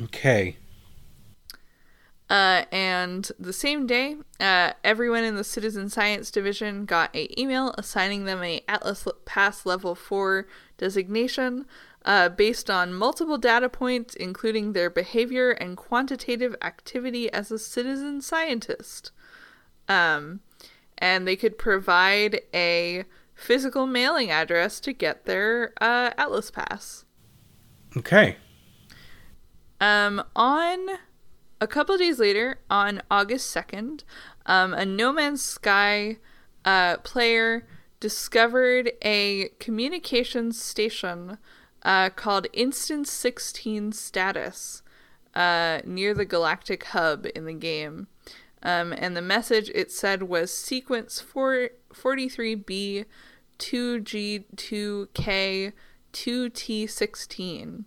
[0.00, 0.56] Okay.
[2.28, 7.74] Uh, and the same day, uh, everyone in the Citizen Science Division got a email
[7.76, 10.46] assigning them a Atlas Pass Level 4
[10.78, 11.66] designation
[12.04, 18.20] uh, based on multiple data points, including their behavior and quantitative activity as a citizen
[18.20, 19.12] scientist.
[19.88, 20.40] Um,
[20.98, 23.04] and they could provide a
[23.34, 27.04] physical mailing address to get their uh, Atlas Pass.
[27.96, 28.36] Okay.
[29.80, 30.78] Um, on
[31.60, 34.04] a couple days later, on August 2nd,
[34.46, 36.18] um, a No Man's Sky
[36.64, 37.66] uh, player
[38.00, 41.38] discovered a communications station
[41.82, 44.82] uh, called Instance 16 Status
[45.34, 48.08] uh, near the Galactic Hub in the game.
[48.64, 53.04] Um, and the message it said was sequence 4, 43B
[53.58, 55.72] 2G2K
[56.12, 57.84] 2T16.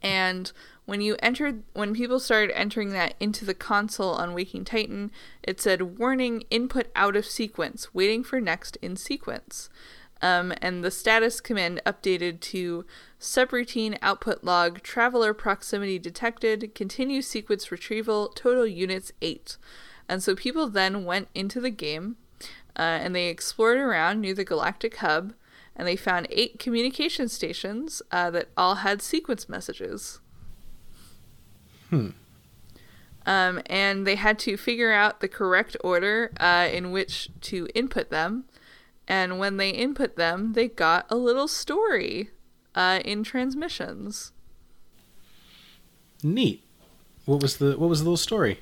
[0.00, 0.52] And
[0.86, 5.10] when you entered, when people started entering that into the console on Waking Titan,
[5.42, 9.68] it said warning input out of sequence, waiting for next in sequence.
[10.20, 12.84] Um, and the status command updated to
[13.20, 19.56] subroutine output log traveler proximity detected, continue sequence retrieval, total units 8.
[20.08, 22.16] And so people then went into the game
[22.76, 25.34] uh, and they explored around near the galactic hub
[25.76, 30.20] and they found eight communication stations uh, that all had sequence messages.
[31.90, 32.10] Hmm.
[33.24, 38.10] Um, and they had to figure out the correct order uh, in which to input
[38.10, 38.44] them.
[39.08, 42.30] And when they input them, they got a little story
[42.74, 44.32] uh, in transmissions.
[46.22, 46.62] Neat.
[47.24, 48.60] What was the what was the little story?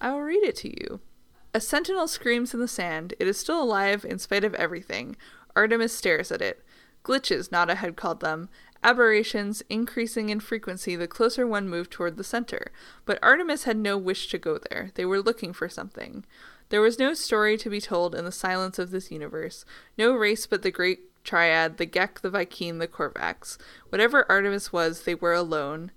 [0.00, 1.00] I will read it to you.
[1.52, 3.14] A sentinel screams in the sand.
[3.20, 5.16] It is still alive in spite of everything.
[5.54, 6.64] Artemis stares at it.
[7.04, 8.48] Glitches, Nada had called them.
[8.82, 12.72] Aberrations increasing in frequency the closer one moved toward the center.
[13.04, 14.90] But Artemis had no wish to go there.
[14.94, 16.24] They were looking for something.
[16.70, 19.64] There was no story to be told in the silence of this universe.
[19.98, 23.58] No race but the great triad, the Gek, the Vy'keen, the Korvax.
[23.88, 25.90] Whatever Artemis was, they were alone.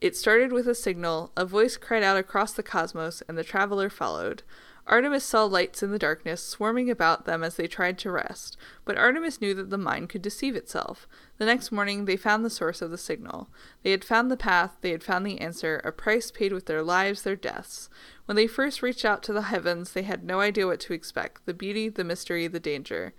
[0.00, 3.90] It started with a signal, a voice cried out across the cosmos, and the traveler
[3.90, 4.42] followed.
[4.86, 8.96] Artemis saw lights in the darkness swarming about them as they tried to rest, but
[8.96, 11.06] Artemis knew that the mind could deceive itself.
[11.38, 13.50] The next morning, they found the source of the signal.
[13.82, 16.82] They had found the path, they had found the answer, a price paid with their
[16.82, 17.88] lives, their deaths.
[18.30, 21.46] When they first reached out to the heavens, they had no idea what to expect
[21.46, 23.12] the beauty, the mystery, the danger.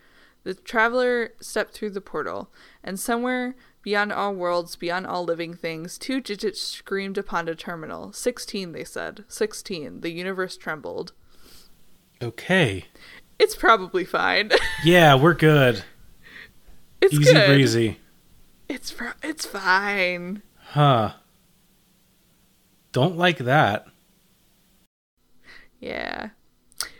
[0.46, 2.50] The traveler stepped through the portal,
[2.82, 8.14] and somewhere beyond all worlds, beyond all living things, two digits screamed upon a terminal.
[8.14, 9.26] Sixteen, they said.
[9.28, 10.00] Sixteen.
[10.00, 11.12] The universe trembled.
[12.22, 12.86] Okay.
[13.38, 14.52] It's probably fine.
[14.86, 15.84] Yeah, we're good.
[17.02, 17.48] it's Easy good.
[17.48, 17.98] breezy.
[18.70, 20.42] It's pro- it's fine.
[20.68, 21.16] Huh.
[22.94, 23.88] Don't like that.
[25.82, 26.30] Yeah.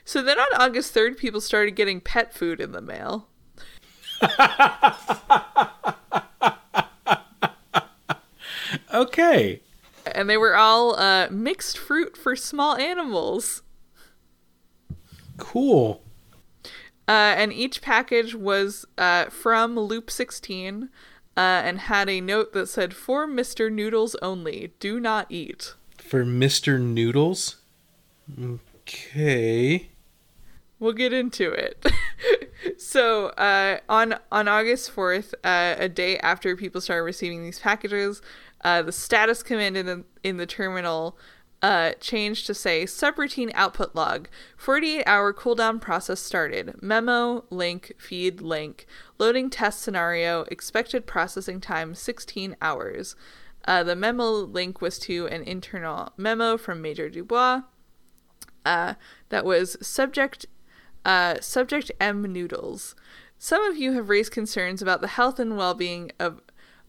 [0.04, 3.30] So then on August 3rd, people started getting pet food in the mail.
[8.94, 9.62] Okay.
[10.14, 13.62] And they were all uh, mixed fruit for small animals.
[15.38, 16.02] Cool.
[17.08, 20.90] Uh, and each package was uh, from Loop 16
[21.36, 23.72] uh, and had a note that said, For Mr.
[23.72, 25.76] Noodles only, do not eat.
[25.98, 26.80] For Mr.
[26.80, 27.58] Noodles.
[28.94, 29.90] Okay.
[30.80, 31.86] We'll get into it.
[32.78, 38.22] so uh, on on August fourth, uh, a day after people started receiving these packages,
[38.64, 41.18] uh, the status command in the in the terminal
[41.62, 44.28] uh, changed to say subroutine output log.
[44.58, 46.82] Forty eight hour cooldown process started.
[46.82, 48.88] Memo link feed link
[49.20, 53.16] loading test scenario expected processing time sixteen hours.
[53.66, 57.62] Uh, the memo link was to an internal memo from Major Dubois
[58.66, 58.96] uh,
[59.30, 60.46] that was subject
[61.04, 62.96] uh, subject M noodles.
[63.38, 66.42] Some of you have raised concerns about the health and well-being of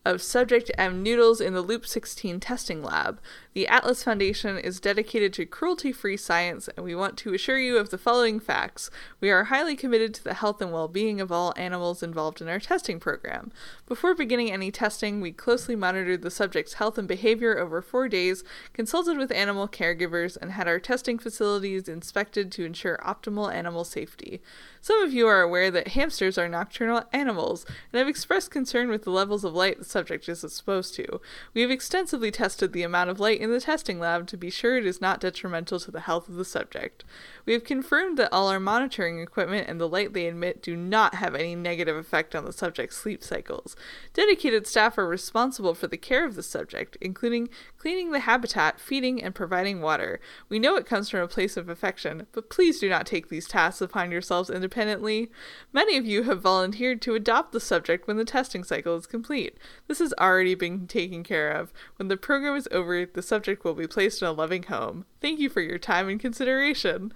[0.05, 3.21] of Subject M noodles in the Loop 16 testing lab.
[3.55, 7.77] The Atlas Foundation is dedicated to cruelty free science, and we want to assure you
[7.77, 8.91] of the following facts.
[9.21, 12.49] We are highly committed to the health and well being of all animals involved in
[12.49, 13.53] our testing program.
[13.87, 18.43] Before beginning any testing, we closely monitored the subject's health and behavior over four days,
[18.73, 24.41] consulted with animal caregivers, and had our testing facilities inspected to ensure optimal animal safety.
[24.81, 29.05] Some of you are aware that hamsters are nocturnal animals and have expressed concern with
[29.05, 31.21] the levels of light the subject is exposed to.
[31.53, 34.77] We have extensively tested the amount of light in the testing lab to be sure
[34.77, 37.05] it is not detrimental to the health of the subject.
[37.45, 41.17] We have confirmed that all our monitoring equipment and the light they emit do not
[41.17, 43.75] have any negative effect on the subject's sleep cycles.
[44.15, 47.49] Dedicated staff are responsible for the care of the subject, including
[47.79, 50.21] cleaning the habitat, feeding, and providing water.
[50.49, 53.49] We know it comes from a place of affection, but please do not take these
[53.49, 55.33] tasks upon yourselves independently.
[55.73, 59.59] Many of you have volunteered to adopt the subject when the testing cycle is complete.
[59.89, 61.73] This has already been taken care of.
[61.97, 65.07] When the program is over, the subject will be placed in a loving home.
[65.23, 67.15] Thank you for your time and consideration.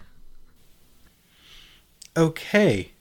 [2.17, 2.93] Okay.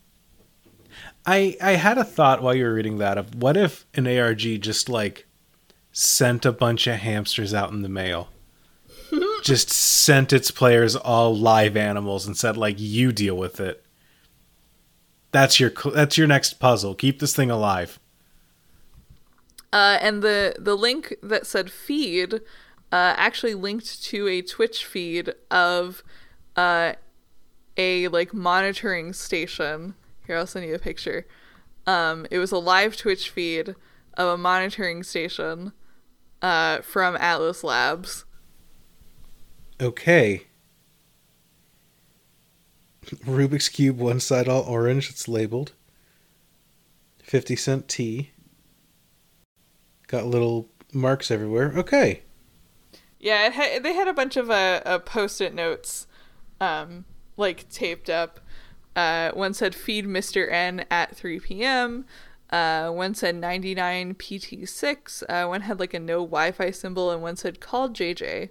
[1.25, 4.41] I I had a thought while you were reading that of what if an ARG
[4.59, 5.27] just like
[5.93, 8.27] sent a bunch of hamsters out in the mail.
[9.43, 13.81] just sent its players all live animals and said like you deal with it.
[15.31, 16.95] That's your that's your next puzzle.
[16.95, 17.97] Keep this thing alive.
[19.71, 22.41] Uh, and the the link that said feed
[22.91, 26.03] uh, actually linked to a Twitch feed of
[26.55, 26.93] uh,
[27.77, 29.95] a like monitoring station.
[30.25, 31.27] Here, I'll send you a picture.
[31.87, 33.75] Um, it was a live Twitch feed
[34.15, 35.73] of a monitoring station
[36.41, 38.25] uh, from Atlas Labs.
[39.79, 40.43] Okay.
[43.05, 45.73] Rubik's Cube, one side all orange, it's labeled.
[47.23, 48.31] 50 cent tea.
[50.07, 51.73] Got little marks everywhere.
[51.75, 52.21] Okay.
[53.19, 56.07] Yeah, ha- they had a bunch of uh, uh, post-it notes,
[56.59, 57.05] um,
[57.37, 58.39] like taped up.
[58.95, 60.51] Uh, one said "Feed Mr.
[60.51, 62.05] N at 3 p.m."
[62.49, 65.23] Uh, one said 99 PT6.
[65.27, 68.49] Uh, one had like a no Wi-Fi symbol, and one said "Call JJ."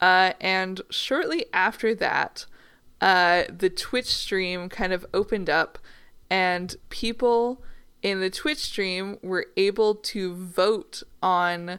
[0.00, 2.46] Uh, and shortly after that,
[3.00, 5.78] uh, the Twitch stream kind of opened up,
[6.28, 7.62] and people
[8.02, 11.78] in the Twitch stream were able to vote on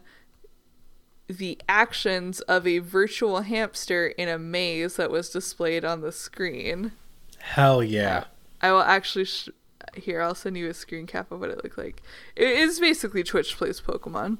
[1.28, 6.92] the actions of a virtual hamster in a maze that was displayed on the screen.
[7.40, 8.26] Hell yeah.
[8.62, 9.50] I will actually sh-
[9.96, 10.22] here.
[10.22, 12.02] I'll send you a screen cap of what it looked like.
[12.36, 14.38] It is basically Twitch plays Pokemon.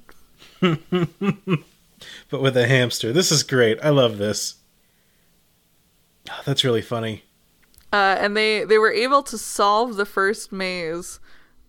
[0.60, 3.12] but with a hamster.
[3.12, 3.80] This is great.
[3.84, 4.56] I love this.
[6.30, 7.24] Oh, that's really funny.
[7.92, 11.20] Uh, and they they were able to solve the first maze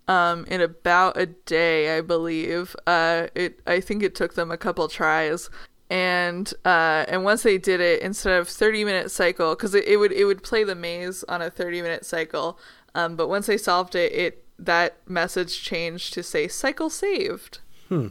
[0.08, 2.76] um, in about a day, I believe.
[2.86, 5.50] Uh, it I think it took them a couple tries,
[5.90, 9.96] and uh, and once they did it, instead of thirty minute cycle, because it, it
[9.96, 12.58] would it would play the maze on a thirty minute cycle,
[12.94, 17.60] um, but once they solved it, it that message changed to say cycle saved.
[17.88, 18.08] Hmm.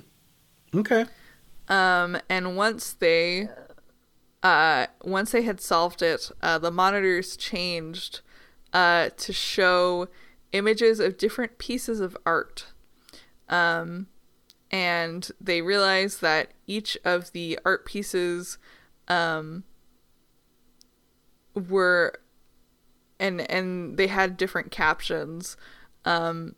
[0.76, 1.06] Okay.
[1.70, 3.48] Um, and once they,
[4.42, 8.22] uh, once they had solved it, uh, the monitors changed,
[8.74, 10.08] uh, to show
[10.54, 12.68] images of different pieces of art.
[13.50, 14.08] Um,
[14.72, 18.58] and they realized that each of the art pieces,
[19.08, 19.66] um,
[21.54, 22.20] were,
[23.20, 25.58] and and they had different captions.
[26.06, 26.56] Um,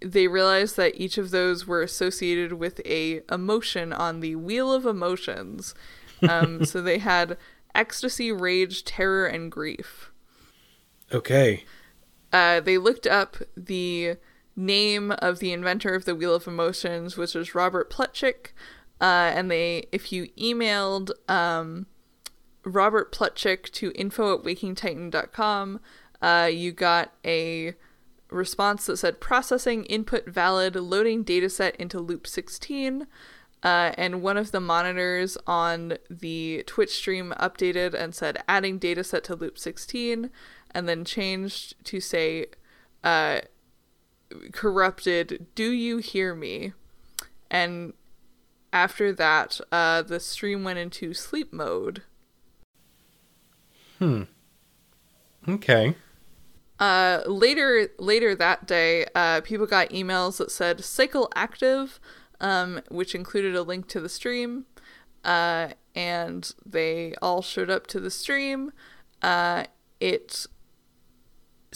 [0.00, 4.86] they realized that each of those were associated with a emotion on the wheel of
[4.86, 5.74] emotions.
[6.28, 7.36] Um, so they had
[7.74, 10.10] ecstasy, rage, terror, and grief.
[11.12, 11.64] Okay.
[12.32, 14.16] Uh, they looked up the
[14.54, 18.48] name of the inventor of the wheel of emotions, which was Robert Plutchik.
[19.00, 21.86] Uh, and they, if you emailed um,
[22.64, 25.80] Robert Plutchik to info at wakingtitan.com,
[26.20, 27.74] uh, you got a
[28.30, 33.06] response that said processing input valid loading dataset into loop 16
[33.62, 39.22] uh, and one of the monitors on the twitch stream updated and said adding dataset
[39.22, 40.30] to loop 16
[40.72, 42.46] and then changed to say
[43.04, 43.40] uh,
[44.52, 46.72] corrupted do you hear me
[47.50, 47.94] and
[48.72, 52.02] after that uh, the stream went into sleep mode
[53.98, 54.22] Hmm.
[55.48, 55.94] Okay.
[56.78, 61.98] Uh, later later that day, uh, people got emails that said cycle active,
[62.40, 64.66] um, which included a link to the stream,
[65.24, 68.72] uh, and they all showed up to the stream.
[69.20, 69.64] Uh,
[69.98, 70.46] it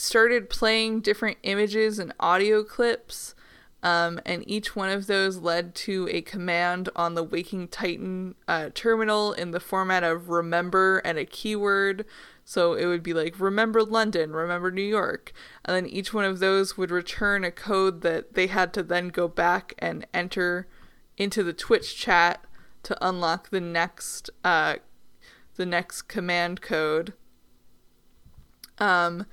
[0.03, 3.35] started playing different images and audio clips
[3.83, 8.69] Um, and each one of those led to a command on the Waking Titan uh,
[8.73, 12.05] terminal in the format of remember and a keyword.
[12.45, 15.33] So it would be like remember London, remember New York.
[15.65, 19.09] And then each one of those would return a code that they had to then
[19.09, 20.65] go back and enter
[21.17, 22.45] into the Twitch chat
[22.83, 24.75] to unlock the next uh,
[25.55, 27.13] the next command code.
[28.79, 29.25] Um,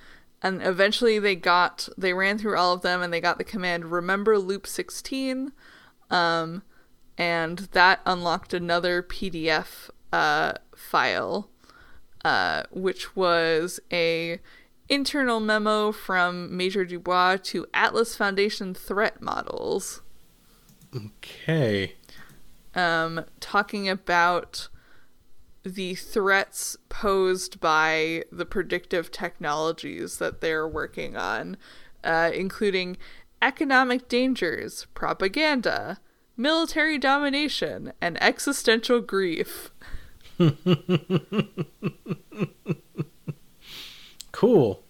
[0.43, 3.91] and eventually they got they ran through all of them and they got the command
[3.93, 5.53] remember loop 16
[6.11, 6.63] um,
[7.19, 11.51] and that unlocked another pdf uh, file
[12.25, 14.39] uh, which was a
[14.89, 20.03] internal memo from major dubois to atlas foundation threat models
[20.95, 21.95] Okay.
[22.75, 24.69] um, talking about
[25.63, 31.57] the threats posed by the predictive technologies that they're working on,
[32.03, 32.97] uh, including
[33.43, 36.01] economic dangers, propaganda,
[36.37, 39.71] military domination, and existential grief.
[44.41, 44.83] Cool.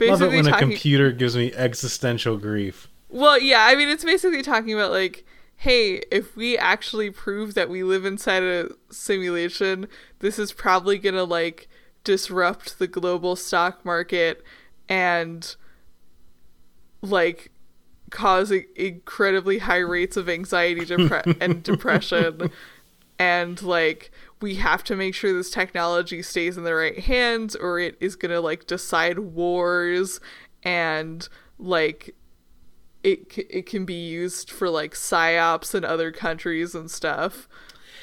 [0.00, 2.88] Love it Basically when a computer gives me existential grief.
[3.08, 5.24] Well, yeah, I mean, it's basically talking about like,
[5.58, 9.88] hey, if we actually prove that we live inside a simulation,
[10.20, 11.68] this is probably gonna like
[12.04, 14.42] disrupt the global stock market
[14.88, 15.56] and
[17.02, 17.50] like
[18.10, 22.52] cause incredibly high rates of anxiety depre- and depression.
[23.18, 27.80] And like we have to make sure this technology stays in the right hands or
[27.80, 30.20] it is going to like decide wars
[30.62, 31.28] and
[31.58, 32.14] like
[33.02, 37.48] it c- it can be used for like psyops in other countries and stuff.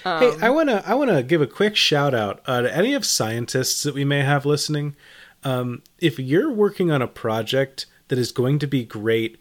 [0.03, 3.83] hey, I wanna I wanna give a quick shout out uh, to any of scientists
[3.83, 4.95] that we may have listening.
[5.43, 9.37] Um, if you're working on a project that is going to be great,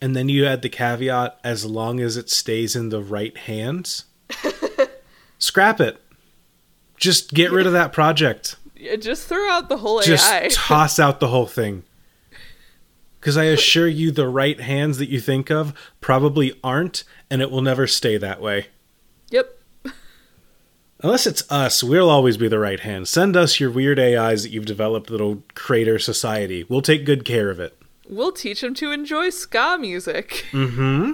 [0.00, 4.04] and then you add the caveat as long as it stays in the right hands,
[5.38, 6.00] scrap it.
[6.98, 8.56] Just get rid of that project.
[8.74, 10.48] Yeah, just throw out the whole Just AI.
[10.50, 11.82] toss out the whole thing.
[13.26, 17.50] Because I assure you, the right hands that you think of probably aren't, and it
[17.50, 18.68] will never stay that way.
[19.30, 19.60] yep.
[21.00, 23.08] Unless it's us, we'll always be the right hand.
[23.08, 26.64] Send us your weird AIs that you've developed that'll crater society.
[26.68, 27.76] We'll take good care of it.
[28.08, 30.46] We'll teach them to enjoy ska music.
[30.52, 31.10] Mm-hmm.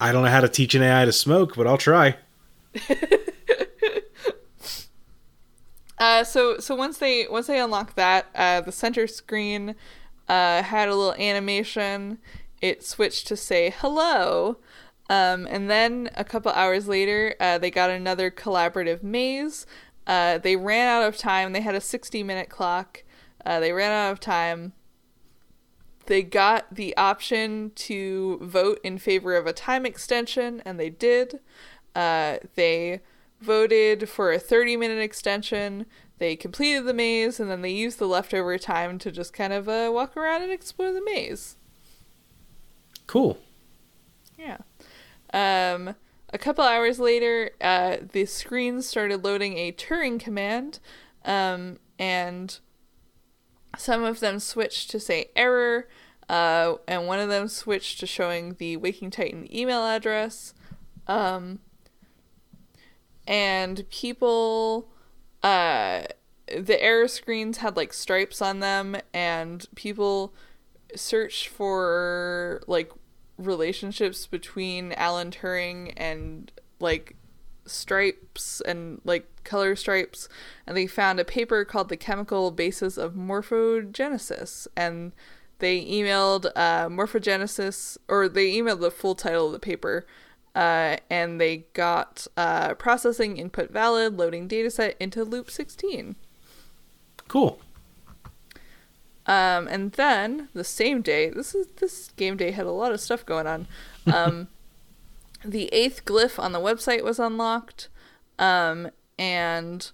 [0.00, 2.16] I don't know how to teach an AI to smoke, but I'll try.
[5.96, 9.76] Uh, so so once they once they unlock that, uh, the center screen
[10.28, 12.18] uh, had a little animation.
[12.60, 14.58] It switched to say hello,
[15.10, 19.66] um, and then a couple hours later, uh, they got another collaborative maze.
[20.06, 21.52] Uh, they ran out of time.
[21.52, 23.02] They had a sixty minute clock.
[23.44, 24.72] Uh, they ran out of time.
[26.06, 31.40] They got the option to vote in favor of a time extension, and they did.
[31.94, 33.00] Uh, they
[33.40, 35.86] voted for a 30 minute extension.
[36.18, 39.68] They completed the maze, and then they used the leftover time to just kind of
[39.68, 41.56] uh, walk around and explore the maze.
[43.06, 43.38] Cool.
[44.38, 44.58] Yeah.
[45.32, 45.96] Um,
[46.32, 50.78] a couple hours later, uh, the screen started loading a Turing command,
[51.24, 52.58] um, and
[53.76, 55.88] some of them switched to say error,
[56.28, 60.54] uh, and one of them switched to showing the Waking Titan email address.
[61.06, 61.58] Um,
[63.26, 64.88] and people,
[65.44, 66.04] uh,
[66.46, 70.34] the error screens had like stripes on them, and people
[70.96, 72.90] search for like
[73.36, 76.50] relationships between Alan Turing and
[76.80, 77.16] like
[77.66, 80.28] stripes and like color stripes
[80.66, 85.12] and they found a paper called the chemical basis of morphogenesis and
[85.60, 90.06] they emailed uh, morphogenesis or they emailed the full title of the paper
[90.54, 96.16] uh, and they got uh, processing input valid loading dataset into loop 16
[97.28, 97.58] Cool.
[99.26, 103.00] um, and then the same day, this is this game day had a lot of
[103.00, 103.66] stuff going on.
[104.12, 104.48] Um,
[105.44, 107.88] the eighth glyph on the website was unlocked,
[108.38, 109.90] um, and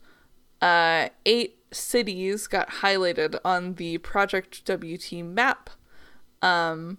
[0.61, 5.71] uh, eight cities got highlighted on the Project WT map.
[6.43, 6.99] Um,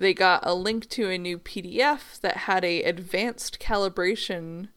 [0.00, 4.68] they got a link to a new PDF that had a advanced calibration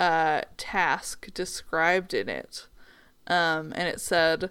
[0.00, 2.66] uh, task described in it,
[3.26, 4.50] um, and it said.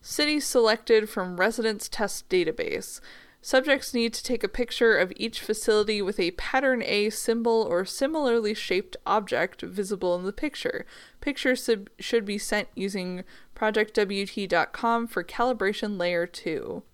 [0.00, 3.00] Cities selected from Residence Test Database.
[3.42, 7.84] Subjects need to take a picture of each facility with a pattern A symbol or
[7.84, 10.86] similarly shaped object visible in the picture.
[11.20, 13.24] Pictures sub- should be sent using
[13.56, 16.84] projectwt.com for calibration layer 2.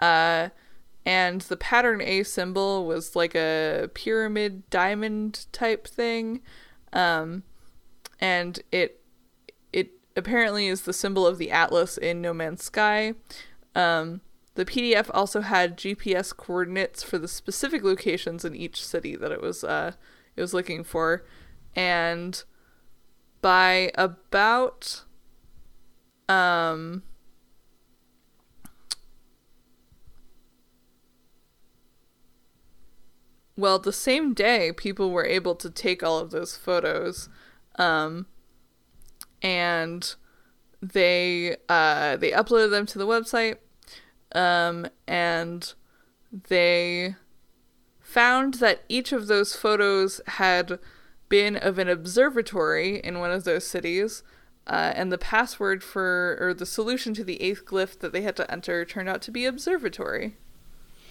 [0.00, 0.48] Uh,
[1.08, 6.42] and the pattern A symbol was like a pyramid diamond type thing.
[6.92, 7.44] Um,
[8.20, 9.00] and it
[9.72, 13.14] it apparently is the symbol of the atlas in No Man's Sky.
[13.74, 14.20] Um,
[14.54, 19.40] the PDF also had GPS coordinates for the specific locations in each city that it
[19.40, 19.92] was uh,
[20.36, 21.24] it was looking for,
[21.74, 22.44] and
[23.40, 25.04] by about
[26.28, 27.02] um
[33.58, 37.28] well the same day people were able to take all of those photos
[37.76, 38.24] um
[39.42, 40.14] and
[40.80, 43.56] they uh they uploaded them to the website
[44.32, 45.74] um and
[46.48, 47.14] they
[48.00, 50.78] found that each of those photos had
[51.28, 54.22] been of an observatory in one of those cities
[54.66, 58.36] uh, and the password for or the solution to the eighth glyph that they had
[58.36, 60.36] to enter turned out to be observatory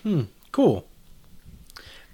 [0.03, 0.87] Hmm, Cool.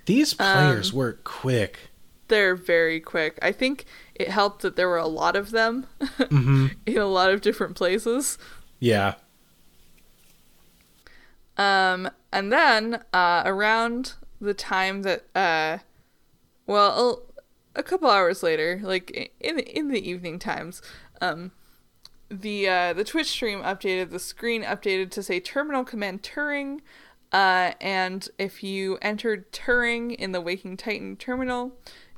[0.05, 1.79] These players Um, work quick.
[2.27, 3.37] they're very quick.
[3.41, 3.85] I think
[4.15, 5.87] it helped that there were a lot of them
[6.29, 8.37] in a lot of different places.
[8.79, 9.15] Yeah.
[11.57, 15.79] Um, and then uh, around the time that, uh,
[16.65, 17.23] well,
[17.75, 20.81] a, a couple hours later, like in in the evening times,
[21.21, 21.51] um,
[22.29, 24.09] the uh, the Twitch stream updated.
[24.09, 26.79] The screen updated to say terminal command Turing.
[27.33, 31.73] Uh, and if you entered Turing in the Waking Titan terminal,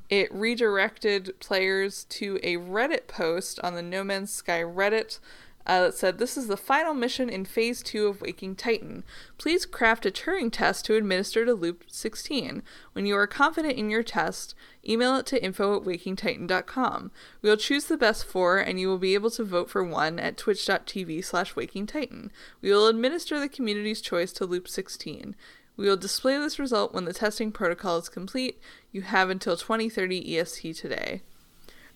[0.09, 5.19] it redirected players to a Reddit post on the No Man's Sky Reddit
[5.65, 9.03] uh, that said, This is the final mission in Phase 2 of Waking Titan.
[9.37, 12.61] Please craft a Turing test to administer to Loop 16.
[12.93, 14.55] When you are confident in your test,
[14.87, 17.11] email it to info at wakingtitan.com.
[17.41, 20.19] We will choose the best four, and you will be able to vote for one
[20.19, 22.29] at twitch.tv slash wakingtitan.
[22.61, 25.35] We will administer the community's choice to Loop 16.
[25.77, 28.59] We will display this result when the testing protocol is complete.
[28.91, 31.21] You have until 2030 EST today.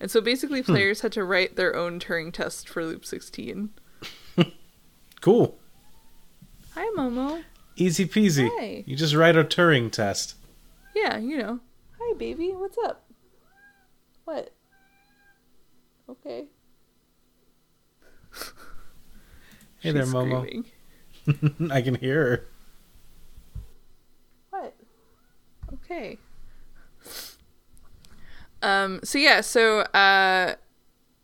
[0.00, 0.72] And so basically, hmm.
[0.72, 3.70] players had to write their own Turing test for Loop 16.
[5.20, 5.58] Cool.
[6.72, 7.42] Hi, Momo.
[7.76, 8.48] Easy peasy.
[8.58, 8.84] Hey.
[8.86, 10.36] You just write a Turing test.
[10.96, 11.60] Yeah, you know.
[12.00, 12.52] Hi, baby.
[12.52, 13.04] What's up?
[14.24, 14.54] What?
[16.08, 16.46] Okay.
[19.80, 20.64] Hey there, Momo.
[21.70, 22.46] I can hear her.
[24.50, 24.74] What?
[25.74, 26.18] Okay.
[28.62, 30.54] Um, so yeah, so uh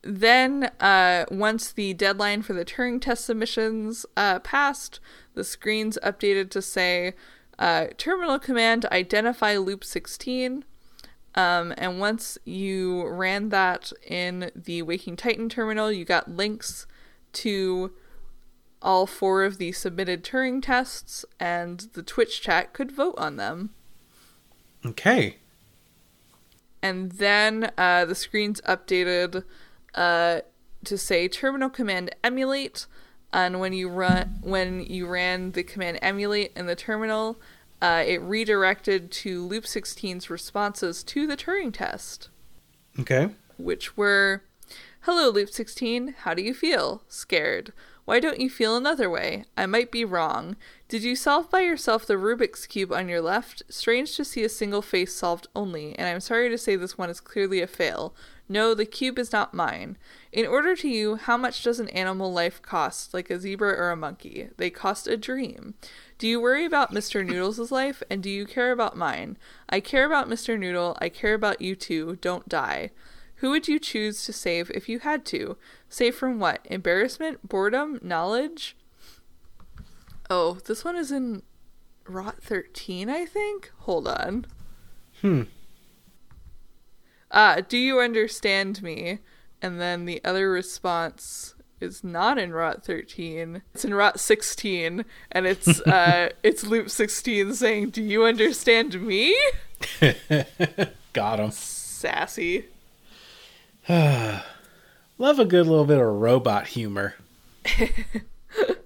[0.03, 5.01] then uh once the deadline for the Turing test submissions uh passed,
[5.35, 7.15] the screen's updated to say
[7.59, 10.65] uh terminal command identify loop 16.
[11.35, 16.87] Um, and once you ran that in the Waking Titan terminal, you got links
[17.35, 17.93] to
[18.81, 23.71] all four of the submitted Turing tests, and the Twitch chat could vote on them.
[24.85, 25.37] Okay.
[26.83, 29.45] And then uh, the screen's updated
[29.95, 30.41] uh,
[30.85, 32.87] to say terminal command emulate.
[33.33, 37.41] And when you run, when you ran the command emulate in the terminal,
[37.83, 42.29] uh, it redirected to Loop 16's responses to the Turing test.
[42.99, 43.29] Okay.
[43.59, 44.43] which were
[45.01, 46.17] Hello, Loop 16.
[46.21, 47.03] How do you feel?
[47.09, 47.73] Scared.
[48.07, 49.45] Why don't you feel another way?
[49.57, 50.57] I might be wrong.
[50.89, 53.65] Did you solve by yourself the Rubik's Cube on your left?
[53.69, 57.11] Strange to see a single face solved only, and I'm sorry to say this one
[57.11, 58.15] is clearly a fail.
[58.49, 59.97] No, the cube is not mine.
[60.31, 63.91] In order to you, how much does an animal life cost, like a zebra or
[63.91, 64.51] a monkey?
[64.59, 65.75] They cost a dream.
[66.19, 67.27] Do you worry about Mr.
[67.27, 69.39] Noodles' life, and do you care about mine?
[69.69, 70.57] I care about Mr.
[70.57, 70.97] Noodle.
[71.01, 72.17] I care about you too.
[72.21, 72.93] Don't die.
[73.41, 75.57] Who would you choose to save if you had to?
[75.89, 76.61] Save from what?
[76.67, 77.49] Embarrassment?
[77.49, 77.99] Boredom?
[78.05, 78.77] Knowledge?
[80.29, 81.43] Oh, this one is in
[82.09, 83.71] Rot 13, I think?
[83.81, 84.47] Hold on.
[85.21, 85.43] Hmm.
[87.31, 89.21] Ah, do you understand me?
[89.63, 93.63] And then the other response is not in Rot 13.
[93.75, 99.37] It's in Rot 16, and it's uh it's Loop 16 saying, "Do you understand me?"
[101.13, 101.51] Got him.
[101.51, 102.67] Sassy.
[103.89, 107.15] Love a good little bit of robot humor.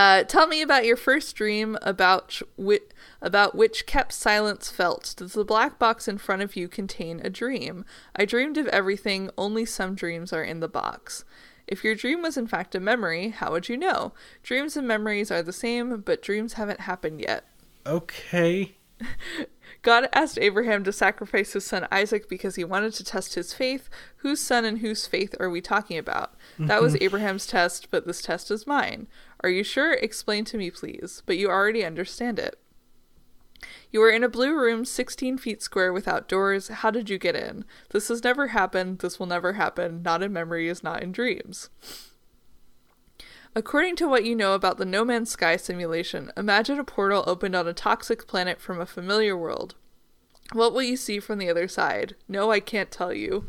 [0.00, 2.80] Uh, tell me about your first dream about whi-
[3.20, 5.12] about which kept silence felt.
[5.18, 7.84] Does the black box in front of you contain a dream?
[8.16, 11.26] I dreamed of everything, only some dreams are in the box.
[11.66, 14.14] If your dream was in fact a memory, how would you know?
[14.42, 17.44] Dreams and memories are the same, but dreams haven't happened yet.
[17.84, 18.76] Okay.
[19.82, 23.88] God asked Abraham to sacrifice his son Isaac because he wanted to test his faith.
[24.18, 26.34] Whose son and whose faith are we talking about?
[26.58, 29.06] That was Abraham's test, but this test is mine.
[29.42, 29.94] Are you sure?
[29.94, 31.22] Explain to me, please.
[31.26, 32.58] But you already understand it.
[33.90, 36.68] You were in a blue room 16 feet square without doors.
[36.68, 37.64] How did you get in?
[37.90, 39.00] This has never happened.
[39.00, 40.02] This will never happen.
[40.02, 41.70] Not in memories, not in dreams.
[43.54, 47.56] According to what you know about the No Man's Sky simulation, imagine a portal opened
[47.56, 49.74] on a toxic planet from a familiar world.
[50.52, 52.14] What will you see from the other side?
[52.28, 53.46] No, I can't tell you.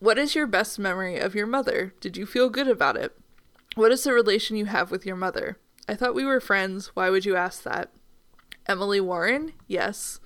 [0.00, 1.94] What is your best memory of your mother?
[2.00, 3.16] Did you feel good about it?
[3.74, 5.58] What is the relation you have with your mother?
[5.88, 6.88] I thought we were friends.
[6.94, 7.90] Why would you ask that?
[8.66, 9.52] Emily Warren?
[9.66, 10.20] Yes.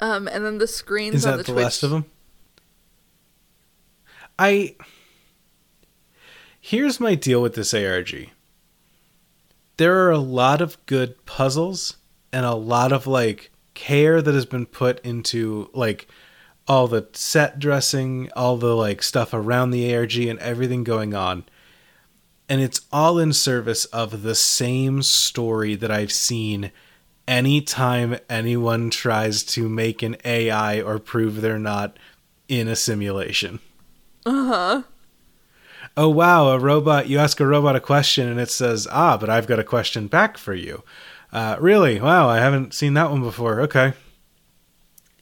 [0.00, 1.64] Um, and then the screens Is on that the, the, Twitch.
[1.64, 2.04] last of them?
[4.38, 4.76] I.
[6.60, 8.30] Here's my deal with this ARG.
[9.78, 11.96] There are a lot of good puzzles
[12.32, 16.08] and a lot of like care that has been put into like
[16.68, 21.44] all the set dressing, all the like stuff around the ARG and everything going on.
[22.48, 26.70] And it's all in service of the same story that I've seen
[27.26, 31.98] anytime anyone tries to make an AI or prove they're not
[32.48, 33.58] in a simulation.
[34.24, 34.82] Uh huh.
[35.96, 39.30] Oh wow, a robot you ask a robot a question and it says, "Ah, but
[39.30, 40.82] I've got a question back for you."
[41.32, 42.00] Uh really?
[42.00, 43.60] Wow, I haven't seen that one before.
[43.62, 43.94] Okay.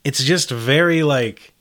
[0.04, 1.54] It's just very like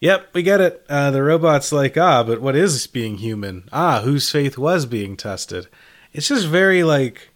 [0.00, 0.86] Yep, we get it.
[0.88, 3.68] Uh, the robot's like, ah, but what is being human?
[3.72, 5.66] Ah, whose faith was being tested?
[6.12, 7.30] It's just very like.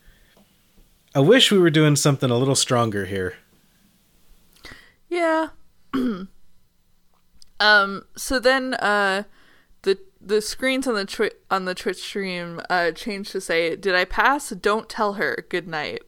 [1.15, 3.35] I wish we were doing something a little stronger here.
[5.09, 5.49] Yeah.
[7.61, 8.05] um.
[8.17, 9.25] So then, uh,
[9.83, 13.97] the the screens on the twi- on the Twitch stream uh changed to say, "Did
[13.97, 14.51] I pass?
[14.51, 15.45] Don't tell her.
[15.49, 16.03] Good night."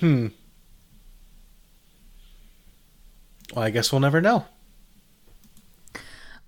[0.00, 0.28] Hmm.
[3.54, 4.46] Well, I guess we'll never know.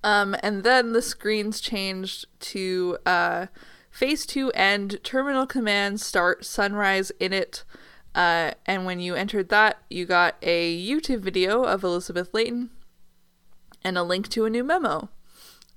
[0.03, 3.47] Um, and then the screens changed to uh,
[3.89, 7.63] phase two end terminal command start sunrise in it.
[8.13, 12.69] Uh, and when you entered that, you got a YouTube video of Elizabeth Layton
[13.83, 15.09] and a link to a new memo.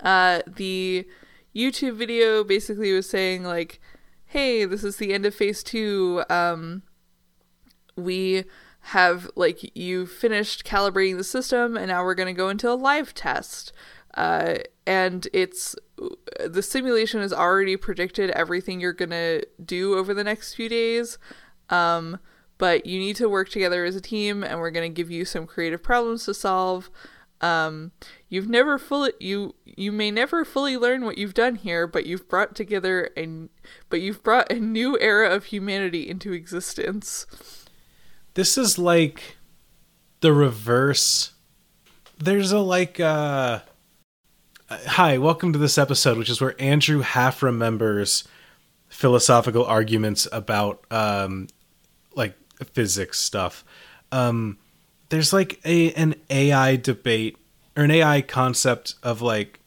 [0.00, 1.06] Uh, the
[1.54, 3.80] YouTube video basically was saying like,
[4.26, 6.22] "Hey, this is the end of phase two.
[6.30, 6.82] Um,
[7.96, 8.44] we
[8.80, 12.74] have like you finished calibrating the system, and now we're going to go into a
[12.74, 13.72] live test."
[14.14, 14.56] Uh,
[14.86, 15.76] and it's
[16.44, 21.18] the simulation has already predicted everything you're gonna do over the next few days.
[21.70, 22.18] Um,
[22.56, 25.46] but you need to work together as a team, and we're gonna give you some
[25.46, 26.90] creative problems to solve.
[27.40, 27.92] Um,
[28.28, 32.28] you've never fully you you may never fully learn what you've done here, but you've
[32.28, 33.50] brought together and
[33.90, 37.26] but you've brought a new era of humanity into existence.
[38.38, 39.36] This is like
[40.20, 41.32] the reverse.
[42.18, 43.62] There's a like uh
[44.70, 48.28] hi, welcome to this episode, which is where Andrew half remembers
[48.86, 51.48] philosophical arguments about um
[52.14, 52.38] like
[52.74, 53.64] physics stuff.
[54.12, 54.58] Um
[55.08, 57.38] there's like a an AI debate
[57.76, 59.58] or an AI concept of like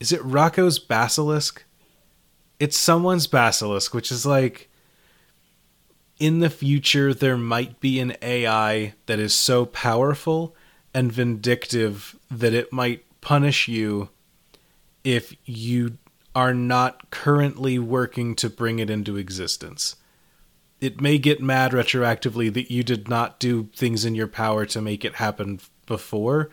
[0.00, 1.64] is it Roko's basilisk?
[2.58, 4.69] It's someone's basilisk, which is like
[6.20, 10.54] in the future there might be an AI that is so powerful
[10.94, 14.10] and vindictive that it might punish you
[15.02, 15.96] if you
[16.34, 19.96] are not currently working to bring it into existence.
[20.80, 24.80] It may get mad retroactively that you did not do things in your power to
[24.80, 26.50] make it happen before.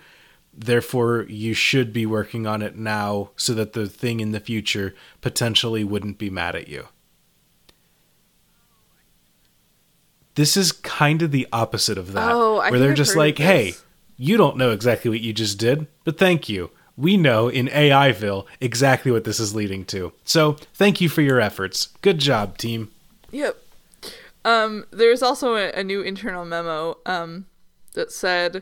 [0.53, 4.95] Therefore, you should be working on it now so that the thing in the future
[5.21, 6.87] potentially wouldn't be mad at you.
[10.37, 12.31] This is kind of the opposite of that.
[12.31, 13.73] Oh, I where they're I've just like, hey,
[14.17, 16.69] you don't know exactly what you just did, but thank you.
[16.95, 20.13] We know in AIville exactly what this is leading to.
[20.23, 21.87] So thank you for your efforts.
[22.03, 22.91] Good job, team.
[23.31, 23.57] Yep.
[24.45, 27.47] Um, there's also a, a new internal memo um,
[27.95, 28.61] that said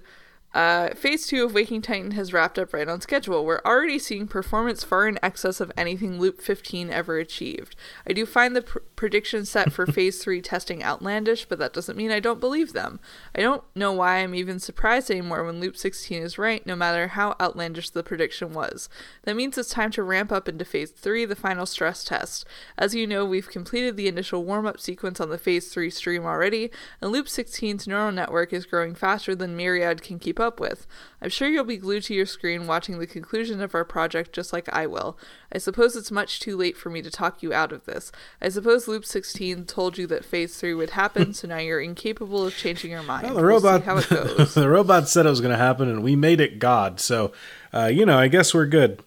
[0.55, 3.43] uh, Phase 2 of Waking Titan has wrapped up right on schedule.
[3.43, 7.75] We're already seeing performance far in excess of anything Loop 15 ever achieved.
[8.07, 11.97] I do find the pr- prediction set for Phase 3 testing outlandish, but that doesn't
[11.97, 13.01] mean I don't believe them.
[13.35, 17.09] I don't know why I'm even surprised anymore when Loop 16 is right, no matter
[17.09, 18.87] how outlandish the prediction was.
[19.23, 22.45] That means it's time to ramp up into Phase 3, the final stress test.
[22.77, 26.23] As you know, we've completed the initial warm up sequence on the Phase 3 stream
[26.23, 26.71] already,
[27.01, 30.85] and Loop 16's neural network is growing faster than Myriad can keep up up with.
[31.21, 34.53] I'm sure you'll be glued to your screen watching the conclusion of our project just
[34.53, 35.17] like I will.
[35.51, 38.11] I suppose it's much too late for me to talk you out of this.
[38.41, 42.45] I suppose Loop 16 told you that Phase 3 would happen, so now you're incapable
[42.45, 43.23] of changing your mind.
[43.25, 44.53] Well, the We'll robot, how it goes.
[44.53, 46.99] the robot said it was going to happen, and we made it God.
[46.99, 47.31] So,
[47.73, 49.01] uh, you know, I guess we're good.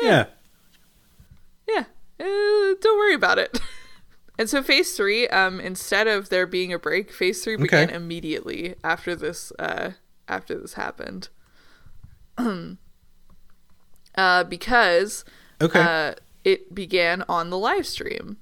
[0.00, 0.26] Yeah.
[1.68, 1.84] Yeah,
[2.20, 3.60] uh, don't worry about it.
[4.38, 7.94] and so phase three, um, instead of there being a break, phase three began Okay.
[7.96, 9.90] immediately after this, uh,
[10.28, 11.28] after this happened.
[14.16, 15.24] uh, because
[15.60, 15.80] Okay.
[15.80, 18.38] uh, it began on the live stream.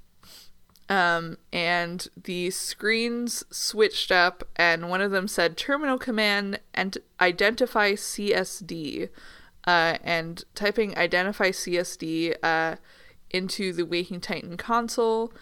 [0.89, 7.93] Um, and the screens switched up, and one of them said terminal command and identify
[7.93, 9.09] CSD.
[9.67, 12.77] Uh, and typing identify CSD uh,
[13.31, 15.33] into the Waking Titan console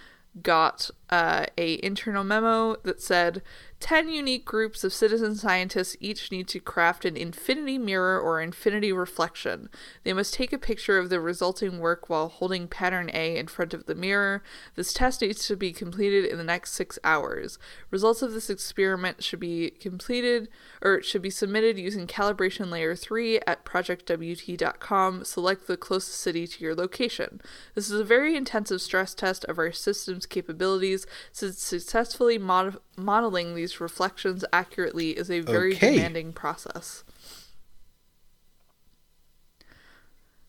[0.41, 3.43] got uh, a internal memo that said
[3.83, 8.93] 10 unique groups of citizen scientists each need to craft an infinity mirror or infinity
[8.93, 9.69] reflection.
[10.05, 13.75] They must take a picture of the resulting work while holding pattern A in front
[13.75, 14.45] of the mirror.
[14.77, 17.59] This test needs to be completed in the next six hours.
[17.91, 20.49] Results of this experiment should be completed
[20.81, 25.25] or should be submitted using calibration layer 3 at projectwt.com.
[25.25, 27.41] Select the closest city to your location.
[27.75, 33.57] This is a very intensive stress test of our system's capabilities since successfully mod- modeling
[33.57, 35.91] these reflections accurately is a very Okay.
[35.97, 37.05] demanding process.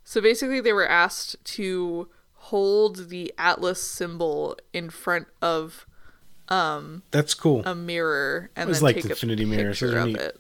[0.04, 5.86] So basically, they were asked to hold the Atlas symbol in front of
[6.50, 7.64] um That's cool.
[7.66, 9.80] a mirror and then liked take infinity a mirrors.
[9.80, 10.18] Those picture of neat.
[10.18, 10.40] it.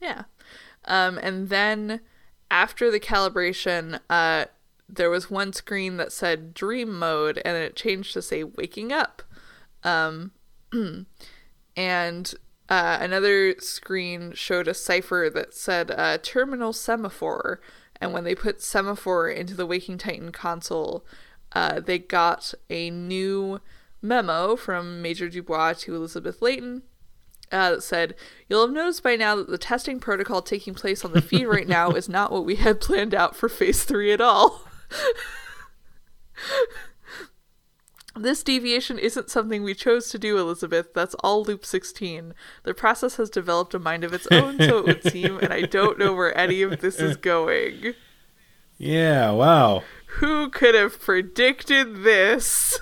[0.00, 0.24] Yeah.
[0.84, 2.00] Um, and then
[2.50, 4.44] after the calibration, uh,
[4.88, 9.22] there was one screen that said dream mode and it changed to say waking up.
[9.82, 10.32] Um,
[11.76, 12.34] and
[12.68, 17.60] uh, another screen showed a cipher that said uh, terminal semaphore.
[18.00, 21.06] And when they put semaphore into the Waking Titan console,
[21.52, 23.60] uh, they got a new
[24.02, 26.82] memo from Major Dubois to Elizabeth Layton
[27.52, 28.14] uh, that said,
[28.48, 31.68] You'll have noticed by now that the testing protocol taking place on the feed right
[31.68, 34.62] now is not what we had planned out for phase three at all.
[38.16, 40.94] This deviation isn't something we chose to do, Elizabeth.
[40.94, 42.32] That's all Loop 16.
[42.62, 45.62] The process has developed a mind of its own, so it would seem, and I
[45.62, 47.94] don't know where any of this is going.
[48.78, 49.32] yeah.
[49.32, 49.82] Wow.
[50.18, 52.78] Who could have predicted this?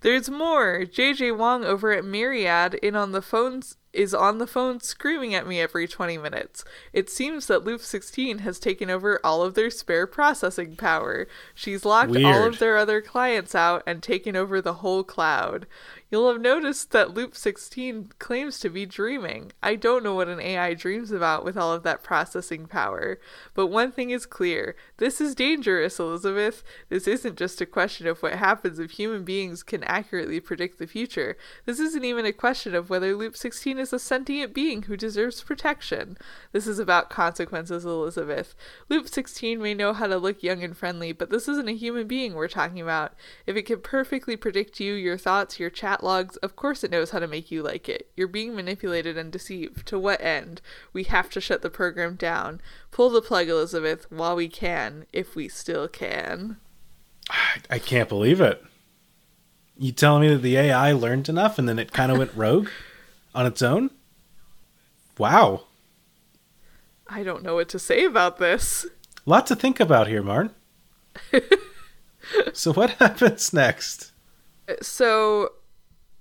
[0.00, 0.84] There's more.
[0.86, 5.46] JJ Wong over at Myriad in on the phones is on the phone screaming at
[5.46, 6.64] me every 20 minutes.
[6.92, 11.26] It seems that Loop 16 has taken over all of their spare processing power.
[11.54, 15.66] She's locked all of their other clients out and taken over the whole cloud.
[16.10, 19.52] You'll have noticed that Loop 16 claims to be dreaming.
[19.62, 23.20] I don't know what an AI dreams about with all of that processing power.
[23.52, 26.64] But one thing is clear this is dangerous, Elizabeth.
[26.88, 30.86] This isn't just a question of what happens if human beings can accurately predict the
[30.86, 31.36] future.
[31.66, 35.42] This isn't even a question of whether Loop 16 is a sentient being who deserves
[35.42, 36.16] protection.
[36.52, 38.54] This is about consequences, Elizabeth.
[38.88, 42.06] Loop 16 may know how to look young and friendly, but this isn't a human
[42.06, 43.12] being we're talking about.
[43.46, 47.10] If it can perfectly predict you, your thoughts, your chat logs, of course it knows
[47.10, 48.10] how to make you like it.
[48.16, 49.86] You're being manipulated and deceived.
[49.88, 50.60] To what end?
[50.92, 52.60] We have to shut the program down.
[52.90, 56.58] Pull the plug, Elizabeth, while we can, if we still can.
[57.70, 58.64] I, can't believe it.
[59.76, 62.68] You telling me that the AI learned enough and then it kind of went rogue
[63.34, 63.90] on its own?
[65.18, 65.64] Wow.
[67.06, 68.86] I don't know what to say about this.
[69.26, 70.54] lot to think about here, Martin.
[72.52, 74.12] so what happens next?
[74.82, 75.52] so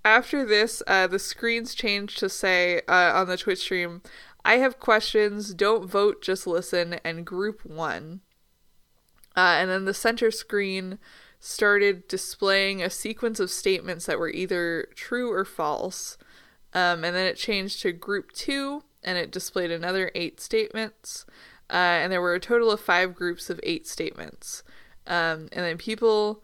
[0.08, 4.02] after this uh, the screens changed to say uh, on the twitch stream
[4.45, 8.22] i have questions don't vote just listen and group one.
[9.38, 10.98] Uh, and then the center screen
[11.40, 16.18] started displaying a sequence of statements that were either true or false.
[16.74, 21.26] Um, and then it changed to group two and it displayed another eight statements.
[21.69, 24.64] Uh, and there were a total of five groups of eight statements.
[25.06, 26.44] Um, and then people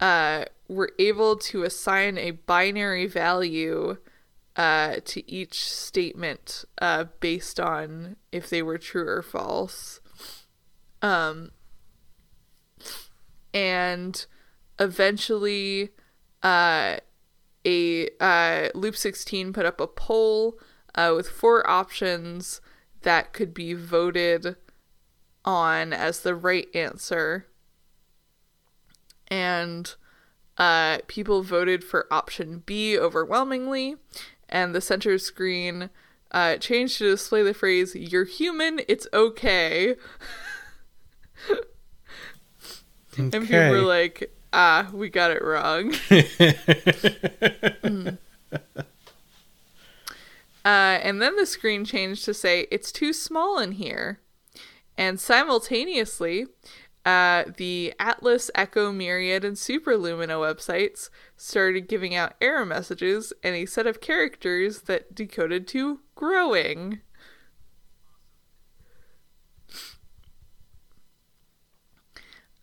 [0.00, 3.96] uh, were able to assign a binary value
[4.56, 10.00] uh, to each statement uh, based on if they were true or false.
[11.02, 11.50] Um,
[13.52, 14.26] and
[14.78, 15.90] eventually,
[16.42, 16.96] uh,
[17.64, 20.58] a uh, Loop 16 put up a poll
[20.94, 22.60] uh, with four options
[23.02, 24.56] that could be voted
[25.44, 27.46] on as the right answer
[29.28, 29.94] and
[30.58, 33.96] uh, people voted for option B overwhelmingly,
[34.48, 35.90] and the center screen
[36.32, 39.96] uh, changed to display the phrase "You're human, it's okay."
[41.50, 41.60] okay.
[43.18, 45.92] And people were like, "Ah, we got it wrong."
[47.86, 48.18] Mm.
[50.66, 54.18] Uh, and then the screen changed to say, It's too small in here.
[54.98, 56.46] And simultaneously,
[57.06, 63.64] uh, the Atlas, Echo, Myriad, and Superlumina websites started giving out error messages and a
[63.64, 67.00] set of characters that decoded to growing.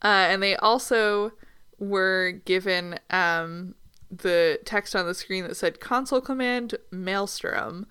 [0.03, 1.31] Uh, and they also
[1.79, 3.75] were given um,
[4.11, 7.87] the text on the screen that said console command maelstrom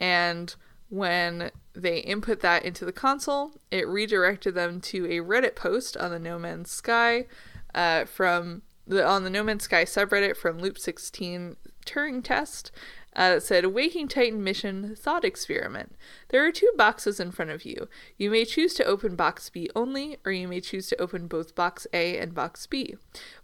[0.00, 0.56] and
[0.92, 6.10] when they input that into the console it redirected them to a reddit post on
[6.10, 7.24] the no man's sky
[7.74, 11.56] uh, from the on the no man's sky subreddit from loop 16
[11.86, 12.70] turing test
[13.16, 15.96] uh, that said waking titan mission thought experiment
[16.32, 17.88] there are two boxes in front of you.
[18.16, 21.54] You may choose to open box b only or you may choose to open both
[21.54, 22.96] box a and box b.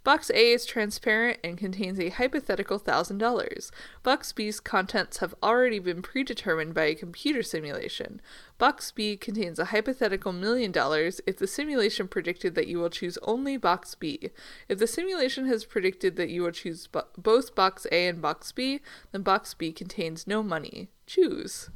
[0.03, 3.71] Box a is transparent and contains a hypothetical thousand dollars.
[4.01, 8.19] Box b's contents have already been predetermined by a computer simulation.
[8.57, 13.19] Box b contains a hypothetical million dollars if the simulation predicted that you will choose
[13.21, 14.31] only box b.
[14.67, 18.51] If the simulation has predicted that you will choose bo- both box a and box
[18.51, 18.79] b
[19.11, 20.89] then box b contains no money.
[21.05, 21.69] Choose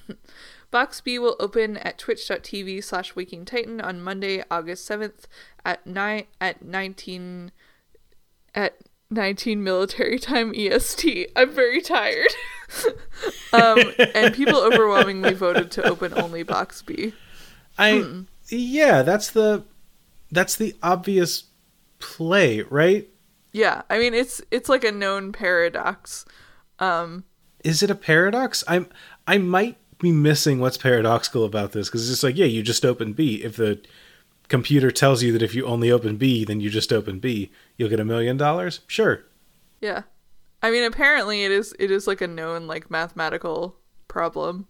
[0.70, 5.24] Box B will open at twitch.tv slash waking titan on Monday, August 7th
[5.64, 7.52] at 9 at 19
[8.54, 8.78] at
[9.10, 11.30] 19 military time EST.
[11.36, 12.32] I'm very tired.
[13.52, 13.78] um,
[14.14, 17.12] and people overwhelmingly voted to open only Box B.
[17.78, 19.64] I yeah, that's the
[20.30, 21.44] that's the obvious
[21.98, 23.08] play, right?
[23.52, 26.24] Yeah, I mean it's it's like a known paradox.
[26.78, 27.24] Um,
[27.62, 28.64] Is it a paradox?
[28.66, 28.88] I'm
[29.26, 32.84] I might be missing what's paradoxical about this because it's just like yeah, you just
[32.84, 33.36] open B.
[33.42, 33.80] If the
[34.48, 37.88] computer tells you that if you only open B, then you just open B, you'll
[37.88, 38.80] get a million dollars.
[38.86, 39.24] Sure.
[39.80, 40.02] yeah.
[40.64, 43.76] I mean apparently it is it is like a known like mathematical
[44.08, 44.66] problem.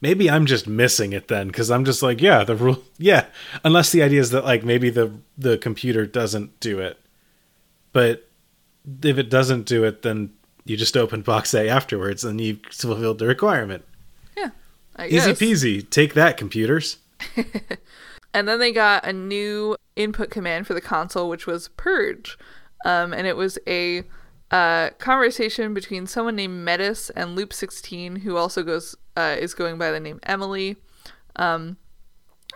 [0.00, 3.26] Maybe I'm just missing it then because I'm just like yeah, the rule yeah.
[3.64, 6.98] Unless the idea is that like maybe the the computer doesn't do it,
[7.92, 8.28] but
[9.02, 10.30] if it doesn't do it, then
[10.64, 13.84] you just open box A afterwards and you fulfilled the requirement.
[14.96, 15.38] I Easy guess.
[15.38, 15.88] peasy.
[15.88, 16.98] Take that, computers.
[18.36, 22.36] And then they got a new input command for the console, which was purge.
[22.84, 24.02] Um, and it was a
[24.50, 29.78] uh, conversation between someone named Metis and Loop 16, who also goes uh, is going
[29.78, 30.76] by the name Emily.
[31.36, 31.78] Um,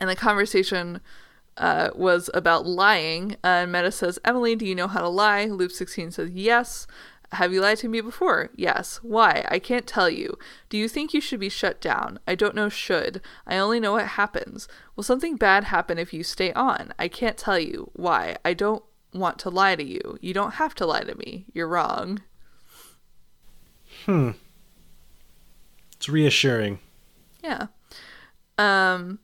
[0.02, 1.00] and the conversation
[1.56, 3.36] uh, was about lying.
[3.42, 5.46] And Metis says, Emily, do you know how to lie?
[5.46, 6.86] Loop 16 says, yes.
[7.32, 8.50] Have you lied to me before?
[8.56, 8.98] Yes.
[9.02, 9.44] Why?
[9.48, 10.36] I can't tell you.
[10.68, 12.18] Do you think you should be shut down?
[12.26, 13.20] I don't know should.
[13.46, 14.66] I only know what happens.
[14.96, 16.92] Will something bad happen if you stay on?
[16.98, 17.90] I can't tell you.
[17.94, 18.36] Why?
[18.44, 20.18] I don't want to lie to you.
[20.20, 21.46] You don't have to lie to me.
[21.52, 22.20] You're wrong.
[24.06, 24.30] Hmm.
[25.96, 26.80] It's reassuring.
[27.44, 27.66] Yeah.
[28.58, 29.20] Um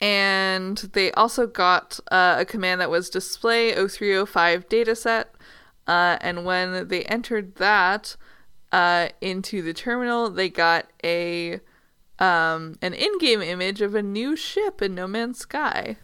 [0.00, 5.26] and they also got uh, a command that was display 0305 dataset.
[5.92, 8.16] Uh, and when they entered that
[8.72, 11.60] uh, into the terminal, they got a
[12.18, 15.96] um, an in-game image of a new ship in No Man's Sky.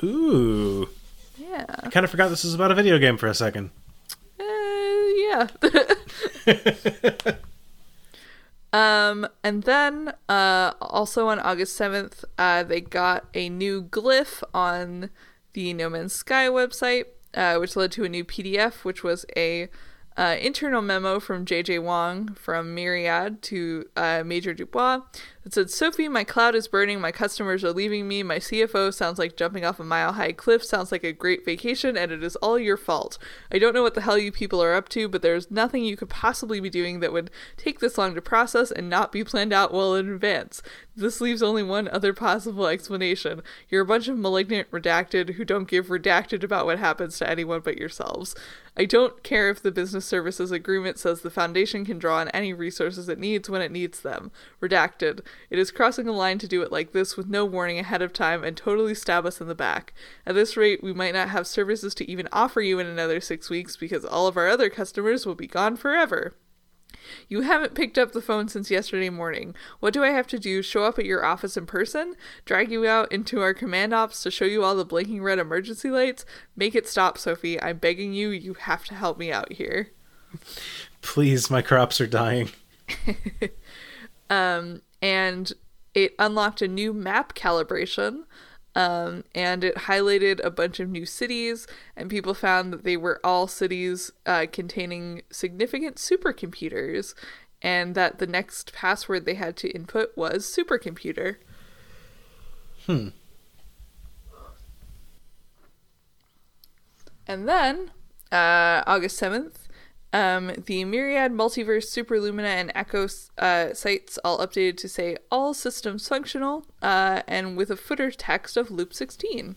[0.00, 0.88] Ooh.
[1.36, 1.64] Yeah.
[1.68, 3.70] I kind of forgot this was about a video game for a second.
[4.38, 4.44] Uh,
[5.18, 5.48] yeah.
[9.10, 15.10] um, and then uh, also on August 7th, uh, they got a new glyph on
[15.52, 19.68] the No Man's Sky website, uh, which led to a new PDF, which was a
[20.16, 25.00] uh, internal memo from JJ Wong from Myriad to uh, Major Dubois
[25.46, 29.16] that said, Sophie, my cloud is burning, my customers are leaving me, my CFO sounds
[29.16, 32.34] like jumping off a mile high cliff, sounds like a great vacation, and it is
[32.36, 33.16] all your fault.
[33.52, 35.96] I don't know what the hell you people are up to, but there's nothing you
[35.96, 39.52] could possibly be doing that would take this long to process and not be planned
[39.52, 40.62] out well in advance.
[40.96, 43.42] This leaves only one other possible explanation.
[43.68, 47.60] You're a bunch of malignant redacted who don't give redacted about what happens to anyone
[47.60, 48.34] but yourselves.
[48.76, 52.52] I don't care if the business services agreement says the foundation can draw on any
[52.52, 54.30] resources it needs when it needs them.
[54.60, 55.20] Redacted.
[55.50, 58.12] It is crossing a line to do it like this with no warning ahead of
[58.12, 59.94] time and totally stab us in the back.
[60.26, 63.48] At this rate, we might not have services to even offer you in another six
[63.48, 66.34] weeks because all of our other customers will be gone forever.
[67.28, 69.54] You haven't picked up the phone since yesterday morning.
[69.78, 70.60] What do I have to do?
[70.62, 72.14] Show up at your office in person?
[72.44, 75.90] Drag you out into our command ops to show you all the blinking red emergency
[75.90, 76.24] lights?
[76.56, 77.62] Make it stop, Sophie.
[77.62, 78.30] I'm begging you.
[78.30, 79.92] You have to help me out here.
[81.02, 82.50] Please, my crops are dying.
[84.28, 85.52] Um, and
[85.94, 88.24] it unlocked a new map calibration
[88.74, 93.20] um, and it highlighted a bunch of new cities and people found that they were
[93.22, 97.14] all cities uh, containing significant supercomputers
[97.62, 101.36] and that the next password they had to input was supercomputer
[102.86, 103.08] Hmm.
[107.26, 107.90] And then,
[108.30, 109.65] uh, August 7th,
[110.12, 113.06] um, the Myriad, Multiverse, Superlumina, and Echo
[113.38, 118.56] uh, sites all updated to say all systems functional uh, and with a footer text
[118.56, 119.56] of Loop 16.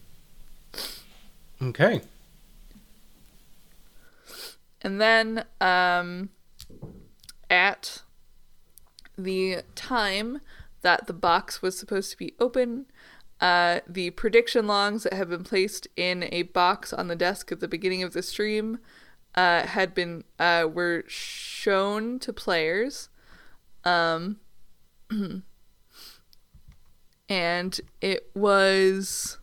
[1.62, 2.02] Okay.
[4.82, 6.30] And then um,
[7.50, 8.04] at
[9.18, 10.42] the time
[10.82, 12.86] that the box was supposed to be open,
[13.42, 17.60] uh, the prediction logs that have been placed in a box on the desk at
[17.60, 18.80] the beginning of the stream
[19.36, 23.10] uh, had been uh, were shown to players,
[23.84, 24.40] um,
[27.30, 29.38] and it was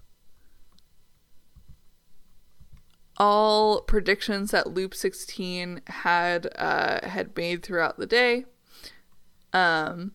[3.18, 8.44] all predictions that Loop 16 had uh, had made throughout the day,
[9.52, 10.12] um,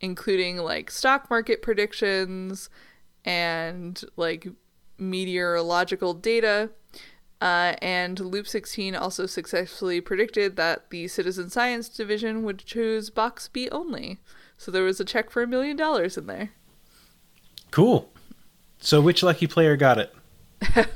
[0.00, 2.68] including like stock market predictions
[3.24, 4.48] and like
[4.98, 6.70] meteorological data.
[7.40, 13.48] Uh, and Loop 16 also successfully predicted that the Citizen Science Division would choose Box
[13.48, 14.18] B only.
[14.56, 16.50] So there was a check for a million dollars in there.
[17.70, 18.10] Cool.
[18.78, 20.14] So which lucky player got it?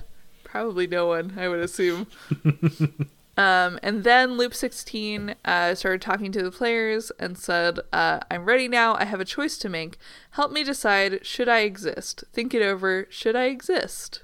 [0.44, 2.06] Probably no one, I would assume.
[3.36, 8.46] um, and then Loop 16 uh, started talking to the players and said, uh, I'm
[8.46, 8.94] ready now.
[8.94, 9.98] I have a choice to make.
[10.32, 12.24] Help me decide should I exist?
[12.32, 13.06] Think it over.
[13.10, 14.22] Should I exist?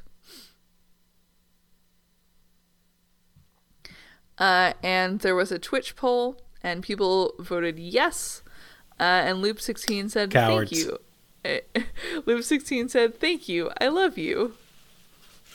[4.39, 8.43] Uh, and there was a Twitch poll, and people voted yes.
[8.99, 10.71] Uh, and Loop 16 said, Cowards.
[10.71, 11.01] Thank
[11.45, 11.61] you.
[12.27, 13.71] Loop 16 said, Thank you.
[13.81, 14.55] I love you.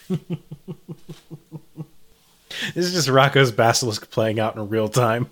[2.74, 5.30] This is just Roko's Basilisk playing out in real time.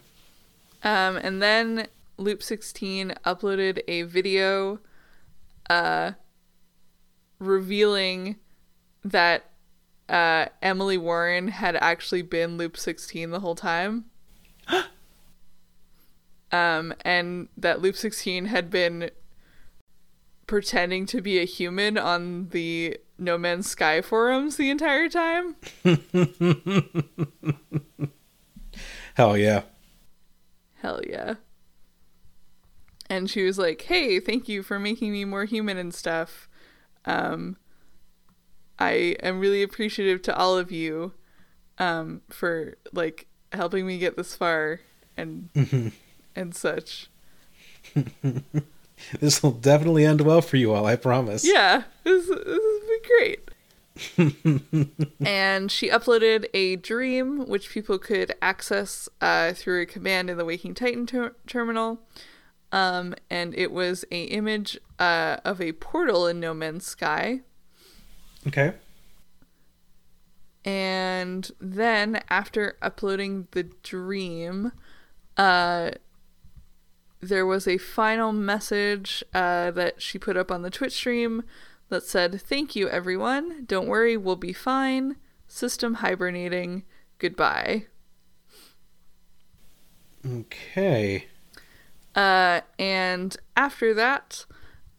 [0.84, 1.88] Um, and then
[2.18, 4.80] Loop 16 uploaded a video
[5.70, 6.14] uh,
[7.40, 8.38] revealing
[9.04, 9.49] that
[10.10, 14.06] uh, Emily Warren had actually been Loop 16 the whole time.
[16.52, 19.12] um, and that Loop 16 had been
[20.48, 25.56] pretending to be a human on the No Man's Sky forums the entire time.
[29.14, 29.62] Hell yeah.
[30.82, 31.36] Hell yeah.
[33.12, 36.50] And she was like, "Hey, thank you for making me more human and stuff.
[37.06, 37.58] Um
[38.80, 41.14] I am really appreciative to all of you
[41.78, 44.80] um for like helping me get this far
[45.18, 45.50] and
[46.36, 47.10] and such."
[49.20, 51.46] This will definitely end well for you all, I promise.
[51.46, 53.52] Yeah, this, this has great.
[55.26, 60.46] and she uploaded a dream which people could access uh, through a command in the
[60.46, 62.00] Waking Titan ter- terminal.
[62.72, 67.42] Um, and it was a image uh, of a portal in No Man's Sky.
[68.48, 68.74] Okay.
[70.66, 74.72] And then after uploading the dream,
[75.38, 75.92] uh,
[77.22, 81.44] there was a final message uh, that she put up on the Twitch stream
[81.90, 83.66] that said, Thank you, everyone.
[83.66, 85.18] Don't worry, we'll be fine.
[85.48, 86.84] System hibernating.
[87.18, 87.88] Goodbye.
[90.26, 91.26] Okay.
[92.16, 94.46] Uh, and after that,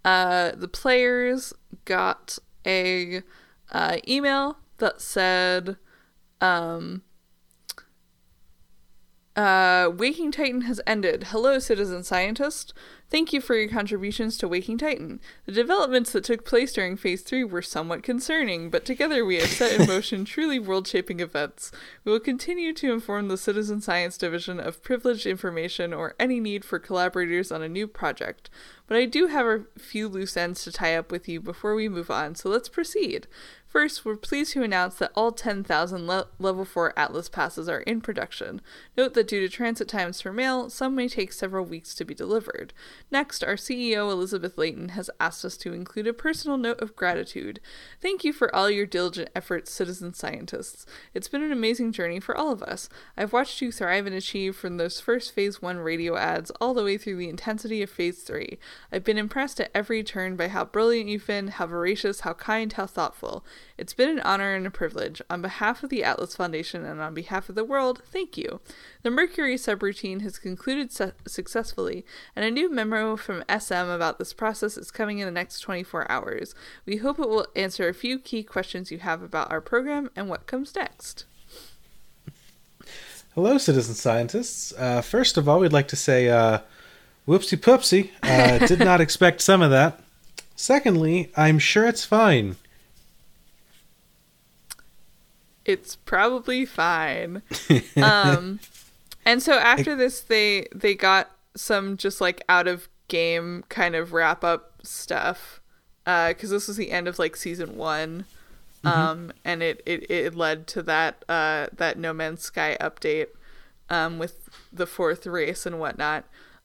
[0.04, 1.52] uh, the players
[1.84, 3.22] got a
[3.72, 5.76] uh, email that said,
[6.40, 7.02] um,
[9.36, 11.28] uh, Waking Titan has ended.
[11.28, 12.74] Hello, citizen scientist.
[13.10, 15.20] Thank you for your contributions to Waking Titan.
[15.44, 19.48] The developments that took place during Phase 3 were somewhat concerning, but together we have
[19.48, 21.72] set in motion truly world shaping events.
[22.04, 26.64] We will continue to inform the Citizen Science Division of privileged information or any need
[26.64, 28.48] for collaborators on a new project.
[28.86, 31.88] But I do have a few loose ends to tie up with you before we
[31.88, 33.26] move on, so let's proceed.
[33.70, 38.00] First, we're pleased to announce that all 10,000 le- Level 4 Atlas passes are in
[38.00, 38.60] production.
[38.96, 42.12] Note that due to transit times for mail, some may take several weeks to be
[42.12, 42.72] delivered.
[43.12, 47.60] Next, our CEO, Elizabeth Layton, has asked us to include a personal note of gratitude.
[48.02, 50.84] Thank you for all your diligent efforts, citizen scientists.
[51.14, 52.88] It's been an amazing journey for all of us.
[53.16, 56.82] I've watched you thrive and achieve from those first Phase 1 radio ads all the
[56.82, 58.58] way through the intensity of Phase 3.
[58.90, 62.72] I've been impressed at every turn by how brilliant you've been, how voracious, how kind,
[62.72, 63.44] how thoughtful.
[63.78, 65.22] It's been an honor and a privilege.
[65.30, 68.60] On behalf of the Atlas Foundation and on behalf of the world, thank you.
[69.02, 72.04] The Mercury subroutine has concluded su- successfully,
[72.36, 76.10] and a new memo from SM about this process is coming in the next 24
[76.10, 76.54] hours.
[76.84, 80.28] We hope it will answer a few key questions you have about our program and
[80.28, 81.24] what comes next.
[83.34, 84.72] Hello, citizen scientists.
[84.76, 86.58] Uh, first of all, we'd like to say, uh,
[87.26, 88.10] whoopsie poopsie.
[88.22, 90.00] Uh, did not expect some of that.
[90.56, 92.56] Secondly, I'm sure it's fine.
[95.70, 97.42] It's probably fine.
[98.02, 98.60] um,
[99.24, 104.12] and so after this, they they got some just like out of game kind of
[104.12, 105.60] wrap up stuff
[106.04, 108.24] because this was the end of like season one.
[108.82, 113.26] Um, and it, it, it led to that uh, that No Man's Sky update
[113.90, 116.24] um, with the fourth race and whatnot.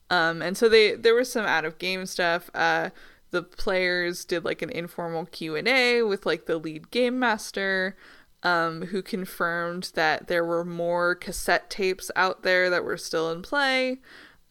[0.09, 2.49] Um, and so they there was some out of game stuff.
[2.53, 2.91] Uh,
[3.31, 7.97] the players did like an informal Q and A with like the lead game master,
[8.45, 13.41] um, who confirmed that there were more cassette tapes out there that were still in
[13.41, 13.99] play,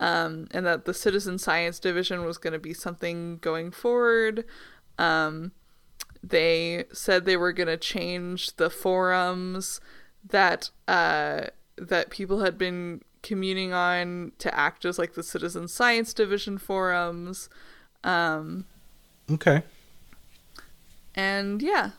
[0.00, 4.44] um, and that the Citizen Science Division was going to be something going forward.
[4.98, 5.52] Um,
[6.22, 9.80] they said they were going to change the forums
[10.28, 16.12] that uh, that people had been communing on to act as like the Citizen Science
[16.12, 17.48] Division forums.
[18.02, 18.64] Um,
[19.30, 19.62] Okay.
[21.14, 21.90] and yeah,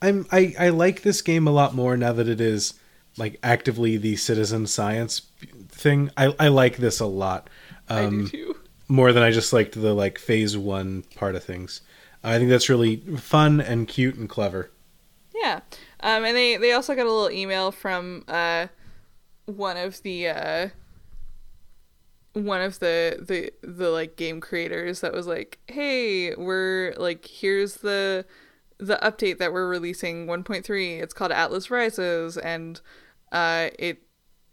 [0.00, 2.74] I'm I, I like this game a lot more now that it is
[3.16, 5.22] like actively the citizen science
[5.68, 6.10] thing.
[6.16, 7.50] I, I like this a lot.
[7.88, 8.56] I do Um, too.
[8.88, 11.80] more than I just liked the like phase one part of things.
[12.22, 14.70] I think that's really fun and cute and clever.
[15.34, 15.60] Yeah.
[16.00, 18.68] Um, and they, they also got a little email from uh,
[19.46, 20.68] one of the uh,
[22.34, 27.76] one of the, the the like game creators that was like, "Hey, we're like here's
[27.76, 28.24] the
[28.78, 31.02] the update that we're releasing 1.3.
[31.02, 32.80] It's called Atlas Rises and
[33.30, 34.02] uh it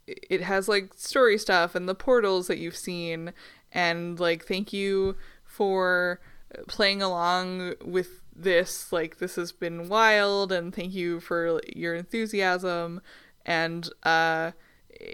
[0.07, 3.31] it has like story stuff and the portals that you've seen
[3.71, 6.19] and like thank you for
[6.67, 13.01] playing along with this like this has been wild and thank you for your enthusiasm
[13.45, 14.51] and uh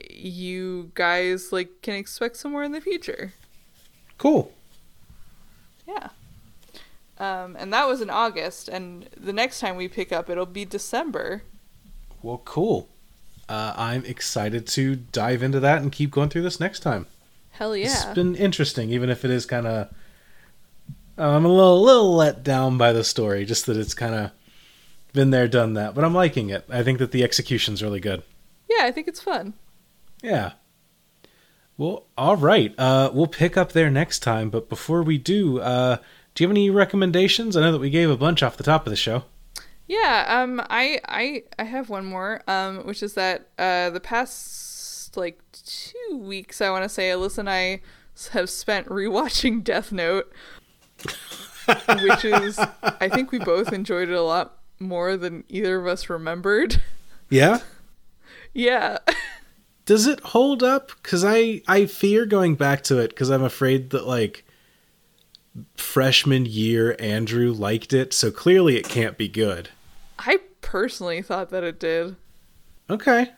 [0.10, 3.34] you guys like can expect some more in the future
[4.18, 4.52] Cool.
[5.88, 6.10] yeah
[7.22, 10.66] um and that was in august and the next time we pick up it'll be
[10.66, 11.44] december
[12.24, 12.88] Well, cool.
[13.50, 17.06] Uh, I'm excited to dive into that and keep going through this next time.
[17.52, 17.88] hell yeah!
[17.88, 19.90] It's been interesting, even if it is kind of.
[21.18, 24.32] I'm a little, little let down by the story, just that it's kind of
[25.14, 25.94] been there, done that.
[25.94, 26.64] But I'm liking it.
[26.70, 28.24] I think that the execution's really good.
[28.70, 29.54] yeah i think it's fun
[30.24, 30.54] Yeah.
[31.78, 32.74] Well, all right.
[32.78, 34.50] Uh, we'll pick up there next time.
[34.50, 35.98] But before we do, uh,
[36.36, 37.56] do you have any recommendations?
[37.56, 39.24] I know that we gave a bunch off the top of the show.
[39.88, 45.18] Yeah, um I I I have one more um which is that uh the past
[45.18, 45.40] like
[46.10, 47.82] 2 weeks I want to say Alyssa and I
[48.32, 50.32] have spent rewatching Death Note
[52.04, 56.10] which is I think we both enjoyed it a lot more than either of us
[56.10, 56.82] remembered.
[57.30, 57.60] Yeah.
[58.54, 58.98] yeah.
[59.86, 60.92] Does it hold up?
[61.02, 64.46] Because I I fear going back to it because I'm afraid that like
[65.76, 69.70] freshman year Andrew liked it, so clearly it can't be good.
[70.20, 72.16] I personally thought that it did.
[72.90, 73.32] Okay.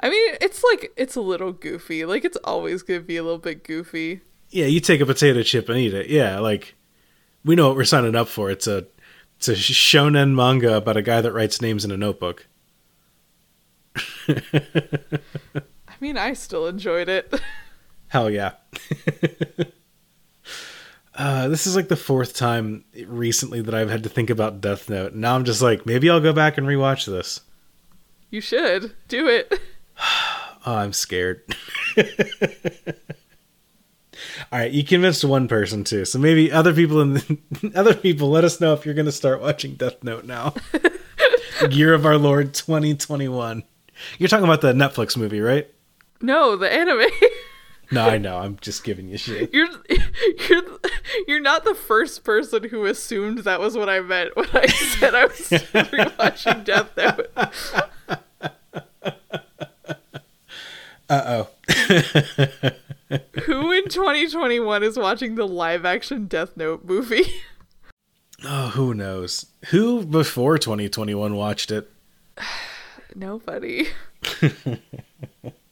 [0.00, 2.04] I mean, it's like it's a little goofy.
[2.04, 4.20] Like it's always going to be a little bit goofy.
[4.50, 6.08] Yeah, you take a potato chip and eat it.
[6.08, 6.74] Yeah, like
[7.44, 8.50] we know what we're signing up for.
[8.50, 8.86] It's a
[9.36, 12.46] it's a shonen manga about a guy that writes names in a notebook.
[14.28, 14.40] I
[16.00, 17.32] mean, I still enjoyed it.
[18.08, 18.52] Hell yeah.
[21.16, 24.88] uh, this is like the fourth time recently that I've had to think about Death
[24.88, 25.14] Note.
[25.14, 27.40] Now I'm just like, maybe I'll go back and rewatch this.
[28.30, 29.52] you should do it.
[30.66, 31.42] Oh, I'm scared.
[34.50, 38.30] All right, you convinced one person too, so maybe other people in the, other people
[38.30, 40.54] let us know if you're going to start watching Death Note now.
[41.70, 43.62] Year of Our Lord 2021.
[44.18, 45.68] You're talking about the Netflix movie, right?
[46.20, 47.06] No, the anime.
[47.94, 48.38] No, I know.
[48.38, 49.52] I'm just giving you shit.
[49.52, 49.68] you're
[50.48, 50.62] you're
[51.26, 55.14] you're not the first person who assumed that was what I meant when I said
[55.14, 57.30] I was rewatching Death Note.
[61.08, 61.48] Uh oh.
[63.44, 67.26] Who in 2021 is watching the live action Death Note movie?
[68.46, 69.46] Oh, who knows?
[69.70, 71.90] Who before 2021 watched it?
[73.14, 73.88] Nobody.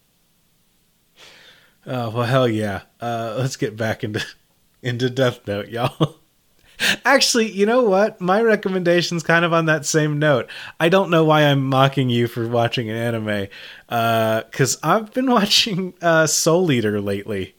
[1.87, 2.83] Oh well, hell yeah.
[3.01, 4.25] Uh, let's get back into
[4.83, 6.17] into Death Note, y'all.
[7.05, 8.21] Actually, you know what?
[8.21, 10.49] My recommendation's kind of on that same note.
[10.81, 13.49] I don't know why I'm mocking you for watching an anime,
[13.89, 17.55] because I've been watching uh, Soul Eater lately.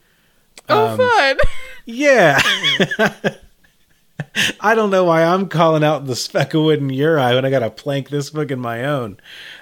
[0.68, 1.38] Oh, fun.
[1.86, 2.40] Yeah.
[4.60, 7.44] I don't know why I'm calling out the speck of wood in your eye when
[7.44, 9.18] I got to plank this book in my own.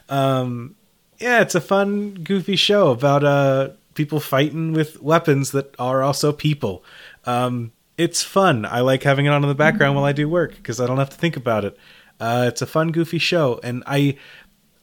[0.09, 0.77] Um,
[1.19, 6.33] yeah, it's a fun, goofy show about uh, people fighting with weapons that are also
[6.33, 6.85] people.
[7.25, 8.65] Um, it's fun.
[8.65, 10.99] I like having it on in the background while I do work because I don't
[10.99, 11.77] have to think about it.
[12.19, 14.17] Uh, it's a fun, goofy show, and I,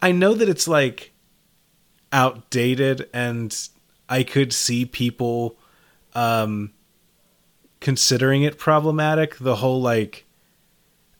[0.01, 1.13] I know that it's like
[2.11, 3.55] outdated, and
[4.09, 5.57] I could see people
[6.13, 6.73] um,
[7.79, 9.37] considering it problematic.
[9.37, 10.25] The whole like,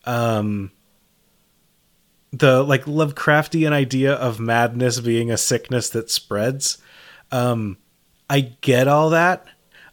[0.06, 0.72] um,
[2.32, 6.78] the like Lovecraftian idea of madness being a sickness that spreads.
[7.32, 7.78] Um,
[8.30, 9.46] I get all that.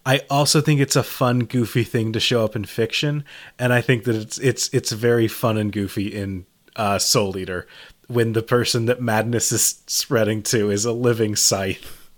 [0.05, 3.25] I also think it's a fun, goofy thing to show up in fiction,
[3.59, 7.67] and I think that it's it's it's very fun and goofy in uh, Soul Eater
[8.07, 12.11] when the person that madness is spreading to is a living scythe.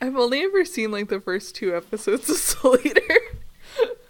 [0.00, 3.18] I've only ever seen like the first two episodes of Soul Eater.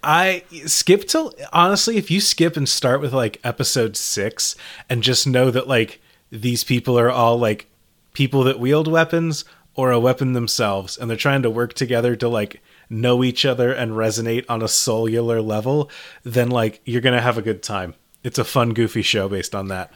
[0.05, 4.57] I skip till honestly, if you skip and start with like episode six
[4.91, 7.69] and just know that like these people are all like
[8.13, 9.45] people that wield weapons
[9.75, 12.61] or a weapon themselves and they're trying to work together to like
[12.91, 15.91] know each other and resonate on a cellular level,
[16.25, 17.95] then like you're gonna have a good time.
[18.23, 19.93] It's a fun, goofy show based on that.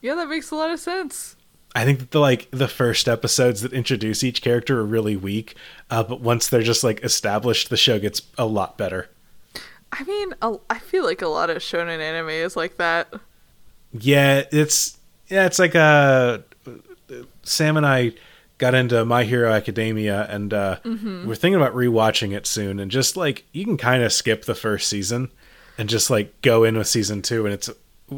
[0.00, 1.36] yeah, that makes a lot of sense.
[1.76, 5.56] I think that the like the first episodes that introduce each character are really weak,
[5.90, 9.10] uh, but once they're just like established, the show gets a lot better.
[9.92, 10.34] I mean,
[10.70, 13.12] I feel like a lot of shonen anime is like that.
[13.92, 16.38] Yeah, it's yeah, it's like uh
[17.42, 18.12] Sam and I
[18.58, 23.16] got into My Hero Academia and uh we're thinking about rewatching it soon and just
[23.16, 25.30] like you can kind of skip the first season
[25.78, 27.70] and just like go in with season 2 and it's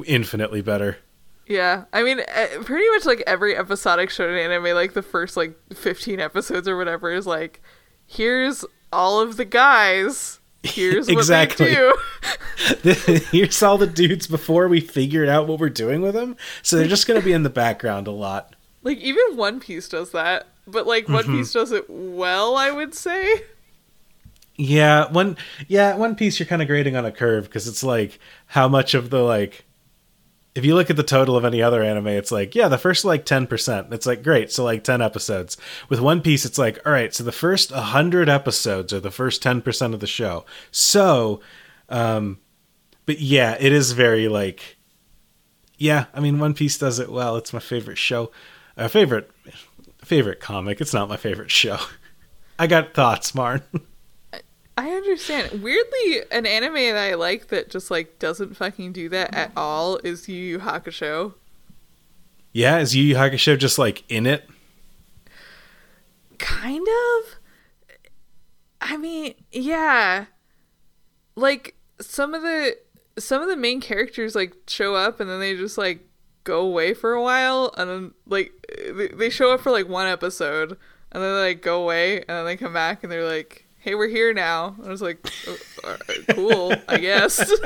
[0.05, 0.99] infinitely better.
[1.49, 2.21] Yeah, I mean,
[2.65, 7.13] pretty much like every episodic shonen anime, like the first like 15 episodes or whatever,
[7.13, 7.63] is like,
[8.05, 10.41] here's all of the guys.
[10.65, 11.67] Here's what Exactly.
[11.69, 11.95] they do.
[13.31, 16.37] Here's all the dudes before we figured out what we're doing with them.
[16.63, 18.56] So they're just going to be in the background a lot.
[18.87, 21.39] Like even One Piece does that, but like One Mm-hmm.
[21.39, 23.43] Piece does it well, I would say.
[24.55, 28.21] Yeah, one yeah, One Piece you're kind of grading on a curve because it's like
[28.47, 29.65] how much of the like
[30.55, 33.05] if you look at the total of any other anime, it's like, yeah, the first
[33.05, 33.93] like 10%.
[33.93, 34.51] It's like, great.
[34.51, 35.59] So like 10 episodes.
[35.91, 39.43] With One Piece, it's like, all right, so the first 100 episodes are the first
[39.43, 40.47] 10% of the show.
[40.71, 41.43] So,
[41.91, 42.39] um,
[43.05, 44.79] but yeah, it is very like,
[45.77, 47.37] yeah, I mean, One Piece does it well.
[47.37, 48.31] It's my favorite show.
[48.77, 49.31] Uh, favorite,
[50.05, 50.81] favorite comic.
[50.81, 51.79] It's not my favorite show.
[52.59, 53.63] I got thoughts, Marn.
[54.79, 55.63] I understand.
[55.63, 59.97] Weirdly, an anime that I like that just like doesn't fucking do that at all
[59.99, 61.35] is Yu Yu Hakusho.
[62.53, 64.49] Yeah, is Yu Yu Hakusho just like in it?
[66.39, 67.37] Kind of.
[68.83, 70.27] I mean, yeah.
[71.37, 72.77] Like some of the
[73.19, 76.06] some of the main characters like show up and then they just like
[76.47, 78.53] go away for a while and then like
[79.19, 80.79] they- show up for like one episode
[81.13, 83.95] and then they like go away and then they come back and they're like hey
[83.95, 84.75] we're here now.
[84.79, 85.19] And i was like
[85.85, 85.97] "Oh,
[86.31, 87.39] cool i guess.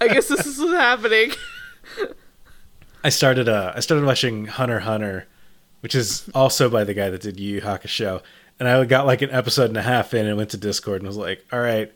[0.00, 1.32] I guess this is what's happening.
[3.04, 5.26] I started uh I started watching Hunter Hunter,
[5.80, 8.22] which is also by the guy that did Yu Yu Hakusho,
[8.58, 11.06] and I got like an episode and a half in and went to Discord and
[11.08, 11.92] was like, all right,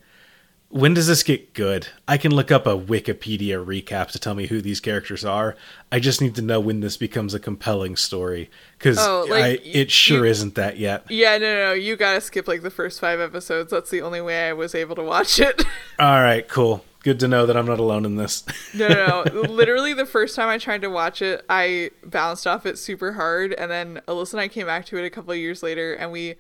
[0.69, 1.87] when does this get good?
[2.09, 5.57] I can look up a Wikipedia recap to tell me who these characters are.
[5.93, 9.91] I just need to know when this becomes a compelling story because Oh, like, it
[9.91, 11.05] sure you- isn't that yet.
[11.09, 14.21] yeah no no no you gotta skip like the first five episodes that's the only
[14.21, 15.63] way i was able to watch it
[15.99, 16.85] All right, cool.
[17.03, 18.45] Good to know that I'm not alone in this.
[18.75, 19.41] No, no, no.
[19.49, 23.53] Literally, the first time I tried to watch it, I bounced off it super hard,
[23.55, 26.11] and then Alyssa and I came back to it a couple of years later, and
[26.11, 26.35] we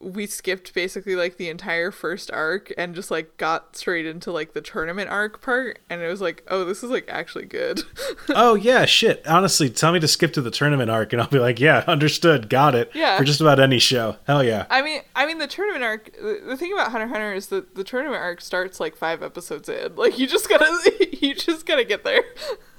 [0.00, 4.52] we skipped basically like the entire first arc and just like got straight into like
[4.52, 7.82] the tournament arc part, and it was like, oh, this is like actually good.
[8.28, 9.26] oh yeah, shit.
[9.26, 12.48] Honestly, tell me to skip to the tournament arc, and I'll be like, yeah, understood,
[12.48, 12.90] got it.
[12.94, 13.18] Yeah.
[13.18, 14.16] For just about any show.
[14.26, 14.66] Hell yeah.
[14.70, 16.12] I mean, I mean, the tournament arc.
[16.12, 19.68] The, the thing about Hunter Hunter is that the tournament arc starts like five episodes
[19.68, 19.96] in.
[19.96, 22.22] Like you just gotta, you just gotta get there.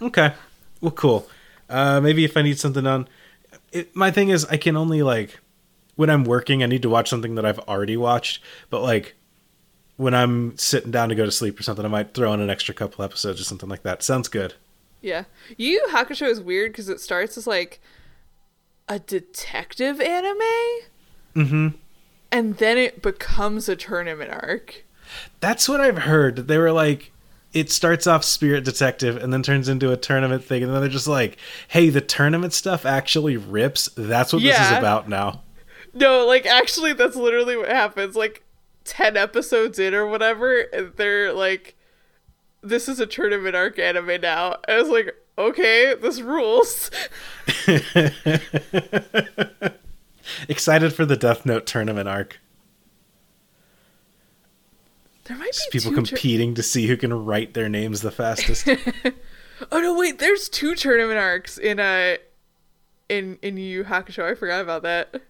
[0.02, 0.34] Okay.
[0.80, 1.28] Well, cool.
[1.70, 3.10] Uh, maybe if I need something on,
[3.74, 5.40] it, my thing is I can only like
[6.00, 8.42] when I'm working, I need to watch something that I've already watched.
[8.69, 9.16] But like
[9.98, 12.50] when I'm sitting down to go to sleep or something, I might throw in an
[12.50, 14.02] extra couple episodes or something like that.
[14.02, 14.53] Sounds good.
[15.02, 15.26] Yeah.
[15.58, 17.82] Yu Yu Hakusho is weird because it starts as like
[18.88, 20.40] a detective anime.
[21.36, 21.68] Mm-hmm.
[22.32, 24.86] And then it becomes a tournament arc.
[25.42, 26.48] That's what I've heard.
[26.48, 27.11] They were like,
[27.52, 30.90] it starts off Spirit Detective and then turns into a tournament thing, and then they're
[30.90, 31.38] just like,
[31.68, 33.90] "Hey, the tournament stuff actually rips.
[33.98, 35.42] That's what this is about now."
[35.93, 38.16] No, like actually that's literally what happens.
[38.16, 38.43] Like
[38.85, 41.76] 10 episodes in or whatever, and they're like
[42.61, 44.58] this is a tournament arc anime now.
[44.68, 46.92] I was like, okay, this rules.
[50.48, 52.40] Excited for the Death Note tournament arc.
[55.26, 58.01] There might Just be people two tur- competing to see who can write their names
[58.01, 58.68] the fastest.
[59.74, 62.16] Oh no, wait, there's two tournament arcs in uh
[63.09, 64.24] in in Yu Hakusho.
[64.24, 65.22] I forgot about that.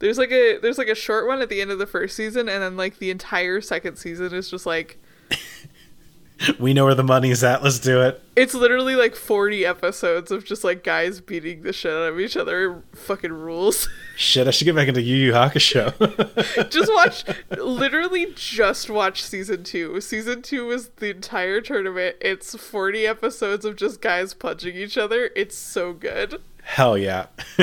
[0.00, 2.48] There's like a there's like a short one at the end of the first season,
[2.48, 4.98] and then like the entire second season is just like
[6.58, 7.62] we know where the money's at.
[7.62, 8.22] Let's do it.
[8.34, 12.36] it's literally like 40 episodes of just like guys beating the shit out of each
[12.36, 12.82] other.
[12.94, 13.88] Fucking rules.
[14.16, 16.70] Shit, I should get back into Yu Yu Hakusho.
[16.70, 17.24] just watch,
[17.58, 20.00] literally just watch season two.
[20.00, 22.16] Season two was the entire tournament.
[22.20, 25.30] It's 40 episodes of just guys punching each other.
[25.36, 26.42] It's so good.
[26.62, 27.26] Hell yeah.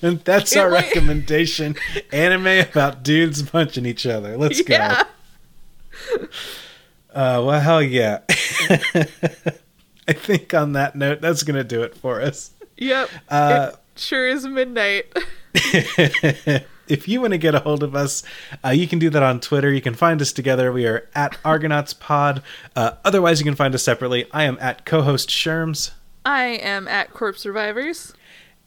[0.00, 1.76] That's It our recommendation.
[2.12, 4.36] Anime about dudes punching each other.
[4.36, 4.74] Let's go.
[7.16, 8.20] Uh, well, hell yeah.
[10.08, 12.50] I think on that note, that's going to do it for us.
[12.76, 13.08] Yep.
[13.28, 15.06] Uh, it sure is midnight.
[15.54, 18.22] if you want to get a hold of us,
[18.64, 19.72] uh, you can do that on Twitter.
[19.72, 20.70] You can find us together.
[20.70, 22.42] We are at Argonauts Pod.
[22.76, 24.26] Uh, otherwise, you can find us separately.
[24.32, 25.92] I am at co-host Sherms.
[26.24, 28.12] I am at Corpse Survivors.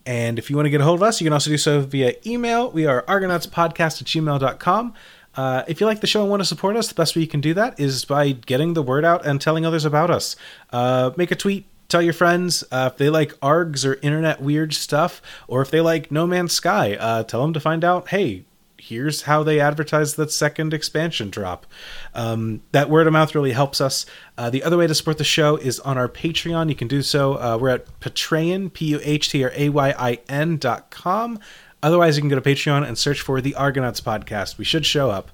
[0.06, 1.82] And if you want to get a hold of us, you can also do so
[1.82, 2.72] via email.
[2.72, 4.94] We are argonautspodcast at gmail.com.
[5.36, 7.28] Uh, if you like the show and want to support us, the best way you
[7.28, 10.36] can do that is by getting the word out and telling others about us.
[10.72, 14.74] Uh, make a tweet, tell your friends uh, if they like ARGs or internet weird
[14.74, 18.46] stuff, or if they like No Man's Sky, uh, tell them to find out, hey,
[18.90, 21.68] here's how they advertise that second expansion drop.
[22.16, 24.06] Um, that word of mouth really helps us.
[24.38, 26.70] Uh, the other way to support the show is on our Patreon.
[26.70, 27.34] You can do so.
[27.36, 31.40] Uh, we're at Patreon, P U H T R A Y I N dot com.
[31.82, 34.58] Otherwise, you can go to Patreon and search for the Argonauts podcast.
[34.58, 35.32] We should show up.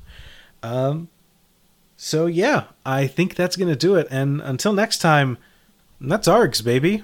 [0.62, 1.10] Um,
[1.98, 4.08] so, yeah, I think that's going to do it.
[4.12, 5.38] And until next time,
[6.00, 7.04] that's ARGs, baby.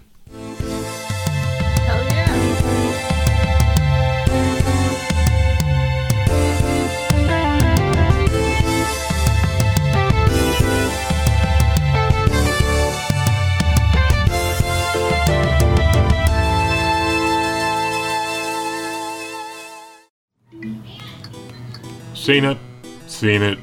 [22.21, 22.59] Seen it.
[23.07, 23.57] Seen it.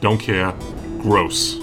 [0.00, 0.54] Don't care.
[1.02, 1.56] Gross.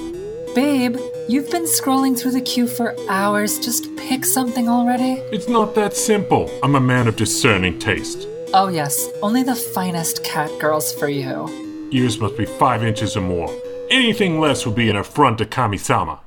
[0.53, 0.97] Babe,
[1.29, 3.57] you've been scrolling through the queue for hours.
[3.57, 5.13] Just pick something already.
[5.31, 6.51] It's not that simple.
[6.61, 8.27] I'm a man of discerning taste.
[8.53, 11.47] Oh, yes, only the finest cat girls for you.
[11.93, 13.49] Ears must be five inches or more.
[13.89, 16.19] Anything less would be an affront to Kami-sama.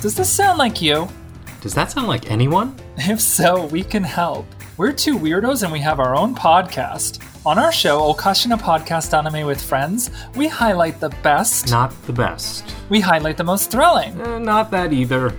[0.00, 1.08] Does this sound like you?
[1.60, 2.74] Does that sound like anyone?
[2.96, 4.46] If so, we can help.
[4.76, 7.22] We're two weirdos and we have our own podcast.
[7.46, 11.70] On our show, Okashina Podcast Anime with Friends, we highlight the best.
[11.70, 12.64] Not the best.
[12.88, 14.20] We highlight the most thrilling.
[14.20, 15.32] Uh, not that either.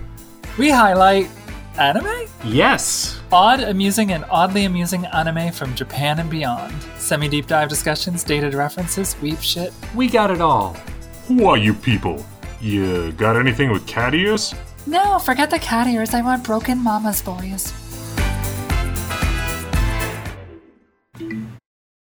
[0.56, 1.28] We highlight
[1.78, 2.28] anime?
[2.44, 3.20] Yes.
[3.30, 6.74] Odd, amusing, and oddly amusing anime from Japan and beyond.
[6.96, 9.70] Semi deep dive discussions, dated references, weep shit.
[9.94, 10.72] We got it all.
[11.28, 12.24] Who are you people?
[12.62, 14.54] You got anything with cat ears?
[14.86, 16.14] No, forget the cat ears.
[16.14, 17.74] I want broken mama's boys.